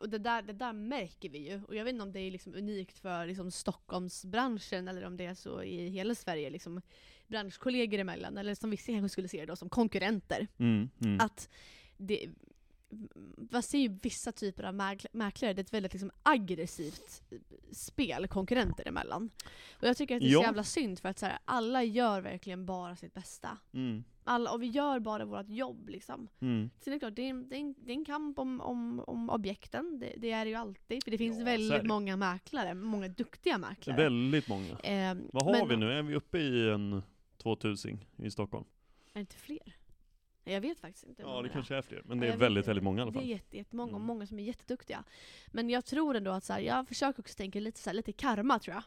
och 0.00 0.08
det 0.08 0.18
där, 0.18 0.42
det 0.42 0.52
där 0.52 0.72
märker 0.72 1.28
vi 1.28 1.38
ju. 1.38 1.60
Och 1.68 1.74
jag 1.74 1.84
vet 1.84 1.92
inte 1.92 2.02
om 2.02 2.12
det 2.12 2.20
är 2.20 2.30
liksom 2.30 2.54
unikt 2.54 2.98
för 2.98 3.26
liksom 3.26 3.50
Stockholmsbranschen 3.50 4.88
eller 4.88 5.04
om 5.04 5.16
det 5.16 5.26
är 5.26 5.34
så 5.34 5.62
i 5.62 5.88
hela 5.88 6.14
Sverige, 6.14 6.50
liksom 6.50 6.80
branschkollegor 7.26 7.98
emellan, 7.98 8.38
eller 8.38 8.54
som 8.54 8.70
vissa 8.70 8.92
kanske 8.92 9.08
skulle 9.08 9.28
se 9.28 9.40
det 9.40 9.46
då, 9.46 9.56
som 9.56 9.68
konkurrenter. 9.68 10.46
Mm, 10.58 10.88
mm. 11.00 11.20
Att 11.20 11.48
det, 11.96 12.28
man 13.50 13.62
ser 13.62 13.78
ju 13.78 13.88
vissa 14.02 14.32
typer 14.32 14.62
av 14.64 14.74
mäkl- 14.74 15.06
mäklare, 15.12 15.52
det 15.52 15.60
är 15.60 15.64
ett 15.64 15.74
väldigt 15.74 15.92
liksom 15.92 16.10
aggressivt 16.22 17.22
spel 17.72 18.28
konkurrenter 18.28 18.88
emellan. 18.88 19.30
Och 19.80 19.88
jag 19.88 19.96
tycker 19.96 20.14
att 20.16 20.20
det 20.22 20.28
är 20.28 20.34
så 20.34 20.42
jävla 20.42 20.64
synd 20.64 20.98
för 20.98 21.08
att 21.08 21.18
så 21.18 21.26
här, 21.26 21.38
alla 21.44 21.82
gör 21.84 22.20
verkligen 22.20 22.66
bara 22.66 22.96
sitt 22.96 23.14
bästa. 23.14 23.58
Mm, 23.72 24.04
Alla, 24.26 24.52
och 24.52 24.62
vi 24.62 24.66
gör 24.66 24.98
bara 25.00 25.24
vårt 25.24 25.48
jobb 25.48 25.88
liksom. 25.88 26.28
mm. 26.40 26.70
Sen 26.80 26.92
är 26.92 26.96
det 26.96 27.00
klart, 27.00 27.16
det 27.16 27.22
är, 27.22 27.30
en- 27.30 27.48
det 27.48 27.56
är, 27.56 27.60
en, 27.60 27.74
det 27.78 27.90
är 27.92 27.94
en 27.96 28.04
kamp 28.04 28.38
om, 28.38 28.60
om, 28.60 29.00
om 29.06 29.30
objekten, 29.30 29.98
det, 29.98 30.14
det 30.16 30.30
är 30.30 30.44
det 30.44 30.48
ju 30.50 30.56
alltid. 30.56 31.04
För 31.04 31.10
det 31.10 31.18
finns 31.18 31.38
Ja, 31.38 31.44
väldigt 31.44 31.84
många 31.86 32.16
mäklare, 32.16 32.74
många 32.74 33.08
duktiga 33.08 33.58
mäklare. 33.58 33.96
Väldigt 33.96 34.48
många. 34.48 34.78
Eh, 34.78 35.16
Vad 35.32 35.42
har 35.44 35.52
men- 35.52 35.68
vi 35.68 35.76
nu? 35.76 35.92
Är 35.92 36.02
vi 36.02 36.14
uppe 36.14 36.38
i 36.38 36.70
en 36.70 37.02
2000 37.38 37.98
i 38.16 38.30
Stockholm? 38.30 38.64
Är 39.06 39.14
det 39.14 39.20
inte 39.20 39.36
fler? 39.36 39.76
Jag 40.44 40.60
vet 40.60 40.80
faktiskt 40.80 41.04
inte. 41.06 41.22
Ja, 41.22 41.42
det 41.42 41.48
kanske 41.48 41.76
är 41.76 41.82
fler, 41.82 42.02
men 42.04 42.20
det 42.20 42.26
är 42.28 42.36
väldigt, 42.36 42.68
väldigt 42.68 42.84
många 42.84 42.98
i 42.98 43.02
alla 43.02 43.10
Det 43.10 43.18
är 43.18 43.20
fall. 43.20 43.28
jätte, 43.28 43.56
jättemånga, 43.56 43.90
och 43.92 43.96
Mm. 43.96 44.06
många 44.06 44.26
som 44.26 44.38
är 44.38 44.42
jätteduktiga. 44.42 45.04
Men 45.52 45.70
jag 45.70 45.84
tror 45.84 46.16
ändå 46.16 46.30
att 46.30 46.44
så 46.44 46.52
här, 46.52 46.60
jag 46.60 46.88
försöker 46.88 47.20
också 47.22 47.34
tänka 47.36 47.60
lite, 47.60 47.80
så 47.80 47.90
här, 47.90 47.94
lite 47.94 48.12
karma 48.12 48.58
tror 48.58 48.74
jag. 48.74 48.82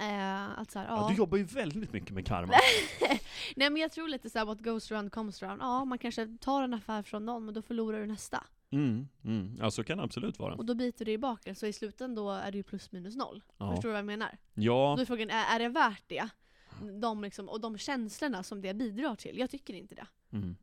Eh, 0.00 0.58
att 0.60 0.70
så 0.70 0.78
här, 0.78 0.86
Ja, 0.86 0.96
ja. 1.02 1.08
du 1.08 1.14
jobbar 1.14 1.38
ju 1.38 1.44
väldigt 1.44 1.92
mycket 1.92 2.10
med 2.10 2.26
karma. 2.26 2.52
Nej 3.56 3.70
men 3.70 3.76
jag 3.76 3.92
tror 3.92 4.08
lite 4.08 4.30
såhär 4.30 4.46
what 4.46 4.60
goes 4.60 4.92
around 4.92 5.12
comes 5.12 5.42
around. 5.42 5.62
Ja, 5.62 5.84
man 5.84 5.98
kanske 5.98 6.36
tar 6.40 6.62
en 6.62 6.74
affär 6.74 7.02
från 7.02 7.26
någon 7.26 7.44
men 7.44 7.54
då 7.54 7.62
förlorar 7.62 8.00
du 8.00 8.06
nästa. 8.06 8.44
Mm, 8.72 9.08
mm. 9.24 9.56
Ja, 9.60 9.70
så 9.70 9.84
kan 9.84 9.98
det 9.98 10.04
absolut 10.04 10.38
vara. 10.38 10.54
Och 10.54 10.66
då 10.66 10.74
biter 10.74 11.04
det 11.04 11.12
i 11.12 11.18
baken, 11.18 11.54
så 11.54 11.66
i 11.66 11.72
slutändan 11.72 12.14
då 12.24 12.30
är 12.30 12.50
det 12.52 12.56
ju 12.58 12.62
plus 12.62 12.92
minus 12.92 13.16
noll. 13.16 13.42
Ja. 13.58 13.70
Förstår 13.72 13.88
du 13.88 13.92
vad 13.92 13.98
jag 13.98 14.06
menar? 14.06 14.38
Ja, 14.54 14.94
Då 14.96 15.02
är 15.02 15.06
frågan, 15.06 15.30
är, 15.30 15.54
är 15.54 15.58
det 15.58 15.68
värt 15.68 16.04
det? 16.06 16.28
De 17.00 17.22
liksom, 17.22 17.48
och 17.48 17.60
de 17.60 17.78
känslorna 17.78 18.42
som 18.42 18.60
det 18.60 18.74
bidrar 18.74 19.16
till? 19.16 19.38
Jag 19.38 19.50
tycker 19.50 19.74
inte 19.74 19.94
det. 19.94 20.06
mm. 20.32 20.56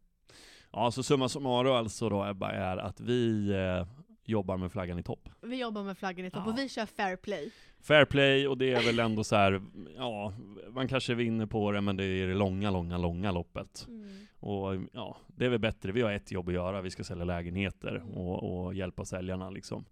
Ja, 0.77 0.91
så 0.91 1.03
summa 1.03 1.29
summarum 1.29 1.74
alltså 1.74 2.10
då 2.10 2.25
Ebba, 2.25 2.51
är 2.51 2.77
att 2.77 3.00
vi 3.00 3.50
eh, 3.50 3.88
jobbar 4.25 4.57
med 4.57 4.72
flaggan 4.72 5.00
i 5.00 5.03
topp. 5.03 5.29
Vi 5.41 5.60
jobbar 5.60 5.84
med 5.84 5.98
flaggan 5.98 6.25
i 6.25 6.31
topp 6.31 6.43
Ja. 6.46 6.51
och 6.51 6.57
vi 6.57 6.69
kör 6.69 6.86
fair 6.86 7.15
play. 7.15 7.51
Fair 7.81 8.05
play, 8.05 8.48
och 8.48 8.57
det 8.57 8.74
är 8.74 8.84
väl 8.86 9.00
ändå 9.00 9.24
så 9.24 9.36
här, 9.36 9.62
ja, 9.98 10.34
man 10.69 10.88
kanske 10.88 11.13
vinner 11.13 11.46
på 11.46 11.72
det, 11.72 11.81
men 11.81 11.98
det 11.98 12.03
är 12.05 12.27
det 12.27 12.34
långa, 12.34 12.72
långa, 12.72 12.98
långa 12.98 13.31
loppet. 13.31 13.88
Och 14.39 14.75
ja, 14.91 15.17
det 15.27 15.46
är 15.46 15.50
väl 15.50 15.60
bättre, 15.60 15.91
vi 15.91 16.01
har 16.01 16.12
ett 16.12 16.31
jobb 16.31 16.48
att 16.48 16.53
göra, 16.53 16.81
vi 16.81 16.89
ska 16.91 17.03
sälja 17.03 17.25
lägenheter 17.25 17.96
Mm. 17.96 18.10
och, 18.10 18.65
och 18.65 18.74
hjälpa 18.74 19.05
säljarna 19.05 19.50
liksom. 19.50 19.86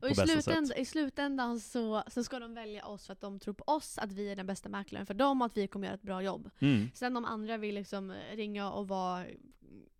Och 0.00 0.10
i, 0.10 0.14
slutändan, 0.14 0.78
i 0.78 0.84
slutändan 0.84 1.60
så, 1.60 2.02
så 2.06 2.24
ska 2.24 2.38
de 2.38 2.54
välja 2.54 2.86
oss 2.86 3.06
för 3.06 3.12
att 3.12 3.20
de 3.20 3.38
tror 3.40 3.54
på 3.54 3.64
oss, 3.66 3.98
att 3.98 4.12
vi 4.12 4.30
är 4.32 4.36
den 4.36 4.46
bästa 4.46 4.68
mäklaren 4.68 5.06
för 5.06 5.14
dem 5.14 5.42
och 5.42 5.46
att 5.46 5.56
vi 5.56 5.66
kommer 5.66 5.86
göra 5.86 5.94
ett 5.94 6.02
bra 6.02 6.22
jobb. 6.22 6.50
Mm. 6.58 6.90
Sen 6.94 7.16
om 7.16 7.24
andra 7.24 7.56
vill 7.56 7.74
liksom 7.74 8.14
ringa 8.34 8.70
och 8.70 8.88
vara 8.88 9.24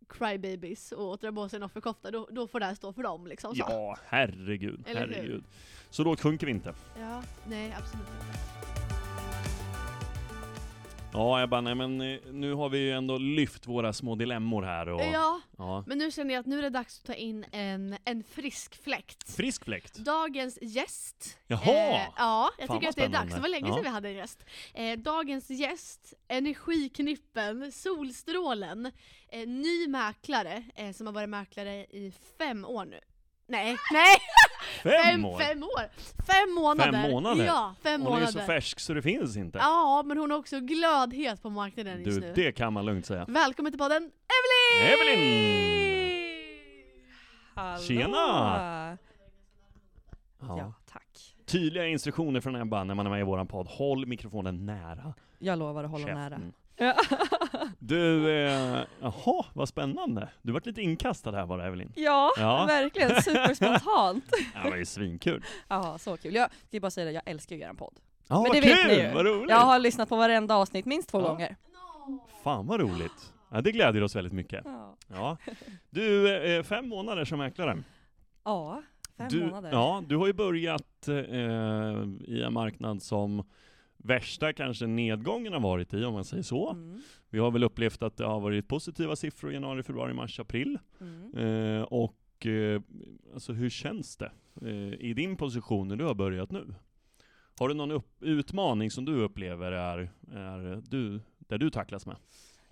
crybabies 0.09 0.93
och 0.93 1.19
dra 1.19 1.33
på 1.33 1.49
sig 1.49 1.57
en 1.57 1.63
offerkofta, 1.63 2.11
då, 2.11 2.29
då 2.31 2.47
får 2.49 2.61
det 2.61 2.67
här 2.67 2.75
stå 2.75 2.93
för 2.93 3.03
dem 3.03 3.27
liksom. 3.27 3.55
Så. 3.55 3.65
Ja, 3.69 3.97
herregud, 4.07 4.83
Eller 4.87 5.07
hur? 5.07 5.15
herregud. 5.15 5.45
Så 5.91 6.05
då 6.05 6.17
sjunker 6.17 6.47
vi 6.47 6.53
inte. 6.53 6.75
ja, 7.01 7.23
nej 7.49 7.75
absolut 7.79 8.07
inte. 8.09 8.94
Ja, 11.15 11.43
Ebba, 11.43 11.61
nej 11.61 11.75
men 11.75 12.01
eh, 12.01 12.19
nu 12.33 12.53
har 12.55 12.69
vi 12.69 12.79
ju 12.79 12.91
ändå 12.93 13.19
lyft 13.19 13.67
våra 13.67 13.93
små 13.93 14.15
dilemmor 14.15 14.63
här 14.63 14.89
och... 14.89 15.01
Ja, 15.01 15.41
ja. 15.59 15.85
men 15.87 15.99
nu 15.99 16.11
känner 16.11 16.35
jag 16.35 16.41
att 16.41 16.47
nu 16.47 16.59
är 16.59 16.63
det 16.63 16.71
dags 16.71 16.99
att 16.99 17.07
ta 17.07 17.15
in 17.15 17.45
en, 17.53 17.97
en 18.05 18.25
frisk 18.25 18.83
fläkt. 18.83 19.37
Frisk 19.37 19.65
fläkt. 19.65 19.95
Dagens 19.95 20.59
gäst. 20.63 21.39
Jaha! 21.47 21.61
Eh, 21.71 22.09
ja, 22.17 22.51
jag 22.59 22.67
Fan, 22.67 22.77
tycker 22.77 22.89
att 22.89 22.97
det 22.97 23.05
är 23.05 23.09
dags. 23.09 23.35
Det 23.35 23.41
var 23.41 23.49
länge 23.49 23.69
Ja. 23.69 23.75
sedan 23.75 23.83
vi 23.83 23.89
hade 23.89 24.09
en 24.09 24.15
gäst. 24.15 24.45
Eh, 24.75 24.99
dagens 24.99 25.51
gäst, 25.51 26.15
Energiknippen, 26.29 27.73
Solstrålen, 27.73 28.87
eh, 29.29 29.49
ny 29.49 29.89
mäklare 29.89 30.65
eh, 30.75 30.93
som 30.93 31.07
har 31.07 31.15
varit 31.15 31.29
mäklare 31.29 31.75
i 31.75 32.13
fem 32.39 32.65
år 32.65 32.85
nu. 32.85 33.01
Nej, 33.47 33.77
nej! 33.93 34.17
Fem 34.83 35.25
år? 35.25 35.39
Fem 35.39 35.63
år! 35.63 35.89
Fem 36.27 36.55
månader! 36.55 36.93
Fem 36.93 37.11
månader? 37.11 37.45
Ja, 37.45 37.75
fem 37.83 38.01
Hon 38.03 38.11
månader. 38.11 38.27
är 38.27 38.31
så 38.31 38.39
färsk 38.41 38.81
så 38.81 38.95
det 38.95 39.03
finns 39.03 39.37
inte. 39.37 39.59
Ja, 39.59 40.03
men 40.07 40.19
hon 40.19 40.31
är 40.33 40.37
också 40.37 40.61
glödhet 40.61 41.43
på 41.43 41.51
marknaden 41.51 42.03
just 42.05 42.21
du, 42.21 42.27
nu. 42.27 42.33
det 42.35 42.53
kan 42.53 42.73
man 42.73 42.85
lugnt 42.87 43.07
säga. 43.07 43.25
Välkommen 43.29 43.73
till 43.73 43.79
podden, 43.79 44.11
Evelyn! 44.83 44.93
Evelyn! 44.93 46.25
Hallå! 47.55 47.83
Tjena! 47.83 48.97
Ja. 50.41 50.59
Ja. 50.59 50.73
tack. 50.93 51.35
Tydliga 51.47 51.87
instruktioner 51.87 52.41
från 52.41 52.57
Ebba 52.57 52.85
när 52.85 52.95
man 52.95 53.07
är 53.07 53.11
med 53.11 53.21
i 53.21 53.23
våran 53.23 53.47
podd. 53.47 53.69
Håll 53.69 54.07
mikrofonen 54.07 54.67
nära 54.67 55.15
Jag 55.39 55.59
lovar 55.59 55.85
att 55.85 55.91
hålla 55.91 56.07
nära. 56.07 56.31
käften. 56.31 56.53
Ja. 56.77 56.95
Du, 57.87 58.31
eh, 58.31 58.81
jaha, 59.01 59.45
vad 59.55 59.69
spännande. 59.69 60.29
Du 60.43 60.53
vart 60.53 60.67
lite 60.67 60.83
inkastad 60.83 61.33
här 61.33 61.47
bara 61.47 61.67
Evelyn. 61.67 61.93
ja, 61.97 62.31
Ja. 62.39 62.67
verkligen. 62.69 63.23
Superspontant. 63.23 64.25
Ja, 64.55 64.61
det 64.65 64.71
var 64.71 64.77
ju 64.77 64.85
svinkul. 64.85 65.45
Ja, 65.69 65.99
så 65.99 66.17
kul. 66.17 66.35
Jag 66.35 66.51
ska 66.69 66.81
bara 66.81 66.91
säga 66.91 67.05
det, 67.07 67.13
jag 67.13 67.23
älskar 67.27 67.57
ju 67.57 67.63
er 67.63 67.73
podd. 67.73 67.95
Ja, 68.29 68.35
Men 68.35 68.43
vad 68.43 68.53
det 68.57 68.61
vet 68.61 68.79
kul! 68.83 68.97
ni 68.97 69.03
ju. 69.03 69.15
Vad 69.15 69.27
roligt! 69.27 69.51
Jag 69.51 69.57
har 69.57 69.79
lyssnat 69.79 70.09
på 70.09 70.17
varenda 70.17 70.55
avsnitt 70.57 70.85
minst 70.85 71.09
två 71.09 71.21
Ja. 71.21 71.29
gånger. 71.29 71.57
Fan 72.45 72.67
vad 72.67 72.81
roligt. 72.81 73.33
Ja, 73.53 73.61
det 73.61 73.73
glädjer 73.73 74.03
oss 74.03 74.17
väldigt 74.17 74.33
mycket. 74.33 74.61
Ja, 74.65 74.97
Ja. 75.09 75.37
Du, 75.91 76.37
eh, 76.57 76.63
fem 76.63 76.89
månader 76.89 77.25
som 77.25 77.39
mäklare. 77.39 77.83
ja 78.45 78.83
fem 79.17 79.29
du, 79.31 79.41
månader. 79.45 79.71
Ja, 79.73 80.03
du 80.09 80.17
har 80.17 80.27
ju 80.27 80.33
börjat 80.33 81.09
eh, 81.09 81.15
i 82.35 82.43
en 82.47 82.53
marknad 82.53 83.03
som 83.03 83.45
värsta 83.97 84.53
kanske 84.53 84.87
nedgången 84.87 85.53
har 85.53 85.61
varit 85.61 85.95
i, 85.95 86.05
om 86.05 86.13
man 86.15 86.25
säger 86.25 86.43
så. 86.43 86.71
Mm, 86.71 87.03
Vi 87.35 87.41
har 87.41 87.51
väl 87.51 87.65
upplevt 87.65 88.03
att 88.03 88.17
det 88.17 88.25
har 88.25 88.41
varit 88.41 88.69
positiva 88.69 89.17
siffror 89.17 89.51
i 89.51 89.55
januari, 89.55 89.83
februari, 89.83 90.13
mars, 90.13 90.41
april. 90.41 90.79
mm. 91.01 91.35
Eh, 91.79 91.83
och 91.83 92.47
eh, 92.47 92.81
alltså 93.35 93.53
hur 93.53 93.71
känns 93.71 94.17
det 94.17 94.33
eh, 94.63 94.95
i 95.01 95.15
din 95.15 95.37
position 95.37 95.89
när 95.89 95.97
du 95.97 96.05
har 96.05 96.15
börjat 96.15 96.51
nu? 96.51 96.75
Har 97.59 97.69
du 97.69 97.75
någon 97.75 97.91
upp- 97.91 98.23
utmaning 98.23 98.91
som 98.91 99.05
du 99.05 99.15
upplever 99.23 99.73
är, 99.73 100.11
är 100.33 100.83
du, 100.89 101.21
där 101.39 101.59
du 101.59 101.71
tacklas 101.71 102.07
med? 102.07 102.17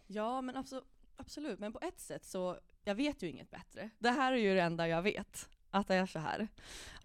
Ja, 0.06 0.40
men 0.42 0.56
abso- 0.56 0.84
absolut. 1.16 1.58
Men 1.58 1.72
på 1.72 1.78
ett 1.82 2.00
sätt 2.00 2.24
så, 2.24 2.56
jag 2.84 2.94
vet 2.94 3.22
ju 3.22 3.28
inget 3.30 3.50
bättre. 3.50 3.90
Det 3.98 4.10
här 4.10 4.32
är 4.32 4.37
ju 4.37 4.54
det 4.54 4.62
enda 4.62 4.88
jag 4.88 5.02
vet, 5.02 5.48
att 5.70 5.88
det 5.88 5.94
är 5.94 6.06
så 6.06 6.18
här. 6.18 6.48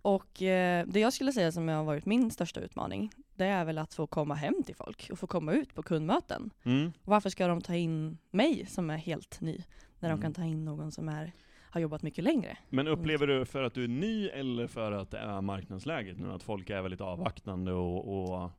Och 0.01 0.41
eh, 0.41 0.88
det 0.88 0.99
jag 0.99 1.13
skulle 1.13 1.34
säga 1.34 1.51
som 1.51 1.67
har 1.67 1.84
varit 1.84 2.05
min 2.05 2.32
största 2.32 2.60
utmaning, 2.60 3.12
det 3.38 3.45
är 3.45 3.65
väl 3.65 3.78
att 3.78 3.93
få 3.93 4.08
komma 4.08 4.36
hem 4.36 4.63
till 4.65 4.76
folk 4.76 5.08
och 5.12 5.19
få 5.19 5.28
komma 5.28 5.54
ut 5.54 5.73
på 5.76 5.84
kundmöten. 5.84 6.50
Mm. 6.63 6.91
Varför 7.04 7.30
ska 7.30 7.47
de 7.47 7.62
ta 7.62 7.76
in 7.76 8.17
mig 8.32 8.65
som 8.65 8.89
är 8.89 8.97
helt 8.97 9.41
ny, 9.41 9.63
när 10.00 10.10
Mm. 10.10 10.19
de 10.19 10.23
kan 10.26 10.34
ta 10.34 10.43
in 10.43 10.65
någon 10.65 10.91
som 10.91 11.10
är, 11.10 11.32
har 11.71 11.82
jobbat 11.82 12.02
mycket 12.02 12.23
längre? 12.23 12.58
Men 12.69 12.88
upplever 12.88 13.28
du 13.28 13.45
för 13.45 13.63
att 13.63 13.73
du 13.73 13.84
är 13.84 13.88
ny 13.88 14.28
eller 14.28 14.67
för 14.67 14.91
att 14.91 15.12
det 15.12 15.17
är 15.19 15.41
marknadsläget 15.41 16.17
nu? 16.19 16.32
Att 16.32 16.43
folk 16.43 16.69
är 16.69 16.82
väldigt 16.82 17.02
avvaktande 17.02 17.71
och, 17.73 18.34
och 18.43 18.52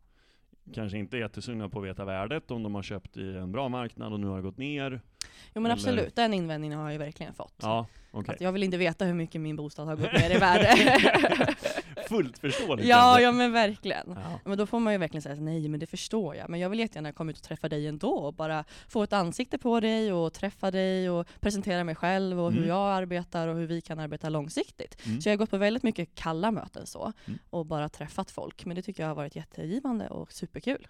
kanske 0.75 0.99
inte 0.99 1.17
jättesugna 1.17 1.69
på 1.69 1.79
att 1.81 1.87
veta 1.87 2.05
värdet 2.05 2.51
om 2.51 2.63
de 2.63 2.75
har 2.75 2.83
köpt 2.83 3.17
i 3.17 3.37
en 3.37 3.53
bra 3.53 3.69
marknad 3.69 4.13
och 4.13 4.21
nu 4.21 4.27
har 4.27 4.41
gått 4.41 4.59
ner? 4.59 4.91
Jo 5.55 5.61
men 5.63 5.65
Eller- 5.65 5.73
absolut, 5.73 6.17
den 6.17 6.35
invändningen 6.35 6.79
har 6.79 6.85
jag 6.85 6.93
ju 6.93 6.99
verkligen 6.99 7.35
fått. 7.35 7.55
Ja, 7.63 7.87
okej. 8.11 8.35
Att 8.35 8.41
jag 8.41 8.53
vill 8.53 8.63
inte 8.63 8.77
veta 8.77 9.05
hur 9.05 9.15
mycket 9.15 9.41
min 9.41 9.57
bostad 9.57 9.87
har 9.89 9.97
gått 9.97 10.13
ner 10.13 10.37
i 10.37 10.39
värde. 10.39 10.69
Fullt 12.09 12.39
förståeligt. 12.39 12.89
ja, 12.89 13.21
ja 13.21 13.33
men 13.33 13.53
verkligen. 13.53 14.05
ja. 14.09 14.41
Men 14.45 14.59
då 14.59 14.67
får 14.67 14.81
man 14.81 14.93
ju 14.93 14.99
verkligen 14.99 15.23
säga 15.23 15.35
nej 15.35 15.69
men 15.69 15.81
det 15.81 15.87
förstår 15.87 16.37
jag. 16.37 16.51
Men 16.51 16.61
jag 16.61 16.71
vill 16.71 16.79
jättegärna 16.79 17.13
komma 17.13 17.31
ut 17.31 17.37
och 17.37 17.43
träffa 17.43 17.69
dig 17.69 17.87
ändå 17.87 18.11
och 18.11 18.35
bara 18.35 18.65
få 18.89 19.03
ett 19.03 19.13
ansikte 19.13 19.59
på 19.59 19.81
dig 19.81 20.13
och 20.13 20.33
träffa 20.33 20.71
dig 20.71 21.11
och 21.11 21.27
presentera 21.41 21.85
mig 21.85 21.95
själv 21.95 22.41
och 22.41 22.51
hur 22.53 22.59
Mm. 22.59 22.69
jag 22.69 22.93
arbetar 22.93 23.49
och 23.49 23.57
hur 23.57 23.67
vi 23.67 23.81
kan 23.81 23.99
arbeta 23.99 24.29
långsiktigt. 24.29 25.07
Mm. 25.07 25.21
Så 25.21 25.29
jag 25.29 25.33
har 25.33 25.39
gått 25.39 25.51
på 25.51 25.57
väldigt 25.59 25.83
mycket 25.83 26.15
kalla 26.15 26.51
möten 26.51 26.87
så 26.87 27.13
Mm. 27.27 27.39
och 27.51 27.67
bara 27.67 27.89
träffat 27.89 28.31
folk. 28.31 28.65
Men 28.65 28.77
det 28.77 28.83
tycker 28.83 29.03
jag 29.03 29.11
har 29.11 29.15
varit 29.15 29.37
jättegivande 29.37 30.09
och 30.09 30.33
superkul. 30.33 30.89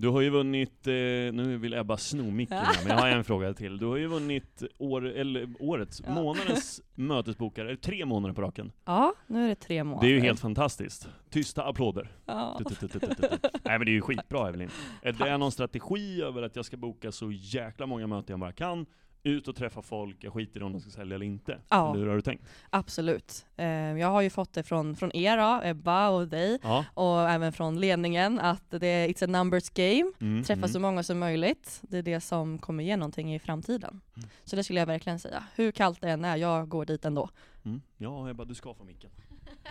Du 0.00 0.08
har 0.08 0.20
ju 0.20 0.30
vunnit, 0.30 0.86
eh, 0.86 0.92
nu 0.92 1.58
vill 1.60 1.74
Ebba 1.74 1.96
sno 1.96 2.30
micken 2.30 2.56
här, 2.58 2.84
men 2.84 2.96
jag 2.96 3.02
har 3.02 3.08
en 3.08 3.24
fråga 3.24 3.54
till. 3.54 3.78
Du 3.78 3.86
har 3.86 3.96
ju 3.96 4.06
vunnit 4.06 4.62
år, 4.78 5.06
eller, 5.06 5.48
årets, 5.60 6.02
Ja. 6.06 6.14
månadens 6.14 6.80
mötesbokare, 6.94 7.76
tre 7.76 8.04
månader 8.06 8.34
på 8.34 8.42
raken. 8.42 8.72
Ja, 8.84 9.14
nu 9.26 9.44
är 9.44 9.48
det 9.48 9.54
tre 9.54 9.84
månader. 9.84 10.08
Det 10.08 10.12
är 10.12 10.14
ju 10.14 10.20
helt 10.20 10.40
fantastiskt. 10.40 11.08
Tysta 11.30 11.64
applåder. 11.64 12.10
Ja. 12.26 12.60
Nej 13.64 13.78
men 13.78 13.80
det 13.80 13.90
är 13.90 13.92
ju 13.92 14.00
skitbra 14.00 14.48
Evelyn. 14.48 14.70
Är 15.02 15.12
det 15.12 15.36
någon 15.38 15.52
strategi 15.52 16.22
över 16.22 16.42
att 16.42 16.56
jag 16.56 16.64
ska 16.64 16.76
boka 16.76 17.12
så 17.12 17.32
jäkla 17.32 17.86
många 17.86 18.06
möten 18.06 18.32
jag 18.32 18.40
bara 18.40 18.52
kan, 18.52 18.86
ut 19.22 19.48
och 19.48 19.56
träffa 19.56 19.82
folk, 19.82 20.24
jag 20.24 20.32
skiter 20.32 20.60
i 20.60 20.62
om 20.62 20.72
de 20.72 20.80
ska 20.80 20.90
sälja 20.90 21.14
eller 21.14 21.26
inte? 21.26 21.58
Ja. 21.68 21.90
Eller 21.90 22.00
hur 22.00 22.08
har 22.08 22.16
du 22.16 22.22
tänkt? 22.22 22.44
Absolut. 22.70 23.46
Eh, 23.56 23.66
jag 23.68 24.08
har 24.08 24.20
ju 24.20 24.30
fått 24.30 24.52
det 24.52 24.62
från, 24.62 24.96
från 24.96 25.16
er 25.16 25.36
då, 25.36 25.60
Ebba 25.68 26.08
och 26.08 26.28
dig 26.28 26.58
Ja. 26.62 26.84
och 26.94 27.30
även 27.30 27.52
från 27.52 27.80
ledningen 27.80 28.38
att 28.38 28.70
det 28.70 28.86
är 28.86 29.08
it's 29.08 29.24
a 29.24 29.26
numbers 29.26 29.70
game. 29.70 30.12
Mm, 30.20 30.44
Träffa 30.44 30.58
mm. 30.58 30.68
så 30.68 30.80
många 30.80 31.02
som 31.02 31.18
möjligt. 31.18 31.80
Det 31.82 31.98
är 31.98 32.02
det 32.02 32.20
som 32.20 32.58
kommer 32.58 32.84
ge 32.84 32.96
någonting 32.96 33.34
i 33.34 33.38
framtiden. 33.38 34.00
Mm. 34.16 34.28
Så 34.44 34.56
det 34.56 34.64
skulle 34.64 34.80
jag 34.80 34.86
verkligen 34.86 35.18
säga. 35.18 35.44
Hur 35.54 35.72
kallt 35.72 36.00
det 36.00 36.10
än 36.10 36.24
är, 36.24 36.36
jag 36.36 36.68
går 36.68 36.84
dit 36.86 37.04
ändå. 37.04 37.28
Mm. 37.64 37.80
Ja 37.96 38.30
Ebba, 38.30 38.44
du 38.44 38.54
ska 38.54 38.74
få 38.74 38.84
micken. 38.84 39.10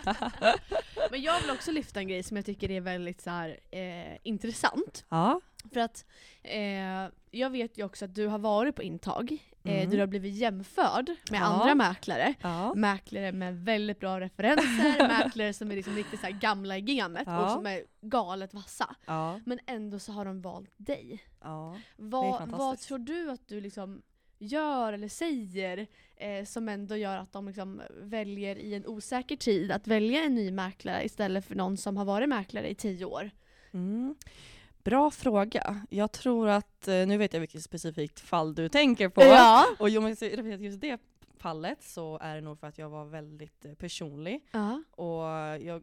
Men 1.10 1.22
jag 1.22 1.40
vill 1.40 1.50
också 1.50 1.70
lyfta 1.72 2.00
en 2.00 2.08
grej 2.08 2.22
som 2.22 2.36
jag 2.36 2.46
tycker 2.46 2.70
är 2.70 2.80
väldigt 2.80 3.20
så 3.20 3.30
här, 3.30 3.58
eh, 3.70 4.16
intressant. 4.22 5.04
Ja. 5.08 5.40
För 5.72 5.80
att 5.80 6.04
eh, 6.42 7.08
jag 7.30 7.50
vet 7.50 7.78
ju 7.78 7.84
också 7.84 8.04
att 8.04 8.14
du 8.14 8.26
har 8.26 8.38
varit 8.38 8.76
på 8.76 8.82
intag, 8.82 9.32
eh, 9.32 9.72
Mm. 9.78 9.90
du 9.90 10.00
har 10.00 10.06
blivit 10.06 10.34
jämförd 10.34 11.08
med 11.30 11.40
Ja. 11.40 11.44
andra 11.44 11.74
mäklare. 11.74 12.34
Ja. 12.42 12.74
Mäklare 12.74 13.32
med 13.32 13.64
väldigt 13.64 14.00
bra 14.00 14.20
referenser, 14.20 15.08
mäklare 15.08 15.52
som 15.52 15.70
är 15.70 15.76
liksom 15.76 15.96
riktigt 15.96 16.20
så 16.20 16.26
gamla 16.40 16.76
i 16.76 16.80
gamet 16.80 17.22
Ja. 17.26 17.44
och 17.44 17.50
som 17.50 17.66
är 17.66 17.82
galet 18.00 18.54
vassa. 18.54 18.94
Men 19.44 19.58
ändå 19.66 19.98
så 19.98 20.12
har 20.12 20.24
de 20.24 20.40
valt 20.42 20.70
dig. 20.76 21.22
Vad, 21.96 22.48
vad 22.50 22.78
tror 22.78 22.98
du 22.98 23.30
att 23.30 23.48
du 23.48 23.60
liksom 23.60 24.02
gör 24.38 24.92
eller 24.92 25.08
säger 25.08 25.86
eh, 26.16 26.44
som 26.44 26.68
ändå 26.68 26.96
gör 26.96 27.16
att 27.16 27.32
de 27.32 27.46
liksom 27.46 27.82
väljer 28.00 28.56
i 28.56 28.74
en 28.74 28.86
osäker 28.86 29.36
tid 29.36 29.72
att 29.72 29.86
välja 29.86 30.22
en 30.22 30.34
ny 30.34 30.50
mäklare 30.50 31.04
istället 31.04 31.44
för 31.44 31.54
någon 31.54 31.76
som 31.76 31.96
har 31.96 32.04
varit 32.04 32.28
mäklare 32.28 32.70
i 32.70 32.74
tio 32.74 33.04
år? 33.04 33.30
Mm. 33.72 34.14
Bra 34.82 35.10
fråga. 35.10 35.80
Jag 35.90 36.12
tror 36.12 36.48
att, 36.48 36.88
eh, 36.88 37.06
nu 37.06 37.16
vet 37.16 37.32
jag 37.32 37.40
vilket 37.40 37.62
specifikt 37.62 38.20
fall 38.20 38.54
du 38.54 38.68
tänker 38.68 39.08
på. 39.08 39.22
Ja. 39.22 39.66
Och 39.78 39.86
om 39.86 40.08
jag 40.08 40.18
ser 40.18 40.58
just 40.58 40.80
det 40.80 40.98
fallet 41.38 41.82
så 41.82 42.18
är 42.18 42.34
det 42.34 42.40
nog 42.40 42.58
för 42.58 42.66
att 42.66 42.78
jag 42.78 42.88
var 42.88 43.04
väldigt 43.04 43.64
eh, 43.64 43.72
personlig 43.74 44.44
ja. 44.50 44.82
och 44.90 45.22
jag 45.62 45.82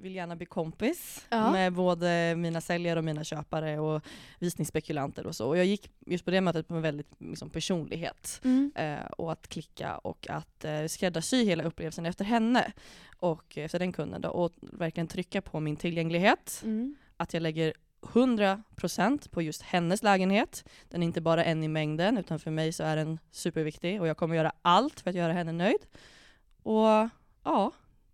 vill 0.00 0.14
gärna 0.14 0.36
bli 0.36 0.46
kompis 0.46 1.26
Ja. 1.30 1.52
med 1.52 1.72
både 1.72 2.34
mina 2.36 2.60
säljare 2.60 2.98
och 2.98 3.04
mina 3.04 3.24
köpare 3.24 3.78
och 3.78 4.02
visningsspekulanter 4.38 5.26
och 5.26 5.36
så. 5.36 5.48
Och 5.48 5.56
jag 5.58 5.66
gick 5.66 5.90
just 6.06 6.24
på 6.24 6.30
det 6.30 6.40
mötet 6.40 6.68
med 6.68 6.82
väldigt 6.82 7.10
liksom, 7.18 7.50
personlighet 7.50 8.40
Mm. 8.44 8.72
eh, 8.74 9.06
och 9.06 9.32
att 9.32 9.48
klicka 9.48 9.98
och 9.98 10.26
att 10.30 10.64
eh, 10.64 10.86
skräddarsy 10.86 11.44
hela 11.44 11.62
upplevelsen 11.64 12.06
efter 12.06 12.24
henne 12.24 12.72
och 13.18 13.58
efter 13.58 13.78
den 13.78 13.92
kunden 13.92 14.20
då, 14.20 14.28
och 14.28 14.52
verkligen 14.60 15.06
trycka 15.06 15.42
på 15.42 15.60
min 15.60 15.76
tillgänglighet, 15.76 16.60
Mm. 16.64 16.96
att 17.16 17.34
jag 17.34 17.42
lägger 17.42 17.72
100% 18.02 19.28
på 19.30 19.42
just 19.42 19.62
hennes 19.62 20.02
lägenhet. 20.02 20.64
Den 20.88 21.02
är 21.02 21.06
inte 21.06 21.20
bara 21.20 21.44
en 21.44 21.64
i 21.64 21.68
mängden 21.68 22.18
utan 22.18 22.38
för 22.38 22.50
mig 22.50 22.72
så 22.72 22.82
är 22.82 22.96
den 22.96 23.18
superviktig 23.30 24.00
och 24.00 24.06
jag 24.08 24.16
kommer 24.16 24.36
göra 24.36 24.52
allt 24.62 25.00
för 25.00 25.10
att 25.10 25.16
göra 25.16 25.32
henne 25.32 25.52
nöjd. 25.52 25.80
Och 26.62 27.08
ja, 27.44 27.72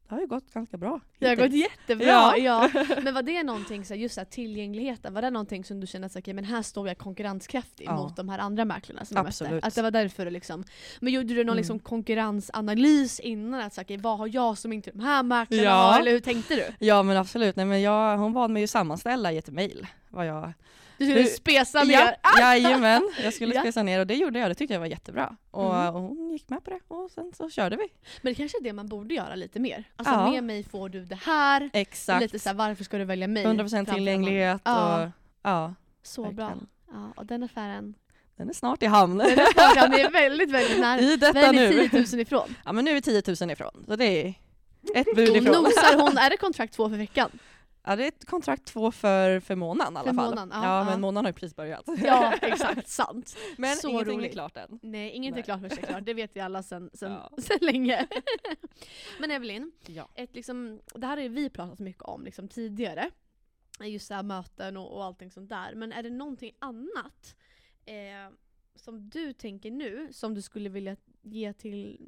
det 0.09 0.15
har 0.15 0.21
ju 0.21 0.27
gått 0.27 0.53
ganska 0.55 0.77
bra. 0.77 1.01
Det 1.19 1.29
har 1.29 1.37
gått 1.37 1.53
jättebra. 1.53 2.07
Ja. 2.07 2.37
Ja. 2.37 2.71
Men 3.03 3.15
var 3.15 3.23
det 3.23 3.43
någonting, 3.43 3.85
så 3.85 3.95
just 3.95 4.15
så 4.15 4.21
här, 4.21 4.25
tillgängligheten, 4.27 5.15
var 5.15 5.23
det 5.23 5.31
någonting 5.31 5.65
som 5.65 5.81
du 5.81 5.87
kände 5.87 6.07
att 6.07 6.17
okay, 6.17 6.35
men 6.35 6.45
här 6.45 6.63
står 6.63 6.89
jag 6.89 6.99
konkurrenskraftig 6.99 7.85
Ja. 7.87 7.97
mot 7.97 8.17
de 8.17 8.29
här 8.29 8.39
andra 8.39 8.65
mäklarna 8.65 9.05
som 9.05 9.17
Absolut. 9.17 9.53
mötte? 9.53 9.67
Att 9.67 9.75
det 9.75 9.83
var 9.83 9.91
därför 9.91 10.31
liksom, 10.31 10.65
men 11.01 11.13
gjorde 11.13 11.29
du 11.29 11.35
någon 11.35 11.49
Mm. 11.49 11.57
liksom 11.57 11.79
konkurrensanalys 11.79 13.21
innan? 13.21 13.61
Att, 13.61 13.75
så, 13.75 13.81
okay, 13.81 13.97
vad 13.97 14.19
har 14.19 14.31
jag 14.35 14.59
som 14.59 14.73
inte 14.73 14.91
de 14.91 15.01
här 15.01 15.23
mäklarna 15.23 15.63
Ja. 15.63 15.71
har? 15.75 16.01
Eller 16.01 16.13
hur 16.13 16.21
tänkte 16.21 16.55
du? 16.55 16.87
Ja 16.87 17.03
men 17.03 17.17
absolut, 17.17 17.57
Nej, 17.57 17.67
men 17.67 17.83
jag, 17.83 18.19
hon 18.19 18.33
bad 18.33 18.51
mig 18.51 18.63
ju 18.63 18.67
sammanställa 18.67 19.33
i 19.33 19.39
ett 19.39 19.51
mejl 19.51 19.87
vad 20.15 20.27
jag 20.27 20.53
Du 20.99 21.05
skulle 21.07 21.25
spesa 21.25 21.83
ner? 21.85 22.17
Ja, 22.23 22.39
jajamän, 22.41 23.11
jag 23.23 23.35
skulle 23.35 23.55
Ja. 23.55 23.61
spesa 23.61 23.83
ner 23.83 24.01
och 24.01 24.07
det 24.07 24.15
gjorde 24.15 24.39
jag, 24.39 24.51
det 24.51 24.55
tyckte 24.55 24.75
jag 24.75 24.81
var 24.81 24.87
jättebra. 24.87 25.37
Och, 25.51 25.75
Mm. 25.77 25.95
och 25.95 26.03
hon 26.03 26.31
gick 26.33 26.49
med 26.49 26.65
på 26.65 26.71
det 26.71 26.81
och 26.89 27.11
sen 27.11 27.33
så 27.37 27.51
körde 27.51 27.77
vi. 27.77 27.89
Men 28.23 28.31
det 28.33 28.35
kanske 28.35 28.59
är 28.59 28.63
det 28.63 28.73
man 28.73 28.89
borde 28.89 29.15
göra 29.15 29.35
lite 29.35 29.61
mer. 29.61 29.85
Alltså 29.97 30.15
Ja. 30.15 30.31
med 30.31 30.45
mig 30.45 30.65
får 30.65 30.89
du 30.89 31.05
det 31.05 31.19
här. 31.25 31.71
Exakt, 31.73 32.21
Lite 32.23 32.39
så 32.39 32.49
här, 32.49 32.57
varför 32.57 32.85
ska 32.85 32.99
du 32.99 33.05
välja 33.05 33.29
mig? 33.29 33.45
100% 33.45 33.57
framför 33.59 33.77
någon? 33.77 33.95
tillgänglighet 33.95 34.61
Ja. 34.65 35.03
och 35.05 35.11
ja, 35.43 35.75
Så 36.03 36.23
verkligen. 36.23 36.37
bra. 36.59 36.59
Ja, 36.93 37.13
och 37.17 37.27
den 37.27 37.43
affären, 37.43 37.95
den 38.37 38.49
är 38.49 38.53
snart 38.53 38.83
i 38.83 38.87
hamn. 38.87 39.19
den 39.19 39.29
är, 39.31 39.53
snart- 39.53 39.91
det 39.93 40.01
är 40.01 40.11
väldigt, 40.13 40.51
väldigt 40.51 40.81
nära. 40.81 41.01
I 41.01 41.17
detta 41.17 41.33
Men 41.41 41.59
är 41.59 41.71
nu. 41.71 41.89
10 41.89 42.01
000 42.13 42.21
ifrån. 42.21 42.55
Ja 42.65 42.73
men 42.73 42.85
nu 42.85 42.91
är 42.91 42.95
vi 42.95 43.03
10 43.03 43.23
000 43.41 43.51
ifrån, 43.51 43.85
så 43.89 43.97
det 43.97 44.05
är 44.27 44.35
ett 44.95 45.17
bud 45.17 45.37
ifrån. 45.37 45.53
nosar 45.63 46.01
hon, 46.01 46.19
är 46.19 46.31
det 46.31 46.37
kontrakt 46.37 46.75
två 46.75 46.89
för 46.89 46.97
veckan? 46.97 47.31
Ja 47.87 47.97
det 47.97 48.05
är 48.05 48.09
ett 48.09 48.25
kontrakt 48.25 48.65
två 48.65 48.91
för, 48.91 49.41
för 49.41 49.55
månaden 49.57 49.95
i 49.95 49.97
alla 49.97 50.09
För 50.09 50.15
fall. 50.15 50.31
månaden, 50.31 50.51
ja, 50.63 50.79
ja, 50.79 50.85
men 50.85 51.01
månaden 51.01 51.25
har 51.25 51.31
ju 51.31 51.35
precis 51.35 51.57
börjat. 51.57 51.85
Ja, 52.05 52.33
exakt, 52.43 52.89
sant. 52.89 53.37
men 53.59 53.77
så 53.77 53.89
ingenting 53.89 54.17
roligt. 54.19 54.31
är 54.31 54.33
klart 54.33 54.57
än. 54.57 54.79
Nej, 54.83 55.11
inget 55.11 55.37
är 55.37 55.43
klart 55.43 55.63
är 55.63 55.69
klart, 55.69 56.05
det 56.05 56.15
vet 56.15 56.37
vi 56.37 56.41
alla 56.41 56.63
sen, 56.63 56.91
sen, 56.95 57.13
Ja. 57.13 57.31
sen 57.39 57.59
länge. 57.61 58.07
Men 59.21 59.31
Evelyn, 59.31 59.73
Ja. 59.87 60.09
ett 60.15 60.35
liksom, 60.35 60.81
det 60.95 61.07
här 61.07 61.17
har 61.17 61.29
vi 61.29 61.51
pratat 61.51 61.79
mycket 61.79 62.03
om 62.03 62.25
liksom, 62.25 62.49
tidigare. 62.49 63.11
Just 63.81 64.07
så 64.07 64.23
möten 64.23 64.77
och, 64.77 64.97
och 64.97 65.05
allting 65.05 65.31
sånt 65.31 65.49
där. 65.51 65.75
Men 65.75 65.93
är 65.93 66.03
det 66.03 66.11
någonting 66.11 66.53
annat 66.59 67.37
eh, 67.87 68.35
som 68.77 69.09
du 69.09 69.33
tänker 69.33 69.71
nu 69.71 70.09
som 70.13 70.35
du 70.35 70.43
skulle 70.43 70.69
vilja 70.69 70.97
ge 71.23 71.53
till 71.53 71.99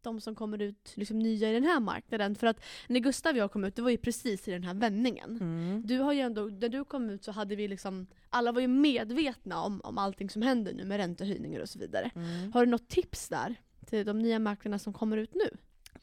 de 0.00 0.20
som 0.20 0.34
kommer 0.34 0.62
ut 0.62 0.92
liksom, 0.94 1.18
nya 1.18 1.50
i 1.50 1.54
den 1.54 1.64
här 1.64 1.80
marknaden? 1.80 2.34
För 2.34 2.46
att 2.46 2.60
när 2.88 3.00
Gustav 3.00 3.32
och 3.32 3.38
jag 3.38 3.52
kom 3.52 3.64
ut, 3.64 3.76
det 3.76 3.82
var 3.82 3.90
ju 3.90 3.98
precis 3.98 4.48
i 4.48 4.50
den 4.50 4.64
här 4.64 4.74
vändningen. 4.74 5.30
Mm. 5.40 5.82
Du 5.86 5.98
har 5.98 6.12
ju 6.12 6.20
ändå, 6.20 6.44
när 6.44 6.68
du 6.68 6.84
kom 6.84 7.10
ut 7.10 7.24
så 7.24 7.32
hade 7.32 7.56
vi 7.56 7.68
liksom, 7.68 8.06
alla 8.30 8.52
var 8.52 8.60
ju 8.60 8.68
medvetna 8.68 9.62
om, 9.62 9.80
om 9.84 9.98
allting 9.98 10.30
som 10.30 10.42
händer 10.42 10.74
nu 10.74 10.84
med 10.84 10.96
räntehöjningar 10.96 11.60
och 11.60 11.68
så 11.68 11.78
vidare. 11.78 12.10
Mm. 12.14 12.52
Har 12.52 12.64
du 12.64 12.70
något 12.70 12.88
tips 12.88 13.28
där 13.28 13.54
till 13.86 14.06
de 14.06 14.18
nya 14.18 14.38
mäklarna 14.38 14.78
som 14.78 14.92
kommer 14.92 15.16
ut 15.16 15.34
nu? 15.34 15.56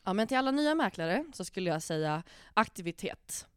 Ja 0.04 0.14
men 0.14 0.28
till 0.28 0.38
alla 0.38 0.52
nya 0.52 0.76
mäklare 0.76 1.26
så 1.34 1.46
skulle 1.46 1.70
jag 1.70 1.84
säga 1.84 2.24
aktivitet. 2.54 3.48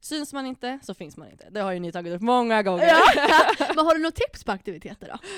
Syns 0.00 0.32
man 0.32 0.46
inte 0.46 0.78
så 0.82 0.94
finns 0.94 1.16
man 1.16 1.30
inte. 1.30 1.50
Det 1.50 1.60
har 1.60 1.72
ju 1.72 1.80
ni 1.80 1.92
tagit 1.92 2.14
upp 2.14 2.22
många 2.22 2.62
gånger. 2.62 2.84
Ja. 2.86 3.02
Men 3.76 3.86
har 3.86 3.94
du 3.94 4.00
något 4.00 4.14
tips 4.14 4.44
på 4.44 4.52
aktiviteter 4.52 5.08
då? 5.08 5.28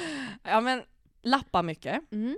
Ja 0.42 0.60
men 0.60 0.82
lappa 1.22 1.62
mycket. 1.62 2.12
Mm. 2.12 2.36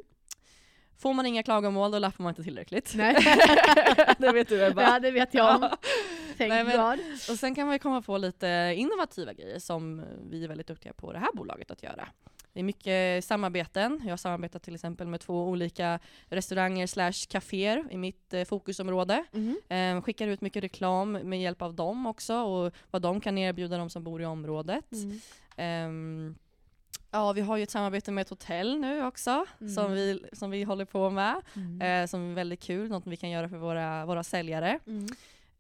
Får 0.99 1.15
man 1.15 1.27
inga 1.27 1.43
klagomål 1.43 1.91
då 1.91 1.99
lappar 1.99 2.25
man 2.25 2.31
inte 2.31 2.43
tillräckligt. 2.43 2.93
Nej. 2.95 3.15
det 4.19 4.33
vet 4.33 4.49
du 4.49 4.65
Ebba. 4.65 4.83
Ja 4.83 5.01
det 5.01 5.11
vet 5.11 5.35
jag. 5.35 5.63
Ja. 5.63 5.79
Nej, 6.37 6.65
men-. 6.65 6.99
Och 7.31 7.39
sen 7.39 7.55
kan 7.55 7.67
man 7.67 7.75
ju 7.75 7.79
komma 7.79 8.03
på 8.03 8.19
lite 8.19 8.73
innovativa 8.77 9.33
grejer 9.33 9.59
som 9.59 10.05
vi 10.31 10.45
är 10.45 10.49
väldigt 10.49 10.67
duktiga 10.67 10.93
på 10.93 11.13
det 11.13 11.19
här 11.19 11.33
bolaget 11.35 11.71
att 11.71 11.83
göra. 11.83 12.09
Det 12.55 12.61
är 12.61 12.65
mycket 12.65 13.25
samarbeten. 13.25 14.01
Jag 14.05 14.11
har 14.13 14.17
samarbetat 14.17 14.63
till 14.63 14.75
exempel 14.75 15.07
med 15.07 15.21
två 15.21 15.49
olika 15.49 15.99
restauranger 16.29 16.87
slash 16.87 17.13
kaféer 17.29 17.85
i 17.91 17.97
mitt 17.97 18.35
eh, 18.35 18.45
fokusområde. 18.45 19.25
Eh, 19.69 20.03
skickar 20.03 20.29
ut 20.29 20.41
mycket 20.41 20.65
reklam 20.65 21.13
med 21.13 21.41
hjälp 21.43 21.63
av 21.63 21.75
dem 21.75 22.07
också 22.07 22.35
och 22.37 22.73
vad 22.91 23.03
de 23.03 23.21
kan 23.21 23.39
erbjuda 23.39 23.79
de 23.79 23.91
som 23.91 24.05
bor 24.05 24.23
i 24.23 24.27
området. 24.27 24.93
Mm. 24.93 25.21
Ehm, 25.57 26.35
ja, 27.11 27.33
vi 27.33 27.41
har 27.41 27.57
ju 27.57 27.63
ett 27.63 27.71
samarbete 27.71 28.11
med 28.13 28.23
ett 28.23 28.29
hotell 28.31 28.79
nu 28.81 29.05
också 29.07 29.45
Mm. 29.61 29.75
som, 29.75 29.93
vi, 29.93 30.25
som 30.33 30.51
vi 30.51 30.63
håller 30.63 30.85
på 30.85 31.11
med. 31.11 31.41
Mm. 31.57 31.81
Eh, 32.03 32.07
som 32.07 32.31
är 32.31 32.35
väldigt 32.35 32.63
kul, 32.63 32.89
något 32.89 33.07
vi 33.07 33.17
kan 33.17 33.31
göra 33.31 33.49
för 33.49 33.57
våra, 33.57 34.07
våra 34.07 34.25
säljare. 34.25 34.79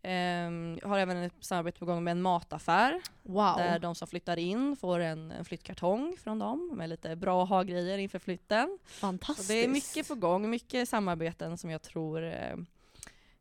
Ehm, 0.06 0.78
jag 0.82 0.88
har 0.88 0.98
även 0.98 1.16
ett 1.16 1.32
samarbete 1.40 1.78
på 1.78 1.84
gång 1.84 2.04
med 2.04 2.10
en 2.12 2.22
mataffär 2.22 3.00
Wow. 3.22 3.56
där 3.56 3.78
de 3.78 3.94
som 3.94 4.08
flyttar 4.08 4.36
in 4.38 4.76
får 4.76 5.00
en, 5.00 5.30
en 5.30 5.44
flyttkartong 5.44 6.16
från 6.18 6.38
dem 6.38 6.72
med 6.74 6.88
lite 6.88 7.16
bra 7.16 7.44
ha-grejer 7.44 7.98
inför 7.98 8.18
flytten. 8.18 8.78
Så 8.86 8.94
Fantastiskt. 8.94 9.48
det 9.48 9.64
är 9.64 9.68
mycket 9.68 10.08
på 10.08 10.14
gång, 10.14 10.50
mycket 10.50 10.88
samarbeten 10.88 11.58
som 11.58 11.70
jag 11.70 11.82
tror 11.82 12.24
eh, 12.24 12.56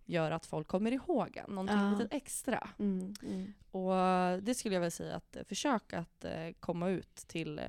gör 0.05 0.31
att 0.31 0.45
folk 0.45 0.67
kommer 0.67 0.91
ihåg 0.91 1.37
en, 1.47 1.55
någonting 1.55 1.77
Ja. 1.77 1.97
lite 1.99 2.15
extra. 2.15 2.69
Mm. 2.79 3.13
Mm. 3.23 3.53
Och 3.71 3.93
det 4.43 4.55
skulle 4.55 4.75
jag 4.75 4.81
väl 4.81 4.91
säga 4.91 5.15
att 5.15 5.35
eh, 5.35 5.43
försök 5.43 5.93
att 5.93 6.25
eh, 6.25 6.31
komma 6.59 6.89
ut 6.89 7.15
till 7.15 7.59
eh, 7.59 7.65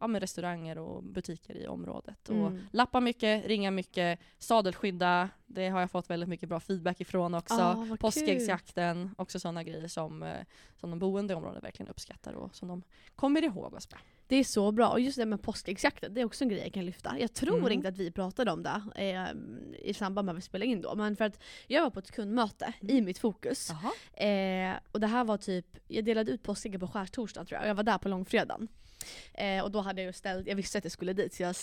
ja, 0.00 0.06
med 0.06 0.20
restauranger 0.22 0.78
och 0.78 1.02
butiker 1.02 1.56
i 1.56 1.66
området. 1.66 2.28
Och 2.28 2.34
Mm. 2.36 2.60
lappa 2.72 3.00
mycket, 3.00 3.46
ringa 3.46 3.70
mycket, 3.70 4.18
sadelskydda, 4.38 5.28
det 5.46 5.68
har 5.68 5.80
jag 5.80 5.90
fått 5.90 6.10
väldigt 6.10 6.28
mycket 6.28 6.48
bra 6.48 6.60
feedback 6.60 7.00
ifrån 7.00 7.34
också. 7.34 7.54
Ah. 7.54 7.96
Påskäggsjakten, 8.00 9.14
också 9.18 9.40
sådana 9.40 9.62
grejer 9.62 9.88
som, 9.88 10.22
eh, 10.22 10.40
som 10.80 10.90
de 10.90 10.98
boende 10.98 11.32
i 11.32 11.36
området 11.36 11.64
verkligen 11.64 11.90
uppskattar 11.90 12.32
och 12.32 12.54
som 12.56 12.68
de 12.68 12.82
kommer 13.16 13.44
ihåg 13.44 13.74
oss 13.74 13.90
med. 13.90 14.00
Det 14.26 14.36
är 14.36 14.44
så 14.44 14.72
bra. 14.72 14.88
Och 14.88 15.00
just 15.00 15.16
det 15.18 15.26
med 15.26 15.42
påskäggsjakten, 15.42 16.14
det 16.14 16.20
är 16.20 16.24
också 16.24 16.44
en 16.44 16.48
grej 16.48 16.60
jag 16.60 16.72
kan 16.72 16.84
lyfta. 16.84 17.16
Jag 17.18 17.32
tror 17.32 17.58
Mm. 17.58 17.72
inte 17.72 17.88
att 17.88 17.96
vi 17.96 18.10
pratade 18.10 18.50
om 18.50 18.62
det 18.62 18.82
eh, 18.96 19.26
i 19.90 19.94
samband 19.94 20.26
med 20.26 20.32
att 20.32 20.38
vi 20.38 20.42
spelade 20.42 20.70
in 20.70 20.80
då. 20.80 20.94
Men 20.94 21.16
för 21.16 21.24
att 21.24 21.40
jag 21.66 21.82
var 21.82 21.90
på 21.90 21.98
ett 21.98 22.10
kundmöte 22.10 22.72
i 22.80 23.00
mitt 23.00 23.18
fokus. 23.18 23.70
Eh, 24.24 24.74
och 24.92 25.00
det 25.00 25.06
här 25.06 25.24
var 25.24 25.36
typ, 25.36 25.66
jag 25.88 26.04
delade 26.04 26.32
ut 26.32 26.42
påskägg 26.42 26.80
på 26.80 26.86
skärtorsdagen 26.88 27.46
tror 27.46 27.60
jag. 27.60 27.68
Jag 27.68 27.74
var 27.74 27.82
där 27.82 27.98
på 27.98 28.08
långfredagen. 28.08 28.68
Eh, 29.34 29.64
och 29.64 29.70
då 29.70 29.80
hade 29.80 30.02
jag 30.02 30.06
ju 30.06 30.12
ställt, 30.12 30.46
jag 30.46 30.56
visste 30.56 30.78
att 30.78 30.84
jag 30.84 30.92
skulle 30.92 31.12
dit 31.12 31.34
så 31.34 31.42
jag 31.42 31.56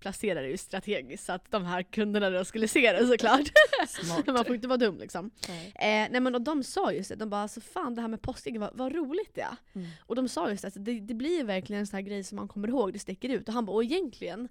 placerade 0.00 0.48
ju 0.48 0.56
strategiskt 0.56 1.24
så 1.24 1.32
att 1.32 1.50
de 1.50 1.64
här 1.64 1.82
kunderna 1.82 2.30
då 2.30 2.44
skulle 2.44 2.68
se 2.68 2.92
det 2.92 3.06
såklart. 3.06 3.52
Smart. 3.88 4.26
Man 4.26 4.44
får 4.44 4.54
inte 4.54 4.68
vara 4.68 4.78
dum 4.78 4.98
liksom. 4.98 5.30
Nej. 5.48 5.66
Eh, 5.66 6.10
nej 6.10 6.20
men 6.20 6.34
och 6.34 6.42
de 6.42 6.64
sa 6.64 6.92
just 6.92 7.08
det, 7.08 7.16
de 7.16 7.30
bara 7.30 7.42
alltså 7.42 7.60
fan 7.60 7.94
det 7.94 8.00
här 8.00 8.08
med 8.08 8.22
påskägg, 8.22 8.58
vad, 8.58 8.70
vad 8.74 8.94
roligt 8.94 9.34
det 9.34 9.40
är. 9.40 9.56
Mm. 9.74 9.88
Och 10.00 10.16
de 10.16 10.28
sa 10.28 10.50
just 10.50 10.64
alltså, 10.64 10.80
det, 10.80 11.00
det 11.00 11.14
blir 11.14 11.44
verkligen 11.44 11.80
en 11.80 11.86
sån 11.86 11.96
här 11.96 12.02
grej 12.02 12.24
som 12.24 12.36
man 12.36 12.48
kommer 12.48 12.68
ihåg, 12.68 12.92
det 12.92 12.98
sticker 12.98 13.28
ut. 13.28 13.48
Och 13.48 13.54
han 13.54 13.64
bara, 13.64 13.76
och 13.76 13.84
egentligen, 13.84 14.48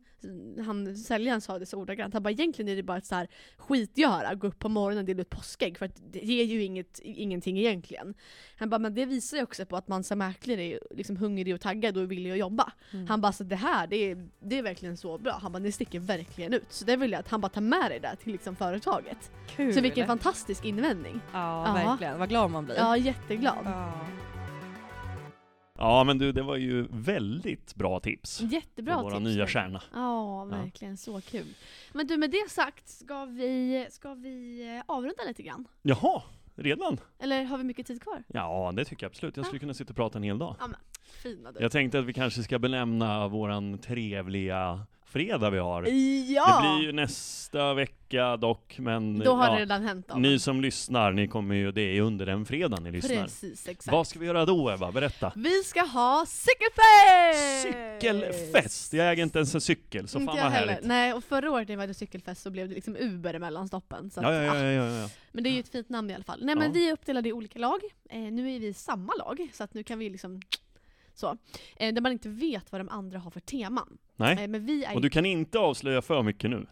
han, 0.66 0.98
säljaren 0.98 1.42
sa 1.42 1.60
det 1.60 1.66
så 1.66 1.78
ordagrant, 1.78 2.14
han 2.14 2.24
bara 2.24 2.32
egentligen 2.32 2.70
är 2.70 2.76
det 2.76 2.84
bara 2.84 2.98
ett 2.98 3.06
så 3.06 3.16
här 3.16 3.28
skitgöra, 3.58 4.36
gå 4.36 4.48
upp 4.48 4.60
på 4.60 4.70
morgonen 4.70 4.98
och 4.98 5.06
dela 5.06 5.22
ut 5.22 5.30
påskägg 5.30 5.78
för 5.78 5.86
att 5.86 6.02
det 6.12 6.20
ger 6.20 6.44
ju 6.44 6.64
inget, 6.64 7.00
ingenting 7.04 7.58
egentligen. 7.60 8.14
Han 8.56 8.70
bara, 8.70 8.80
men 8.80 8.94
det 8.94 9.06
visar 9.06 9.38
ju 9.38 9.44
också 9.44 9.66
på 9.66 9.78
att 9.78 9.88
man 9.88 10.04
som 10.04 10.18
mäklare 10.18 10.64
är 10.64 10.80
liksom 10.92 11.18
hungrig 11.18 11.54
och 11.54 11.62
taggad 11.62 11.98
och 11.98 12.12
att 12.32 12.38
jobba. 12.40 12.72
Mm. 12.94 13.08
Han 13.08 13.22
bara, 13.22 13.32
så 13.32 13.44
det 13.44 13.56
här 13.56 13.88
det 13.88 13.96
är, 14.12 14.28
det 14.40 14.58
är 14.58 14.64
verkligen 14.64 14.98
så 14.98 15.18
bra. 15.18 15.40
Han 15.42 15.52
bara, 15.52 15.60
det 15.60 15.72
sticker 15.72 16.00
verkligen 16.00 16.54
ut. 16.54 16.66
Så 16.70 16.86
det 16.86 16.96
vill 16.98 17.12
jag 17.12 17.20
att 17.20 17.28
han 17.30 17.42
bara 17.42 17.50
tar 17.50 17.62
med 17.62 17.92
dig 17.92 18.00
där 18.00 18.16
till 18.16 18.32
liksom 18.32 18.56
företaget. 18.56 19.32
Kul! 19.56 19.74
Så 19.74 19.82
vilken 19.82 20.08
fantastisk 20.08 20.66
invändning. 20.66 21.22
Ja, 21.34 21.68
Ja. 21.68 21.74
verkligen. 21.74 22.20
Vad 22.20 22.30
glad 22.30 22.52
man 22.52 22.66
blir. 22.66 22.76
Ja, 22.76 22.98
jätteglad. 22.98 23.58
Ja. 23.66 23.92
Ja 25.78 26.04
men 26.04 26.18
du, 26.18 26.32
det 26.32 26.42
var 26.42 26.56
ju 26.56 26.88
väldigt 26.92 27.76
bra 27.76 28.00
tips. 28.00 28.42
Jättebra 28.42 29.02
våra 29.02 29.12
tips. 29.18 29.24
nya 29.24 29.34
Fredrik. 29.34 29.50
stjärna. 29.50 29.82
Ja, 29.94 30.44
verkligen. 30.46 30.98
Så 30.98 31.22
kul. 31.22 31.46
Men 31.94 32.08
du, 32.08 32.18
med 32.18 32.32
det 32.32 32.50
sagt, 32.50 32.90
ska 32.90 33.26
vi, 33.26 33.88
ska 33.92 34.14
vi 34.14 34.62
eh, 34.78 34.84
avrunda 34.86 35.24
lite 35.28 35.44
grann? 35.44 35.68
Jaha, 35.82 36.22
redan? 36.62 36.98
Eller 37.20 37.44
har 37.44 37.58
vi 37.58 37.64
mycket 37.64 37.88
tid 37.88 38.02
kvar? 38.02 38.24
Ja, 38.28 38.72
det 38.76 38.86
tycker 38.86 39.06
jag 39.06 39.10
absolut. 39.10 39.38
Jag 39.38 39.46
skulle 39.46 39.60
kunna 39.60 39.74
sitta 39.74 39.90
och 39.90 39.96
prata 39.96 40.18
en 40.18 40.24
hel 40.24 40.38
dag. 40.38 40.56
Fina 41.24 41.52
du. 41.52 41.60
Jag 41.60 41.72
tänkte 41.72 42.00
att 42.00 42.06
vi 42.06 42.14
kanske 42.14 42.44
ska 42.44 42.60
benämna 42.60 43.28
våran 43.28 43.78
trevliga 43.78 44.86
fredag 45.12 45.50
vi 45.50 45.58
har. 45.58 45.84
Ja! 45.84 46.62
Det 46.62 46.78
blir 46.78 46.88
ju 46.88 46.92
nästa 46.92 47.74
vecka 47.74 48.38
dock, 48.38 48.76
men 48.80 49.20
Då 49.20 49.34
har 49.34 49.48
ja, 49.48 49.54
det 49.54 49.60
redan 49.60 49.84
hänt 49.84 50.08
då. 50.08 50.16
ni 50.16 50.40
som 50.40 50.62
lyssnar, 50.62 51.12
ni 51.12 51.28
kommer 51.28 51.56
ju, 51.56 51.72
det 51.72 51.82
är 51.82 52.02
under 52.02 52.26
den 52.26 52.46
fredagen 52.46 52.84
ni 52.84 52.92
lyssnar. 52.92 53.24
Precis, 53.24 53.68
exakt. 53.68 53.92
Vad 53.92 54.08
ska 54.08 54.20
vi 54.20 54.26
göra 54.26 54.46
då 54.46 54.72
Eva? 54.72 54.92
Berätta. 54.92 55.32
Vi 55.36 55.64
ska 55.64 55.82
ha 55.82 56.26
cykelfest! 56.28 57.62
Cykelfest! 57.62 58.94
Jag 58.94 59.12
äger 59.12 59.24
inte 59.24 59.40
ens 59.40 59.56
en 59.56 59.62
cykel, 59.62 60.08
så 60.08 60.20
Inte 60.20 60.34
fan 60.34 60.44
vad 60.44 60.52
härligt. 60.52 60.84
Nej, 60.84 61.14
och 61.14 61.24
förra 61.24 61.52
året 61.52 61.68
när 61.68 61.76
vi 61.76 61.82
hade 61.82 61.94
cykelfest 61.94 62.42
så 62.42 62.50
blev 62.50 62.70
det 62.70 62.76
liksom 62.76 62.96
Uber 62.96 63.40
mellan 63.40 63.68
stoppen. 63.68 64.10
Så 64.12 64.22
Ja, 64.22 64.34
ja, 64.34 64.44
ja, 64.44 64.52
ah, 64.52 64.64
ja, 64.64 65.02
ja. 65.02 65.10
Men 65.32 65.44
det 65.44 65.50
är 65.50 65.52
ju 65.52 65.60
ett 65.60 65.70
fint 65.70 65.90
namn 65.90 66.10
i 66.10 66.14
alla 66.14 66.24
fall. 66.24 66.40
Nej 66.44 66.56
men 66.56 66.72
vi 66.72 66.90
är 66.90 66.94
uppdelade 66.94 67.30
i 67.30 67.34
olika 67.34 67.60
lag. 67.60 67.80
Eh, 68.10 68.20
nu 68.20 68.56
är 68.56 68.60
vi 68.60 68.68
i 68.68 68.74
samma 68.74 69.14
lag, 69.16 69.50
så 69.54 69.64
att 69.64 69.74
nu 69.74 69.84
kan 69.84 70.00
vi 70.00 70.10
liksom 70.10 70.42
så. 71.14 71.38
Eh, 71.76 71.94
där 71.94 72.02
man 72.02 72.12
inte 72.12 72.30
vet 72.30 72.72
vad 72.72 72.82
de 72.82 72.90
andra 72.90 73.20
har 73.20 73.32
för 73.32 73.40
teman. 73.40 73.98
Nej, 74.22 74.44
Eh, 74.44 74.48
men 74.48 74.66
vi 74.66 74.84
är 74.84 74.96
och 74.96 75.02
du 75.02 75.10
kan 75.10 75.26
inte 75.26 75.60
avslöja 75.60 76.02
för 76.02 76.24
mycket 76.24 76.50
nu. 76.50 76.68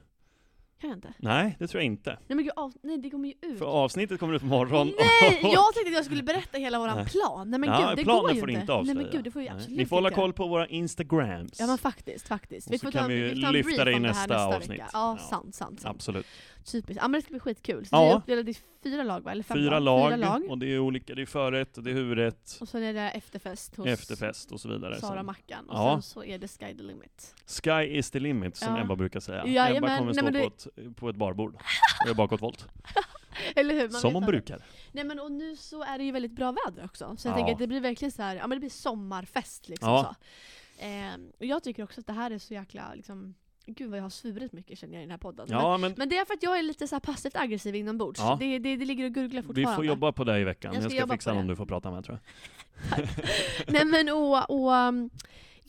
Kan 0.82 0.90
jag 0.90 0.98
inte? 0.98 1.14
Nej, 1.18 1.56
det 1.60 1.68
tror 1.68 1.82
jag 1.82 1.86
inte. 1.86 2.10
Nej 2.28 2.36
men 2.36 2.38
gud, 2.46 2.54
av... 2.56 2.74
nej 2.84 2.98
det 2.98 3.10
kommer 3.10 3.28
ju 3.28 3.34
ut. 3.42 3.60
För 3.60 3.66
avsnittet 3.66 4.20
kommer 4.20 4.34
ut 4.34 4.42
på 4.42 4.48
morgon. 4.48 4.88
Nej! 4.88 5.40
Jag 5.42 5.74
tänkte 5.74 5.90
att 5.90 5.94
jag 5.96 6.06
skulle 6.06 6.24
berätta 6.24 6.58
hela 6.58 6.80
våran 6.80 6.96
Nej. 6.98 7.06
plan. 7.06 7.50
Nej 7.50 7.60
men 7.60 7.70
ja, 7.70 7.88
gud, 7.90 7.98
det 7.98 8.04
går 8.04 8.32
ju 8.34 8.40
får 8.40 8.48
du 8.48 8.54
inte. 8.54 8.62
inte 8.62 8.74
avslöja. 8.74 8.94
Nej 8.96 9.04
men 9.04 9.12
gud, 9.14 9.24
det 9.24 9.32
får 9.32 9.40
vi 9.40 9.46
Nej. 9.46 9.56
absolut 9.56 9.78
Ni 9.78 9.86
får 9.86 9.96
hålla 9.96 10.08
inte 10.10 10.16
koll 10.16 10.34
på 10.34 10.48
våra 10.48 10.68
instagrams. 10.68 11.60
Ja 11.60 11.68
men 11.68 11.78
faktiskt, 11.78 12.28
faktiskt. 12.28 12.68
Och 12.70 12.74
så 12.80 12.86
får 12.86 12.92
kan 12.92 13.02
ta, 13.02 13.08
vi 13.08 13.16
ju 13.16 13.36
får 13.36 13.42
ta 13.42 13.52
lyfta 13.52 13.86
det 13.86 13.92
i 13.92 13.94
här 13.94 14.00
nästa 14.02 14.46
avsnitt. 14.46 14.70
vecka. 14.70 14.90
Ja, 14.94 15.18
Ja. 15.20 15.28
sant, 15.30 15.56
sant, 15.56 15.82
sant. 15.82 15.96
Absolut. 15.96 16.26
Typiskt. 16.72 17.02
Ja 17.02 17.08
men 17.08 17.12
det 17.20 17.22
ska 17.22 17.32
bli 17.32 17.40
skitkul. 17.40 17.86
Så 17.86 17.96
Ja. 17.96 18.04
vi 18.06 18.10
är 18.12 18.16
uppdelade 18.18 18.52
i 18.52 18.54
fyra 18.84 19.04
lag 19.04 19.22
va? 19.24 19.32
Eller 19.32 19.44
fem 19.44 19.58
Fyra 19.58 19.80
lag, 19.80 20.08
Fyra 20.14 20.16
lag. 20.18 20.44
och 20.50 20.58
det 20.58 20.68
är 20.74 20.80
olika, 20.80 21.16
det 21.16 21.22
är 21.22 21.26
förrätt, 21.26 21.78
och 21.78 21.84
det 21.84 21.90
är 21.92 21.94
huvudrätt, 21.96 22.58
Och 22.62 22.70
sen 22.70 22.84
är 22.84 22.94
det 22.94 23.10
efterfest 23.10 23.76
hos 23.76 23.88
efterfest 23.88 24.52
och 24.52 24.62
så 24.62 24.70
vidare. 24.70 25.00
Sara. 25.00 25.24
Mackan. 25.24 25.70
Och 25.70 25.76
Ja. 25.76 25.94
sen 25.96 26.02
så 26.02 26.24
är 26.24 26.38
det 26.38 26.48
Sky 26.48 26.78
the 26.78 26.84
limit. 26.84 27.36
Sky 27.64 27.72
is 27.98 28.12
the 28.12 28.20
limit, 28.20 28.58
som 28.58 28.76
Ja. 28.76 28.82
Ebba 28.82 28.96
brukar 28.96 29.20
säga. 29.20 29.48
Jajamän, 29.48 29.78
Ebba 29.78 29.98
kommer 29.98 30.14
nej, 30.14 30.24
stå 30.24 30.30
det- 30.32 30.74
på, 30.80 30.90
ett, 30.90 30.96
på 30.96 31.10
ett 31.10 31.16
barbord 31.16 31.56
och 32.02 32.06
göra 32.08 32.16
bakåtvolt. 32.16 32.68
Eller 33.56 33.74
hur? 33.74 33.90
Man 33.90 34.02
Som 34.02 34.14
hon 34.14 34.26
brukar. 34.26 34.62
Nej 34.92 35.04
men 35.04 35.20
och 35.20 35.32
nu 35.32 35.56
så 35.56 35.84
är 35.84 35.98
det 35.98 36.04
ju 36.04 36.12
väldigt 36.12 36.32
bra 36.32 36.52
väder 36.66 36.86
också. 36.86 37.16
Så 37.18 37.28
jag 37.28 37.32
Ja. 37.32 37.36
tänker 37.38 37.54
att 37.54 37.60
det 37.60 37.68
blir 37.68 37.82
verkligen 37.82 38.12
så 38.12 38.22
här, 38.22 38.36
ja 38.36 38.48
men 38.48 38.56
det 38.56 38.60
blir 38.60 38.70
sommarfest 38.70 39.70
liksom 39.70 39.90
Ja. 39.90 40.04
så. 40.04 40.16
Ehm, 40.86 41.32
och 41.40 41.46
jag 41.46 41.64
tycker 41.64 41.84
också 41.84 42.00
att 42.00 42.08
det 42.08 42.14
här 42.14 42.32
är 42.32 42.38
så 42.40 42.54
jäkla 42.54 42.94
liksom, 42.96 43.36
gud 43.70 43.90
vad 43.90 44.00
jag 44.00 44.04
har 44.04 44.10
svurit 44.10 44.54
mycket 44.54 44.80
känner 44.80 44.94
jag 44.94 45.02
i 45.02 45.06
den 45.06 45.12
här 45.12 45.18
podden. 45.18 45.46
Men, 45.50 45.58
Ja, 45.60 45.78
men 45.78 45.94
men 45.98 46.10
det 46.10 46.18
är 46.18 46.26
för 46.26 46.34
att 46.34 46.44
jag 46.44 46.60
är 46.60 46.64
lite 46.64 46.88
så 46.88 46.96
här 46.96 47.00
passivt 47.00 47.36
aggressiv 47.36 47.76
inombords. 47.76 48.20
Ja. 48.20 48.38
Det, 48.40 48.60
det, 48.60 48.76
det 48.76 48.86
ligger 48.86 49.06
och 49.06 49.12
gurglar 49.12 49.42
vi 49.42 49.48
fortfarande. 49.48 49.76
får 49.76 49.86
jobba 49.86 50.12
på 50.12 50.24
det 50.24 50.40
i 50.40 50.44
veckan. 50.44 50.74
Jag 50.74 50.78
Jag 50.78 50.84
ska 50.84 50.90
ska, 50.90 51.00
jobba 51.00 51.14
fixa 51.14 51.34
någon 51.34 51.48
du 51.48 51.56
får 51.56 51.66
prata 51.66 51.92
med 51.92 52.06
tror 52.06 52.20
jag. 52.98 53.08
Nej 53.68 53.86
men 53.86 54.10
och, 54.10 54.50
och 54.50 54.72
um, 54.72 55.10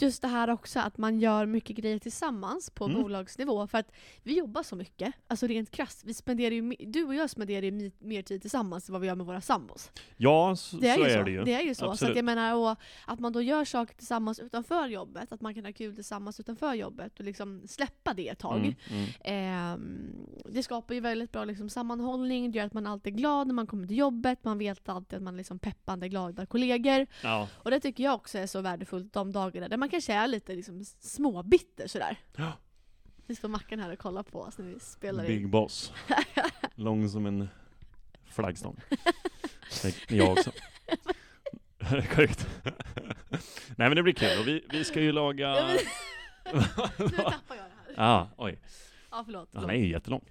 just 0.03 0.23
det 0.23 0.29
här 0.29 0.51
också 0.51 0.81
att 0.81 0.99
man 0.99 1.21
gör 1.21 1.47
mycket 1.47 1.77
grejer 1.77 1.99
tillsammans 1.99 2.71
på 2.71 2.85
Mm. 2.85 3.03
bolagsnivå. 3.03 3.67
För 3.67 3.79
att 3.79 3.93
vi 4.23 4.39
jobbar 4.39 4.63
så 4.63 4.77
mycket, 4.77 5.15
alltså 5.27 5.47
rent 5.47 5.71
krasst. 5.71 6.05
Vi 6.05 6.15
spenderar 6.15 6.55
ju, 6.55 6.75
du 6.79 7.05
och 7.05 7.15
jag 7.15 7.31
spenderar 7.31 7.63
ju 7.63 7.91
mer 7.99 8.23
tid 8.23 8.41
tillsammans 8.41 8.89
än 8.89 8.93
vad 8.93 9.01
vi 9.01 9.07
gör 9.07 9.15
med 9.15 9.27
våra 9.27 9.41
sambos. 9.41 9.91
Ja, 10.17 10.57
så, 10.57 10.77
Det 10.77 10.89
är, 10.89 10.95
så 10.95 11.01
ju 11.01 11.07
är 11.07 11.19
så. 11.19 11.25
det 11.25 11.31
ju. 11.31 11.45
Det 11.45 11.55
är 11.55 11.63
ju 11.63 11.75
så. 11.75 11.97
Så 11.97 12.07
att 12.11 12.17
jag 12.17 12.25
menar, 12.25 12.77
att 13.07 13.21
man 13.21 13.33
då 13.33 13.43
gör 13.43 13.65
saker 13.65 13.95
tillsammans 13.95 14.39
utanför 14.39 14.87
jobbet, 14.89 15.33
att 15.33 15.41
man 15.41 15.55
kan 15.55 15.65
ha 15.65 15.73
kul 15.73 15.95
tillsammans 15.95 16.41
utanför 16.41 16.75
jobbet 16.75 17.19
och 17.19 17.25
liksom 17.25 17.63
släppa 17.69 18.15
det 18.15 18.29
ett 18.29 18.39
tag. 18.39 18.59
Mm, 18.59 18.75
mm. 18.91 19.09
Ehm, 19.25 20.27
det 20.49 20.63
skapar 20.63 20.95
ju 20.95 21.01
väldigt 21.01 21.33
bra 21.33 21.45
liksom, 21.45 21.69
sammanhållning, 21.69 22.51
det 22.53 22.59
gör 22.59 22.67
att 22.67 22.73
man 22.75 22.87
alltid 22.87 23.13
är 23.15 23.17
glad 23.19 23.47
när 23.47 23.55
man 23.55 23.67
kommer 23.67 23.87
till 23.87 23.97
jobbet, 23.99 24.45
man 24.45 24.59
vet 24.59 24.89
alltid 24.89 25.17
att 25.17 25.23
man 25.23 25.35
är 25.35 25.39
liksom 25.39 25.59
peppande, 25.59 26.09
glada 26.09 26.47
kollegor. 26.47 27.07
Ja. 27.23 27.49
Och 27.53 27.71
det 27.71 27.81
tycker 27.81 28.05
jag 28.05 28.15
också 28.15 28.39
är 28.39 28.47
så 28.47 28.61
värdefullt 28.61 29.13
de 29.13 29.33
dagarna 29.33 29.69
där 29.69 29.77
man 29.77 29.89
kanske 29.91 30.13
är 30.13 30.27
lite 30.27 30.55
liksom, 30.55 30.85
småbitter 31.01 31.87
sådär. 31.87 32.17
Ja. 32.37 32.53
Nu 33.27 33.35
står 33.35 33.49
Mackan 33.49 33.81
här 33.81 33.93
och 33.93 33.99
kollar 33.99 34.23
på 34.23 34.41
oss 34.41 34.59
när 34.59 34.67
vi 34.67 34.81
spelar 34.81 35.27
Big 35.27 35.41
in. 35.43 35.51
boss. 35.51 35.93
Lång 36.75 37.09
som 37.09 37.27
en 37.27 37.49
flaggstång. 38.31 38.77
Jag 40.09 40.29
också. 40.33 40.53
Korrekt. 42.15 42.47
Nej 43.77 43.89
men 43.89 43.97
det 43.97 44.03
blir 44.03 44.13
kul 44.15 44.39
och 44.41 44.47
vi, 44.49 44.65
vi 44.71 44.85
ska 44.85 45.01
ju 45.01 45.13
laga... 45.13 45.49
Ja, 45.49 45.67
men- 45.67 45.77
Nu 46.99 47.09
tappar 47.17 47.57
jag 47.57 47.65
det 47.65 47.73
här. 47.87 47.95
Ja, 47.97 48.31
oj. 48.37 48.59
Ja 49.11 49.23
förlåt. 49.25 49.49
Han 49.53 49.63
förlåt. 49.63 49.71
är 49.71 49.75
ju 49.85 49.91
jättelång. 49.91 50.25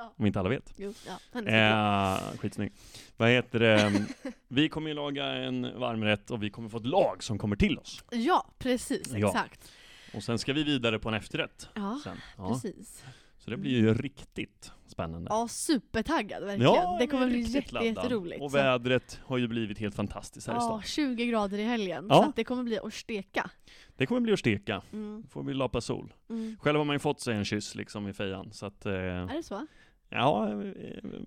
Ja. 0.00 0.12
Om 0.16 0.26
inte 0.26 0.40
alla 0.40 0.48
vet. 0.48 0.72
Jo, 0.76 0.94
ja. 1.06 1.40
Eh, 1.40 2.38
skitsnygg. 2.38 2.72
Vad 3.16 3.28
heter 3.28 3.58
det? 3.58 4.04
Vi 4.48 4.68
kommer 4.68 4.88
ju 4.88 4.94
laga 4.94 5.24
en 5.26 5.78
varmrätt 5.80 6.30
och 6.30 6.42
vi 6.42 6.50
kommer 6.50 6.68
få 6.68 6.76
ett 6.76 6.86
lag 6.86 7.22
som 7.22 7.38
kommer 7.38 7.56
till 7.56 7.78
oss. 7.78 8.04
Ja, 8.10 8.46
precis. 8.58 9.12
Ja. 9.14 9.28
Exakt. 9.28 9.72
Och 10.14 10.22
sen 10.22 10.38
ska 10.38 10.52
vi 10.52 10.62
vidare 10.64 10.98
på 10.98 11.08
en 11.08 11.14
efterrätt. 11.14 11.68
Ja. 11.74 12.00
Ja. 12.36 12.48
precis. 12.48 13.04
Så 13.38 13.50
det 13.50 13.56
blir 13.56 13.70
ju 13.70 13.94
riktigt 13.94 14.72
spännande. 14.86 15.28
Ja, 15.30 15.48
supertaggad 15.48 16.44
verkligen. 16.44 16.74
Ja, 16.74 16.96
det 17.00 17.06
kommer 17.06 17.26
bli 17.26 17.36
riktigt 17.38 17.72
jätte, 17.72 17.86
jätteroligt. 17.86 18.42
Och 18.42 18.50
Så- 18.50 18.56
vädret 18.56 19.20
har 19.24 19.38
ju 19.38 19.48
blivit 19.48 19.78
helt 19.78 19.94
fantastiskt 19.94 20.46
här 20.46 20.54
i 20.54 20.56
Ja, 20.56 20.60
stan. 20.60 20.82
20 20.82 21.26
grader 21.26 21.58
i 21.58 21.64
helgen. 21.64 22.06
Ja. 22.08 22.14
Så 22.24 22.32
det 22.36 22.44
kommer 22.44 22.62
bli 22.62 22.78
att 22.78 22.94
steka. 22.94 23.50
Det 23.96 24.06
kommer 24.06 24.20
bli 24.20 24.32
att 24.32 24.38
steka. 24.38 24.82
Mm. 24.92 25.24
Får 25.30 25.42
vi 25.42 25.54
lapa 25.54 25.80
sol. 25.80 26.12
Mm. 26.30 26.56
Själv 26.60 26.78
har 26.78 26.84
man 26.84 26.94
ju 26.94 26.98
fått 27.00 27.20
sig 27.20 27.36
en 27.36 27.44
kyss 27.44 27.74
liksom 27.74 28.08
i 28.08 28.12
fejan, 28.12 28.52
så 28.52 28.66
att 28.66 28.86
eh, 28.86 28.92
Är 28.92 29.36
det 29.36 29.42
så? 29.42 29.66
Ja, 30.12 30.48
eh, 30.48 30.54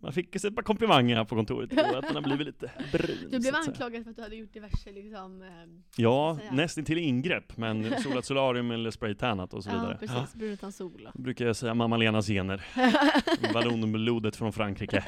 man 0.02 0.13
fick 0.13 0.36
ett 0.36 0.56
par 0.56 0.62
komplimanger 0.63 1.15
här 1.15 1.24
på 1.24 1.36
kontoret 1.36 1.72
igår, 1.72 1.98
att 1.98 2.08
den 2.08 2.15
har 2.15 2.22
blivit 2.22 2.48
lite 2.48 2.72
brun. 2.91 3.17
Du 3.32 3.39
blev 3.39 3.56
anklagad 3.56 4.04
för 4.04 4.10
att 4.10 4.15
du 4.15 4.22
hade 4.22 4.36
gjort 4.36 4.54
diverse 4.54 4.91
liksom... 4.91 5.41
ehm, 5.41 5.84
Ja, 5.96 6.38
nästan 6.52 6.86
till 6.86 6.98
ingrepp, 6.98 7.58
men 7.58 8.00
solat 8.04 8.26
solarium 8.26 8.72
eller 8.72 8.91
spraytannat 8.91 9.54
och 9.54 9.63
så 9.63 9.69
vidare. 9.69 9.98
Ja, 10.02 10.08
precis. 10.08 10.36
Brun 10.36 10.52
utan 10.52 10.72
sol. 10.72 11.10
Brukar 11.13 11.46
jag 11.46 11.56
säga 11.56 11.74
mamma 11.74 11.98
Lenas 11.98 12.28
gener. 12.28 12.65
Ballonblodet 13.54 14.36
från 14.36 14.54
Frankrike. 14.54 15.04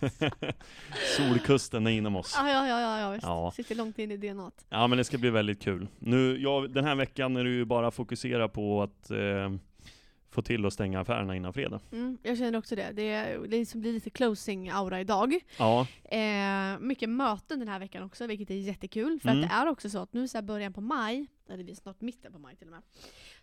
Solkusten 1.16 1.86
är 1.86 1.90
inom 1.90 2.16
oss. 2.16 2.34
Ja, 2.38 2.48
ja, 2.50 2.68
ja, 2.68 2.80
ja, 2.80 3.00
ja, 3.00 3.10
visst. 3.10 3.22
Ja. 3.26 3.50
Sitter 3.56 3.74
långt 3.74 3.98
in 3.98 4.10
i 4.10 4.16
DNA. 4.16 4.50
Ja 4.68 4.86
men 4.86 4.98
det 4.98 5.04
ska 5.04 5.18
bli 5.18 5.30
väldigt 5.30 5.62
kul. 5.62 5.86
Nu, 5.98 6.38
jag, 6.42 6.70
den 6.70 6.84
här 6.84 6.94
veckan 6.94 7.36
är 7.36 7.44
det 7.44 7.50
ju 7.50 7.64
bara 7.64 7.90
fokusera 7.90 8.48
på 8.48 8.82
att 8.82 9.10
eh, 9.10 9.16
få 10.34 10.42
till 10.42 10.66
att 10.66 10.72
stänga 10.72 11.00
affärerna 11.00 11.36
innan 11.36 11.52
fredag. 11.52 11.80
Mm, 11.92 12.18
jag 12.22 12.38
känner 12.38 12.58
också 12.58 12.76
det. 12.76 12.92
Det, 12.92 13.38
liksom 13.46 13.80
blir 13.80 13.92
lite 13.92 14.10
closing-aura 14.10 15.00
idag. 15.00 15.34
Ja, 15.58 15.86
Eh, 16.04 16.78
mycket 16.80 17.08
möten 17.08 17.58
den 17.58 17.68
här 17.68 17.78
veckan 17.78 18.02
också, 18.02 18.26
vilket 18.26 18.50
är 18.50 18.54
jättekul. 18.54 19.20
För 19.20 19.28
Mm. 19.28 19.44
att 19.44 19.50
det 19.50 19.54
är 19.54 19.66
också 19.68 19.90
så 19.90 19.98
att 19.98 20.12
nu 20.12 20.28
så 20.28 20.38
här 20.38 20.42
början 20.42 20.72
på 20.72 20.80
maj, 20.80 21.26
eller 21.50 21.64
det 21.64 21.72
är 21.72 21.74
snart 21.74 22.00
mitten 22.00 22.32
på 22.32 22.38
maj 22.38 22.56
till 22.56 22.66
och 22.66 22.72
med, 22.72 22.82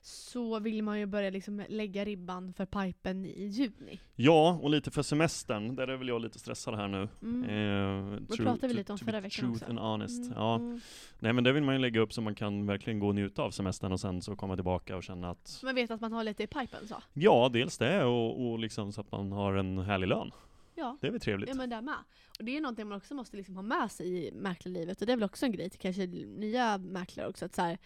så 0.02 0.60
vill 0.60 0.84
man 0.84 1.00
ju 1.00 1.06
börja 1.06 1.30
liksom 1.30 1.64
lägga 1.70 2.06
ribban 2.06 2.54
för 2.54 2.66
pipen 2.66 3.26
i 3.26 3.46
juni. 3.48 4.00
ja, 4.16 4.60
och 4.62 4.70
lite 4.70 4.92
för 4.92 5.02
semestern, 5.04 5.76
där 5.76 5.88
är 5.88 5.98
väl 5.98 6.08
jag 6.08 6.22
lite 6.22 6.40
stressad 6.40 6.76
här 6.76 6.88
nu. 6.88 7.10
Mm. 7.22 7.44
Eh, 7.44 8.20
Det 8.20 8.34
true- 8.36 8.44
pratade 8.44 8.68
vi 8.68 8.74
lite 8.74 8.92
om 8.92 8.98
förra 8.98 9.20
veckan 9.22 9.30
Truth 9.46 9.54
också. 9.64 9.66
and 9.70 9.80
honest. 9.80 10.24
Mm, 10.26 10.34
Ja. 10.38 10.56
mm. 10.56 10.80
Nej 11.20 11.34
men 11.34 11.44
det 11.44 11.52
vill 11.54 11.64
man 11.64 11.76
ju 11.76 11.82
lägga 11.82 12.00
upp 12.00 12.14
så 12.14 12.22
man 12.22 12.36
kan 12.36 12.66
verkligen 12.66 13.00
gå 13.00 13.08
och 13.08 13.16
njuta 13.16 13.42
av 13.44 13.52
semestern 13.52 13.92
och 13.92 14.00
sen 14.00 14.22
så 14.22 14.36
komma 14.36 14.56
tillbaka 14.56 14.98
och 14.98 15.04
känna 15.04 15.30
att 15.30 15.60
Man 15.64 15.76
vet 15.76 15.92
att 15.92 16.02
man 16.02 16.14
har 16.14 16.24
lite 16.24 16.44
i 16.44 16.48
pipen 16.48 16.88
så. 16.88 16.96
Ja, 17.14 17.50
dels 17.54 17.78
det 17.78 18.04
och, 18.04 18.46
och 18.52 18.60
liksom 18.60 18.92
så 18.94 19.02
att 19.02 19.12
man 19.12 19.32
har 19.32 19.54
en 19.54 19.78
härlig 19.78 20.08
lön. 20.08 20.32
Ja. 20.76 20.98
Det 21.02 21.08
är 21.08 21.12
väl 21.12 21.20
trevligt. 21.22 21.50
Ja 21.50 21.56
men 21.56 21.70
det 21.70 21.82
med. 21.82 21.96
Och 22.40 22.46
det 22.46 22.58
är 22.58 22.62
någonting 22.62 22.88
man 22.88 22.98
också 22.98 23.16
måste 23.16 23.38
liksom 23.38 23.56
ha 23.56 23.62
med 23.62 23.92
sig 23.92 24.28
i 24.28 24.32
mäklarlivet 24.32 25.02
och 25.02 25.08
det 25.08 25.14
är 25.14 25.18
väl 25.18 25.24
också 25.24 25.46
en 25.46 25.52
grej 25.52 25.70
till 25.70 25.80
kanske 25.80 26.06
nya 26.08 26.78
mäklare 26.78 27.28
också. 27.28 27.46
Att 27.46 27.56
så 27.56 27.62
här, 27.62 27.78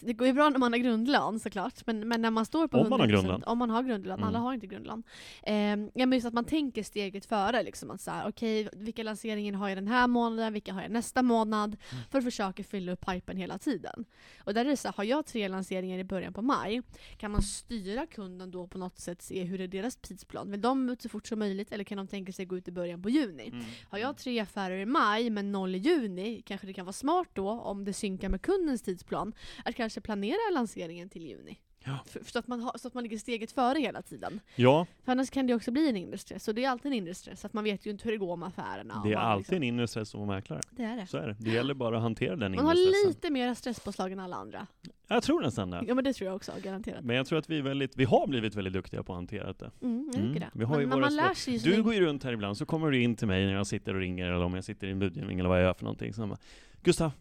det 0.00 0.12
går 0.12 0.26
ju 0.26 0.32
bra 0.32 0.48
när 0.48 0.58
man 0.58 0.72
har 0.72 0.78
grundlön 0.78 1.40
såklart, 1.40 1.86
men, 1.86 2.08
men 2.08 2.22
när 2.22 2.30
man 2.30 2.46
står 2.46 2.68
på 2.68 2.78
Om 2.78 2.90
man 2.90 3.00
har 3.00 3.06
100%, 3.06 3.10
grundlön. 3.10 3.42
Om 3.44 3.58
man 3.58 3.70
har 3.70 3.82
grundlön, 3.82 4.22
alla 4.22 4.28
Mm. 4.28 4.42
har 4.42 4.54
inte 4.54 4.66
grundlön. 4.66 5.02
Eh, 5.42 5.54
ja, 5.94 6.06
men 6.06 6.12
just 6.12 6.26
att 6.26 6.34
man 6.34 6.44
tänker 6.44 6.82
steget 6.82 7.26
före. 7.26 7.62
Liksom, 7.62 7.90
att 7.90 8.00
så 8.00 8.10
här, 8.10 8.28
okej, 8.28 8.68
vilka 8.72 9.02
lanseringar 9.02 9.52
har 9.52 9.68
jag 9.68 9.78
den 9.78 9.88
här 9.88 10.06
månaden, 10.06 10.52
vilka 10.52 10.72
har 10.72 10.82
jag 10.82 10.90
nästa 10.90 11.22
månad? 11.22 11.76
Mm. 11.92 12.04
För 12.10 12.18
att 12.18 12.24
försöka 12.24 12.64
fylla 12.64 12.92
upp 12.92 13.06
pipen 13.06 13.36
hela 13.36 13.58
tiden. 13.58 14.04
Och 14.44 14.54
där 14.54 14.64
är 14.64 14.70
det 14.70 14.76
så 14.76 14.88
här, 14.88 14.94
har 14.96 15.04
jag 15.04 15.26
tre 15.26 15.48
lanseringar 15.48 15.98
i 15.98 16.04
början 16.04 16.32
på 16.32 16.42
maj, 16.42 16.82
kan 17.16 17.30
man 17.30 17.42
styra 17.42 18.06
kunden 18.06 18.50
då 18.50 18.66
på 18.66 18.78
något 18.78 18.98
sätt, 18.98 19.22
se 19.22 19.44
hur 19.44 19.60
är 19.60 19.68
deras 19.68 19.96
tidsplan? 19.96 20.50
Vill 20.50 20.60
de 20.60 20.88
ut 20.88 21.02
så 21.02 21.08
fort 21.08 21.26
som 21.26 21.38
möjligt 21.38 21.72
eller 21.72 21.84
kan 21.84 21.98
de 21.98 22.06
tänka 22.06 22.32
sig 22.32 22.44
gå 22.46 22.56
ut 22.56 22.68
i 22.68 22.72
början 22.72 23.02
på 23.02 23.10
juni? 23.10 23.48
Mm. 23.48 23.64
Har 23.88 23.98
jag 23.98 24.16
tre 24.16 24.40
affärer 24.40 24.78
i 24.78 24.86
maj 24.86 25.30
men 25.30 25.52
noll 25.52 25.74
i 25.74 25.78
juni, 25.78 26.42
kanske 26.46 26.66
det 26.66 26.72
kan 26.72 26.86
vara 26.86 26.92
smart 26.92 27.28
då, 27.32 27.50
om 27.50 27.84
det 27.84 27.92
synkar 27.92 28.28
med 28.28 28.42
kundens 28.42 28.82
tidsplan, 28.82 29.32
att 29.64 29.74
kanske 29.74 30.00
planera 30.00 30.50
lanseringen 30.54 31.08
till 31.08 31.22
juni. 31.22 31.58
Ja. 31.86 31.98
För, 32.06 32.24
så, 32.24 32.38
att 32.38 32.48
man 32.48 32.60
har, 32.60 32.78
så 32.78 32.88
att 32.88 32.94
man 32.94 33.02
ligger 33.02 33.18
steget 33.18 33.52
före 33.52 33.78
hela 33.78 34.02
tiden. 34.02 34.40
Ja, 34.56 34.86
För 35.04 35.12
annars 35.12 35.30
kan 35.30 35.46
det 35.46 35.54
också 35.54 35.70
bli 35.70 35.88
en 35.88 35.96
inre 35.96 36.18
stress, 36.18 36.48
och 36.48 36.54
det 36.54 36.64
är 36.64 36.70
alltid 36.70 36.92
en 36.92 36.98
inre 36.98 37.14
stress, 37.14 37.44
att 37.44 37.52
man 37.52 37.64
vet 37.64 37.86
ju 37.86 37.90
inte 37.90 38.04
hur 38.04 38.12
det 38.12 38.18
går 38.18 38.36
med 38.36 38.48
affärerna. 38.48 39.02
det 39.04 39.12
är 39.12 39.16
man 39.16 39.24
alltid 39.24 39.52
en 39.54 39.60
liksom, 39.60 39.62
inre 39.62 39.88
stress 39.88 40.08
som 40.08 40.26
mäklare. 40.26 40.60
Det 40.70 40.82
är 40.82 40.96
det. 40.96 41.06
Så 41.06 41.16
är 41.18 41.26
det. 41.26 41.36
Det 41.38 41.50
gäller 41.50 41.74
bara 41.74 41.96
att 41.96 42.02
hantera 42.02 42.36
den 42.36 42.52
Man 42.52 42.52
inre 42.54 42.62
har 42.66 42.74
stressen. 42.74 43.08
lite 43.08 43.30
mer 43.30 43.54
stresspåslag 43.54 44.12
än 44.12 44.20
alla 44.20 44.36
andra. 44.36 44.66
Jag 45.08 45.22
tror 45.22 45.42
nästan 45.42 45.70
det. 45.70 45.84
Ja 45.88 45.94
men 45.94 46.04
det 46.04 46.12
tror 46.12 46.26
jag 46.26 46.36
också, 46.36 46.52
garanterat. 46.62 47.04
Men 47.04 47.16
jag 47.16 47.26
tror 47.26 47.38
att 47.38 47.50
vi, 47.50 47.58
är 47.58 47.62
väldigt, 47.62 47.96
vi 47.96 48.04
har 48.04 48.26
blivit 48.26 48.54
väldigt 48.54 48.72
duktiga 48.72 49.02
på 49.02 49.12
att 49.12 49.16
hantera 49.16 49.52
det. 49.52 49.70
Mm, 49.82 50.10
jag 50.12 50.22
Mm, 50.22 50.34
det. 50.34 50.50
vi 50.54 50.64
har 50.64 50.80
ju 50.80 50.86
men, 50.86 51.00
man 51.00 51.16
lär 51.16 51.34
sig 51.34 51.58
Du 51.58 51.82
går 51.82 51.94
ju 51.94 52.00
runt 52.00 52.24
här 52.24 52.32
ibland, 52.32 52.56
så 52.56 52.66
kommer 52.66 52.90
du 52.90 53.02
in 53.02 53.16
till 53.16 53.26
mig 53.26 53.46
när 53.46 53.52
jag 53.52 53.66
sitter 53.66 53.94
och 53.94 54.00
ringer, 54.00 54.26
eller 54.26 54.44
om 54.44 54.54
jag 54.54 54.64
sitter 54.64 54.86
i 54.86 54.90
en 54.90 54.98
budgivning 54.98 55.38
eller 55.38 55.48
vad 55.48 55.58
jag 55.58 55.64
gör 55.64 55.74
för 55.74 55.84
någonting. 55.84 56.12
Så 56.14 56.20
jag 56.22 56.28
bara, 56.28 56.38
Gustav, 56.82 57.12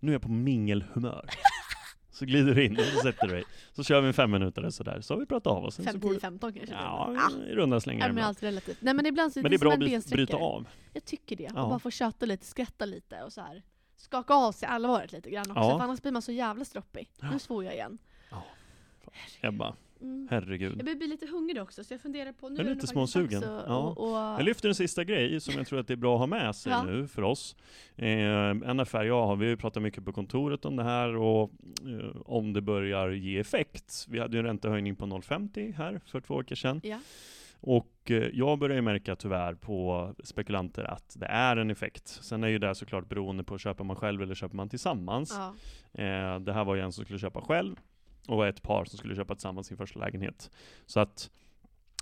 nu 0.00 0.10
är 0.10 0.14
jag 0.14 0.22
på 0.22 0.28
mingelhumör. 0.28 1.28
Så 2.22 2.26
glider 2.26 2.54
du 2.54 2.64
in 2.64 2.76
och 2.78 2.84
så 2.84 3.00
sätter 3.00 3.26
du 3.26 3.32
dig. 3.34 3.44
Så 3.72 3.84
kör 3.84 4.00
vi 4.00 4.06
en 4.06 4.14
fem 4.14 4.30
minuter 4.30 4.70
sådär, 4.70 5.00
så 5.00 5.14
har 5.14 5.18
vi 5.20 5.26
pratat 5.26 5.46
av 5.52 5.64
oss. 5.64 5.74
Sen 5.74 5.84
så 5.84 5.90
5, 5.90 6.00
går 6.00 6.08
10, 6.08 6.14
det- 6.14 6.20
15 6.20 6.52
kanske. 6.52 6.74
Ja, 6.74 7.16
Ah, 7.18 7.44
i 7.46 7.54
runda 7.54 7.80
slängar 7.80 8.06
Ja, 8.06 8.12
men 8.12 8.24
allt 8.24 8.42
relativt. 8.42 8.76
Nej 8.82 8.94
men 8.94 9.06
ibland 9.06 9.32
så 9.32 9.40
Men 9.42 9.50
det 9.50 9.56
är 9.56 9.58
bra 9.58 9.72
som 9.72 9.82
att 9.82 9.92
en 9.92 10.10
bryta 10.10 10.36
av. 10.36 10.66
Jag 10.92 11.04
tycker 11.04 11.36
det. 11.36 11.50
Ja. 11.54 11.62
Och 11.62 11.68
bara 11.68 11.78
få 11.78 11.90
köta 11.90 12.26
lite, 12.26 12.46
skratta 12.46 12.84
lite 12.84 13.22
och 13.22 13.32
så 13.32 13.40
här. 13.40 13.62
Skaka 13.96 14.34
av 14.34 14.52
sig 14.52 14.68
allvaret 14.68 15.12
lite 15.12 15.30
grann 15.30 15.50
också, 15.50 15.60
Ja. 15.62 15.78
för 15.78 15.84
annars 15.84 16.02
blir 16.02 16.12
man 16.12 16.22
så 16.22 16.32
jävla 16.32 16.64
stroppig. 16.64 17.10
Ja. 17.20 17.30
Nu 17.30 17.38
svor 17.38 17.64
jag 17.64 17.74
igen. 17.74 17.98
Ebba, 19.40 19.74
Mm. 20.02 20.28
herregud. 20.30 20.72
Jag 20.78 20.84
börjar 20.84 20.96
bli 20.98 21.06
lite 21.06 21.26
hungrig 21.26 21.62
också, 21.62 21.84
så 21.84 21.94
jag 21.94 22.00
funderar 22.00 22.32
på... 22.32 22.48
Nu 22.48 22.56
Jag 22.56 22.66
är 22.66 22.74
lite 22.74 22.86
småsugen. 22.86 23.42
Ja. 23.42 23.76
Och, 23.78 24.08
och, 24.10 24.16
Jag 24.18 24.42
lyfter 24.44 24.68
en 24.68 24.74
sista 24.74 25.04
grej 25.04 25.40
som 25.40 25.54
jag 25.54 25.66
tror 25.66 25.78
att 25.80 25.86
det 25.86 25.94
är 25.94 25.96
bra 25.96 26.14
att 26.14 26.18
ha 26.20 26.26
med 26.26 26.56
sig 26.56 26.72
Ja. 26.72 26.82
nu 26.82 27.08
för 27.08 27.22
oss. 27.22 27.56
Eh, 27.96 28.54
NFR, 28.74 29.02
ja, 29.02 29.26
har 29.26 29.36
vi 29.36 29.44
har 29.44 29.50
ju 29.50 29.56
pratat 29.56 29.82
mycket 29.82 30.04
på 30.04 30.12
kontoret 30.12 30.64
om 30.64 30.76
det 30.76 30.82
här 30.84 31.16
och 31.16 31.50
eh, 31.86 32.16
om 32.24 32.52
det 32.52 32.60
börjar 32.60 33.10
ge 33.10 33.38
effekt. 33.38 34.06
Vi 34.08 34.18
hade 34.18 34.36
ju 34.36 34.38
en 34.38 34.46
räntehöjning 34.46 34.96
på 34.96 35.06
0,50 35.06 35.74
här 35.74 36.00
för 36.06 36.20
två 36.20 36.38
veckor 36.38 36.54
sedan. 36.54 36.80
ja. 36.84 36.98
Och 37.64 38.10
eh, 38.10 38.28
jag 38.32 38.58
börjar 38.58 38.76
ju 38.76 38.82
märka 38.82 39.16
tyvärr 39.16 39.54
på 39.54 40.14
spekulanter 40.24 40.84
att 40.84 41.16
det 41.20 41.26
är 41.26 41.56
en 41.56 41.70
effekt. 41.70 42.08
Sen 42.08 42.44
är 42.44 42.48
ju 42.48 42.58
det 42.58 42.74
såklart 42.74 43.08
beroende 43.08 43.44
på, 43.44 43.58
köper 43.58 43.84
man 43.84 43.96
själv 43.96 44.22
eller 44.22 44.34
köper 44.34 44.56
man 44.56 44.68
tillsammans? 44.68 45.34
Ja. 45.38 46.02
Eh, 46.02 46.40
det 46.40 46.52
här 46.52 46.64
var 46.64 46.74
ju 46.74 46.80
en 46.80 46.92
som 46.92 47.04
skulle 47.04 47.18
köpa 47.18 47.40
själv 47.40 47.76
och 48.28 48.46
ett 48.46 48.62
par 48.62 48.84
som 48.84 48.98
skulle 48.98 49.14
köpa 49.16 49.34
tillsammans 49.34 49.66
sin 49.66 49.76
första 49.76 50.00
lägenhet. 50.00 50.50
Så 50.86 51.00
att 51.00 51.30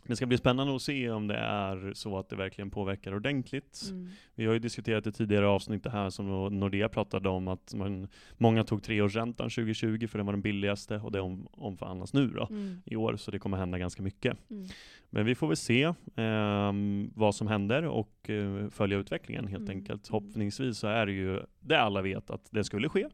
det 0.07 0.17
ska 0.17 0.27
bli 0.27 0.39
spännande 0.39 0.75
att 0.77 0.83
se 0.83 1.11
om 1.11 1.27
det 1.27 1.37
är 1.37 1.93
så 1.95 2.19
att 2.19 2.29
det 2.29 2.37
verkligen 2.37 2.71
påverkar 2.71 3.15
ordentligt. 3.15 3.83
Mm. 3.91 4.09
Vi 4.35 4.47
har 4.47 4.53
ju 4.53 4.59
diskuterat 4.59 5.07
i 5.07 5.13
tidigare 5.13 5.47
avsnitt 5.49 5.83
det 5.85 5.91
här 5.91 6.11
som 6.11 6.59
Nordea 6.61 6.89
pratade 6.89 7.29
om 7.29 7.49
att 7.49 7.75
man, 7.75 8.09
många 8.39 8.65
tog 8.65 8.83
treårsräntan 8.83 9.51
2020 9.51 10.07
för 10.07 10.19
den 10.19 10.27
var 10.27 10.33
den 10.33 10.43
billigaste 10.43 10.97
och 10.97 11.13
det 11.13 11.21
om, 11.21 11.49
omförhandlas 11.53 12.13
nu 12.13 12.27
då 12.29 12.47
Mm. 12.51 12.83
i 12.85 12.97
år 12.97 13.17
så 13.17 13.31
det 13.31 13.39
kommer 13.39 13.57
hända 13.57 13.79
ganska 13.79 14.03
mycket. 14.03 14.51
Mm. 14.51 14.69
Men 15.11 15.25
vi 15.27 15.35
får 15.35 15.47
väl 15.49 15.57
se 15.57 15.93
ehm, 16.17 17.11
vad 17.15 17.35
som 17.35 17.47
händer 17.47 17.83
och 17.83 18.31
eh, 18.31 18.69
följa 18.69 18.99
utvecklingen 18.99 19.47
helt 19.47 19.65
Mm. 19.65 19.77
enkelt. 19.77 20.09
Hoppningsvis 20.09 20.79
så 20.79 20.87
är 20.87 21.07
det 21.07 21.13
ju 21.13 21.41
det 21.61 21.81
alla 21.81 22.03
vet 22.03 22.31
att 22.31 22.49
det 22.51 22.65
skulle 22.65 22.89
ske 22.89 23.09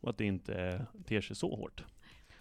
och 0.00 0.10
att 0.10 0.18
det 0.18 0.24
inte 0.24 0.86
ter 1.04 1.20
sig 1.20 1.36
så 1.36 1.56
hårt. 1.56 1.84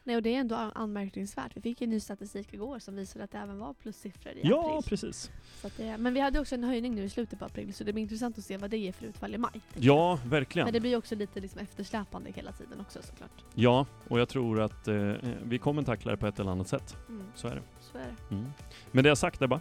Nej, 0.04 0.16
och 0.16 0.22
det 0.22 0.36
är 0.36 0.40
ändå 0.40 0.56
an- 0.56 0.72
anmärkningsvärt. 0.76 1.52
Vi 1.56 1.62
fick 1.62 1.82
ju 1.82 1.88
ny 1.88 2.00
statistik 2.00 2.54
igår 2.54 2.80
som 2.80 2.96
visade 2.96 3.24
att 3.26 3.32
det 3.32 3.38
även 3.38 3.60
var 3.60 3.74
plussiffror 3.74 4.34
i 4.34 4.40
Ja, 4.44 4.78
april. 4.78 4.90
precis. 4.90 5.32
Så 5.62 5.68
att 5.68 5.78
det, 5.78 5.98
men 5.98 6.14
vi 6.14 6.20
hade 6.20 6.40
också 6.40 6.56
en 6.56 6.64
höjning 6.64 6.96
nu 6.96 7.04
i 7.04 7.10
slutet 7.10 7.40
på 7.40 7.46
april, 7.46 7.74
så 7.74 7.84
det 7.84 7.94
blir 7.94 8.04
intressant 8.04 8.38
att 8.38 8.44
se 8.44 8.58
vad 8.58 8.70
det 8.70 8.78
ger 8.78 8.92
för 8.92 9.06
utfall 9.06 9.36
i 9.36 9.38
maj. 9.38 9.62
Ja, 9.78 10.20
verkligen. 10.26 10.66
Men 10.66 10.74
det 10.74 10.80
blir 10.80 10.98
också 10.98 11.16
lite 11.16 11.40
liksom 11.40 11.60
eftersläpande 11.62 12.32
hela 12.36 12.52
tiden 12.52 12.80
också 12.82 13.00
såklart. 13.02 13.44
Ja, 13.56 13.86
och 14.08 14.20
jag 14.20 14.30
tror 14.30 14.62
att 14.62 14.88
eh, 14.88 15.14
vi 15.44 15.58
kommer 15.58 15.84
tackla 15.84 16.12
det 16.12 16.18
på 16.18 16.28
ett 16.28 16.40
eller 16.40 16.52
annat 16.52 16.68
sätt. 16.68 16.96
Mm. 17.10 17.24
Så 17.36 17.48
är 17.48 17.56
det. 17.56 17.62
Så 17.80 17.98
är 17.98 18.02
det. 18.30 18.36
Mm. 18.36 18.52
Men 18.92 19.04
det 19.04 19.08
jag 19.08 19.18
sagt 19.18 19.42
Ebba, 19.42 19.60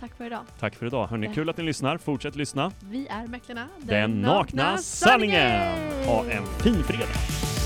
Tack 0.00 0.14
för 0.16 0.24
idag. 0.26 0.42
tack 0.58 0.74
för 0.74 0.86
idag. 0.86 1.06
Hörni, 1.06 1.26
Ja. 1.26 1.32
kul 1.32 1.48
att 1.50 1.56
ni 1.56 1.64
lyssnar. 1.64 1.98
Fortsätt 1.98 2.36
lyssna. 2.36 2.72
Vi 2.82 3.06
är 3.06 3.26
Mäklarna. 3.26 3.68
Den 3.78 4.20
nakna 4.20 4.78
sanningen! 4.78 5.76
Ha 6.06 6.24
en 6.30 6.46
fin 6.46 6.82
fredag! 6.84 7.57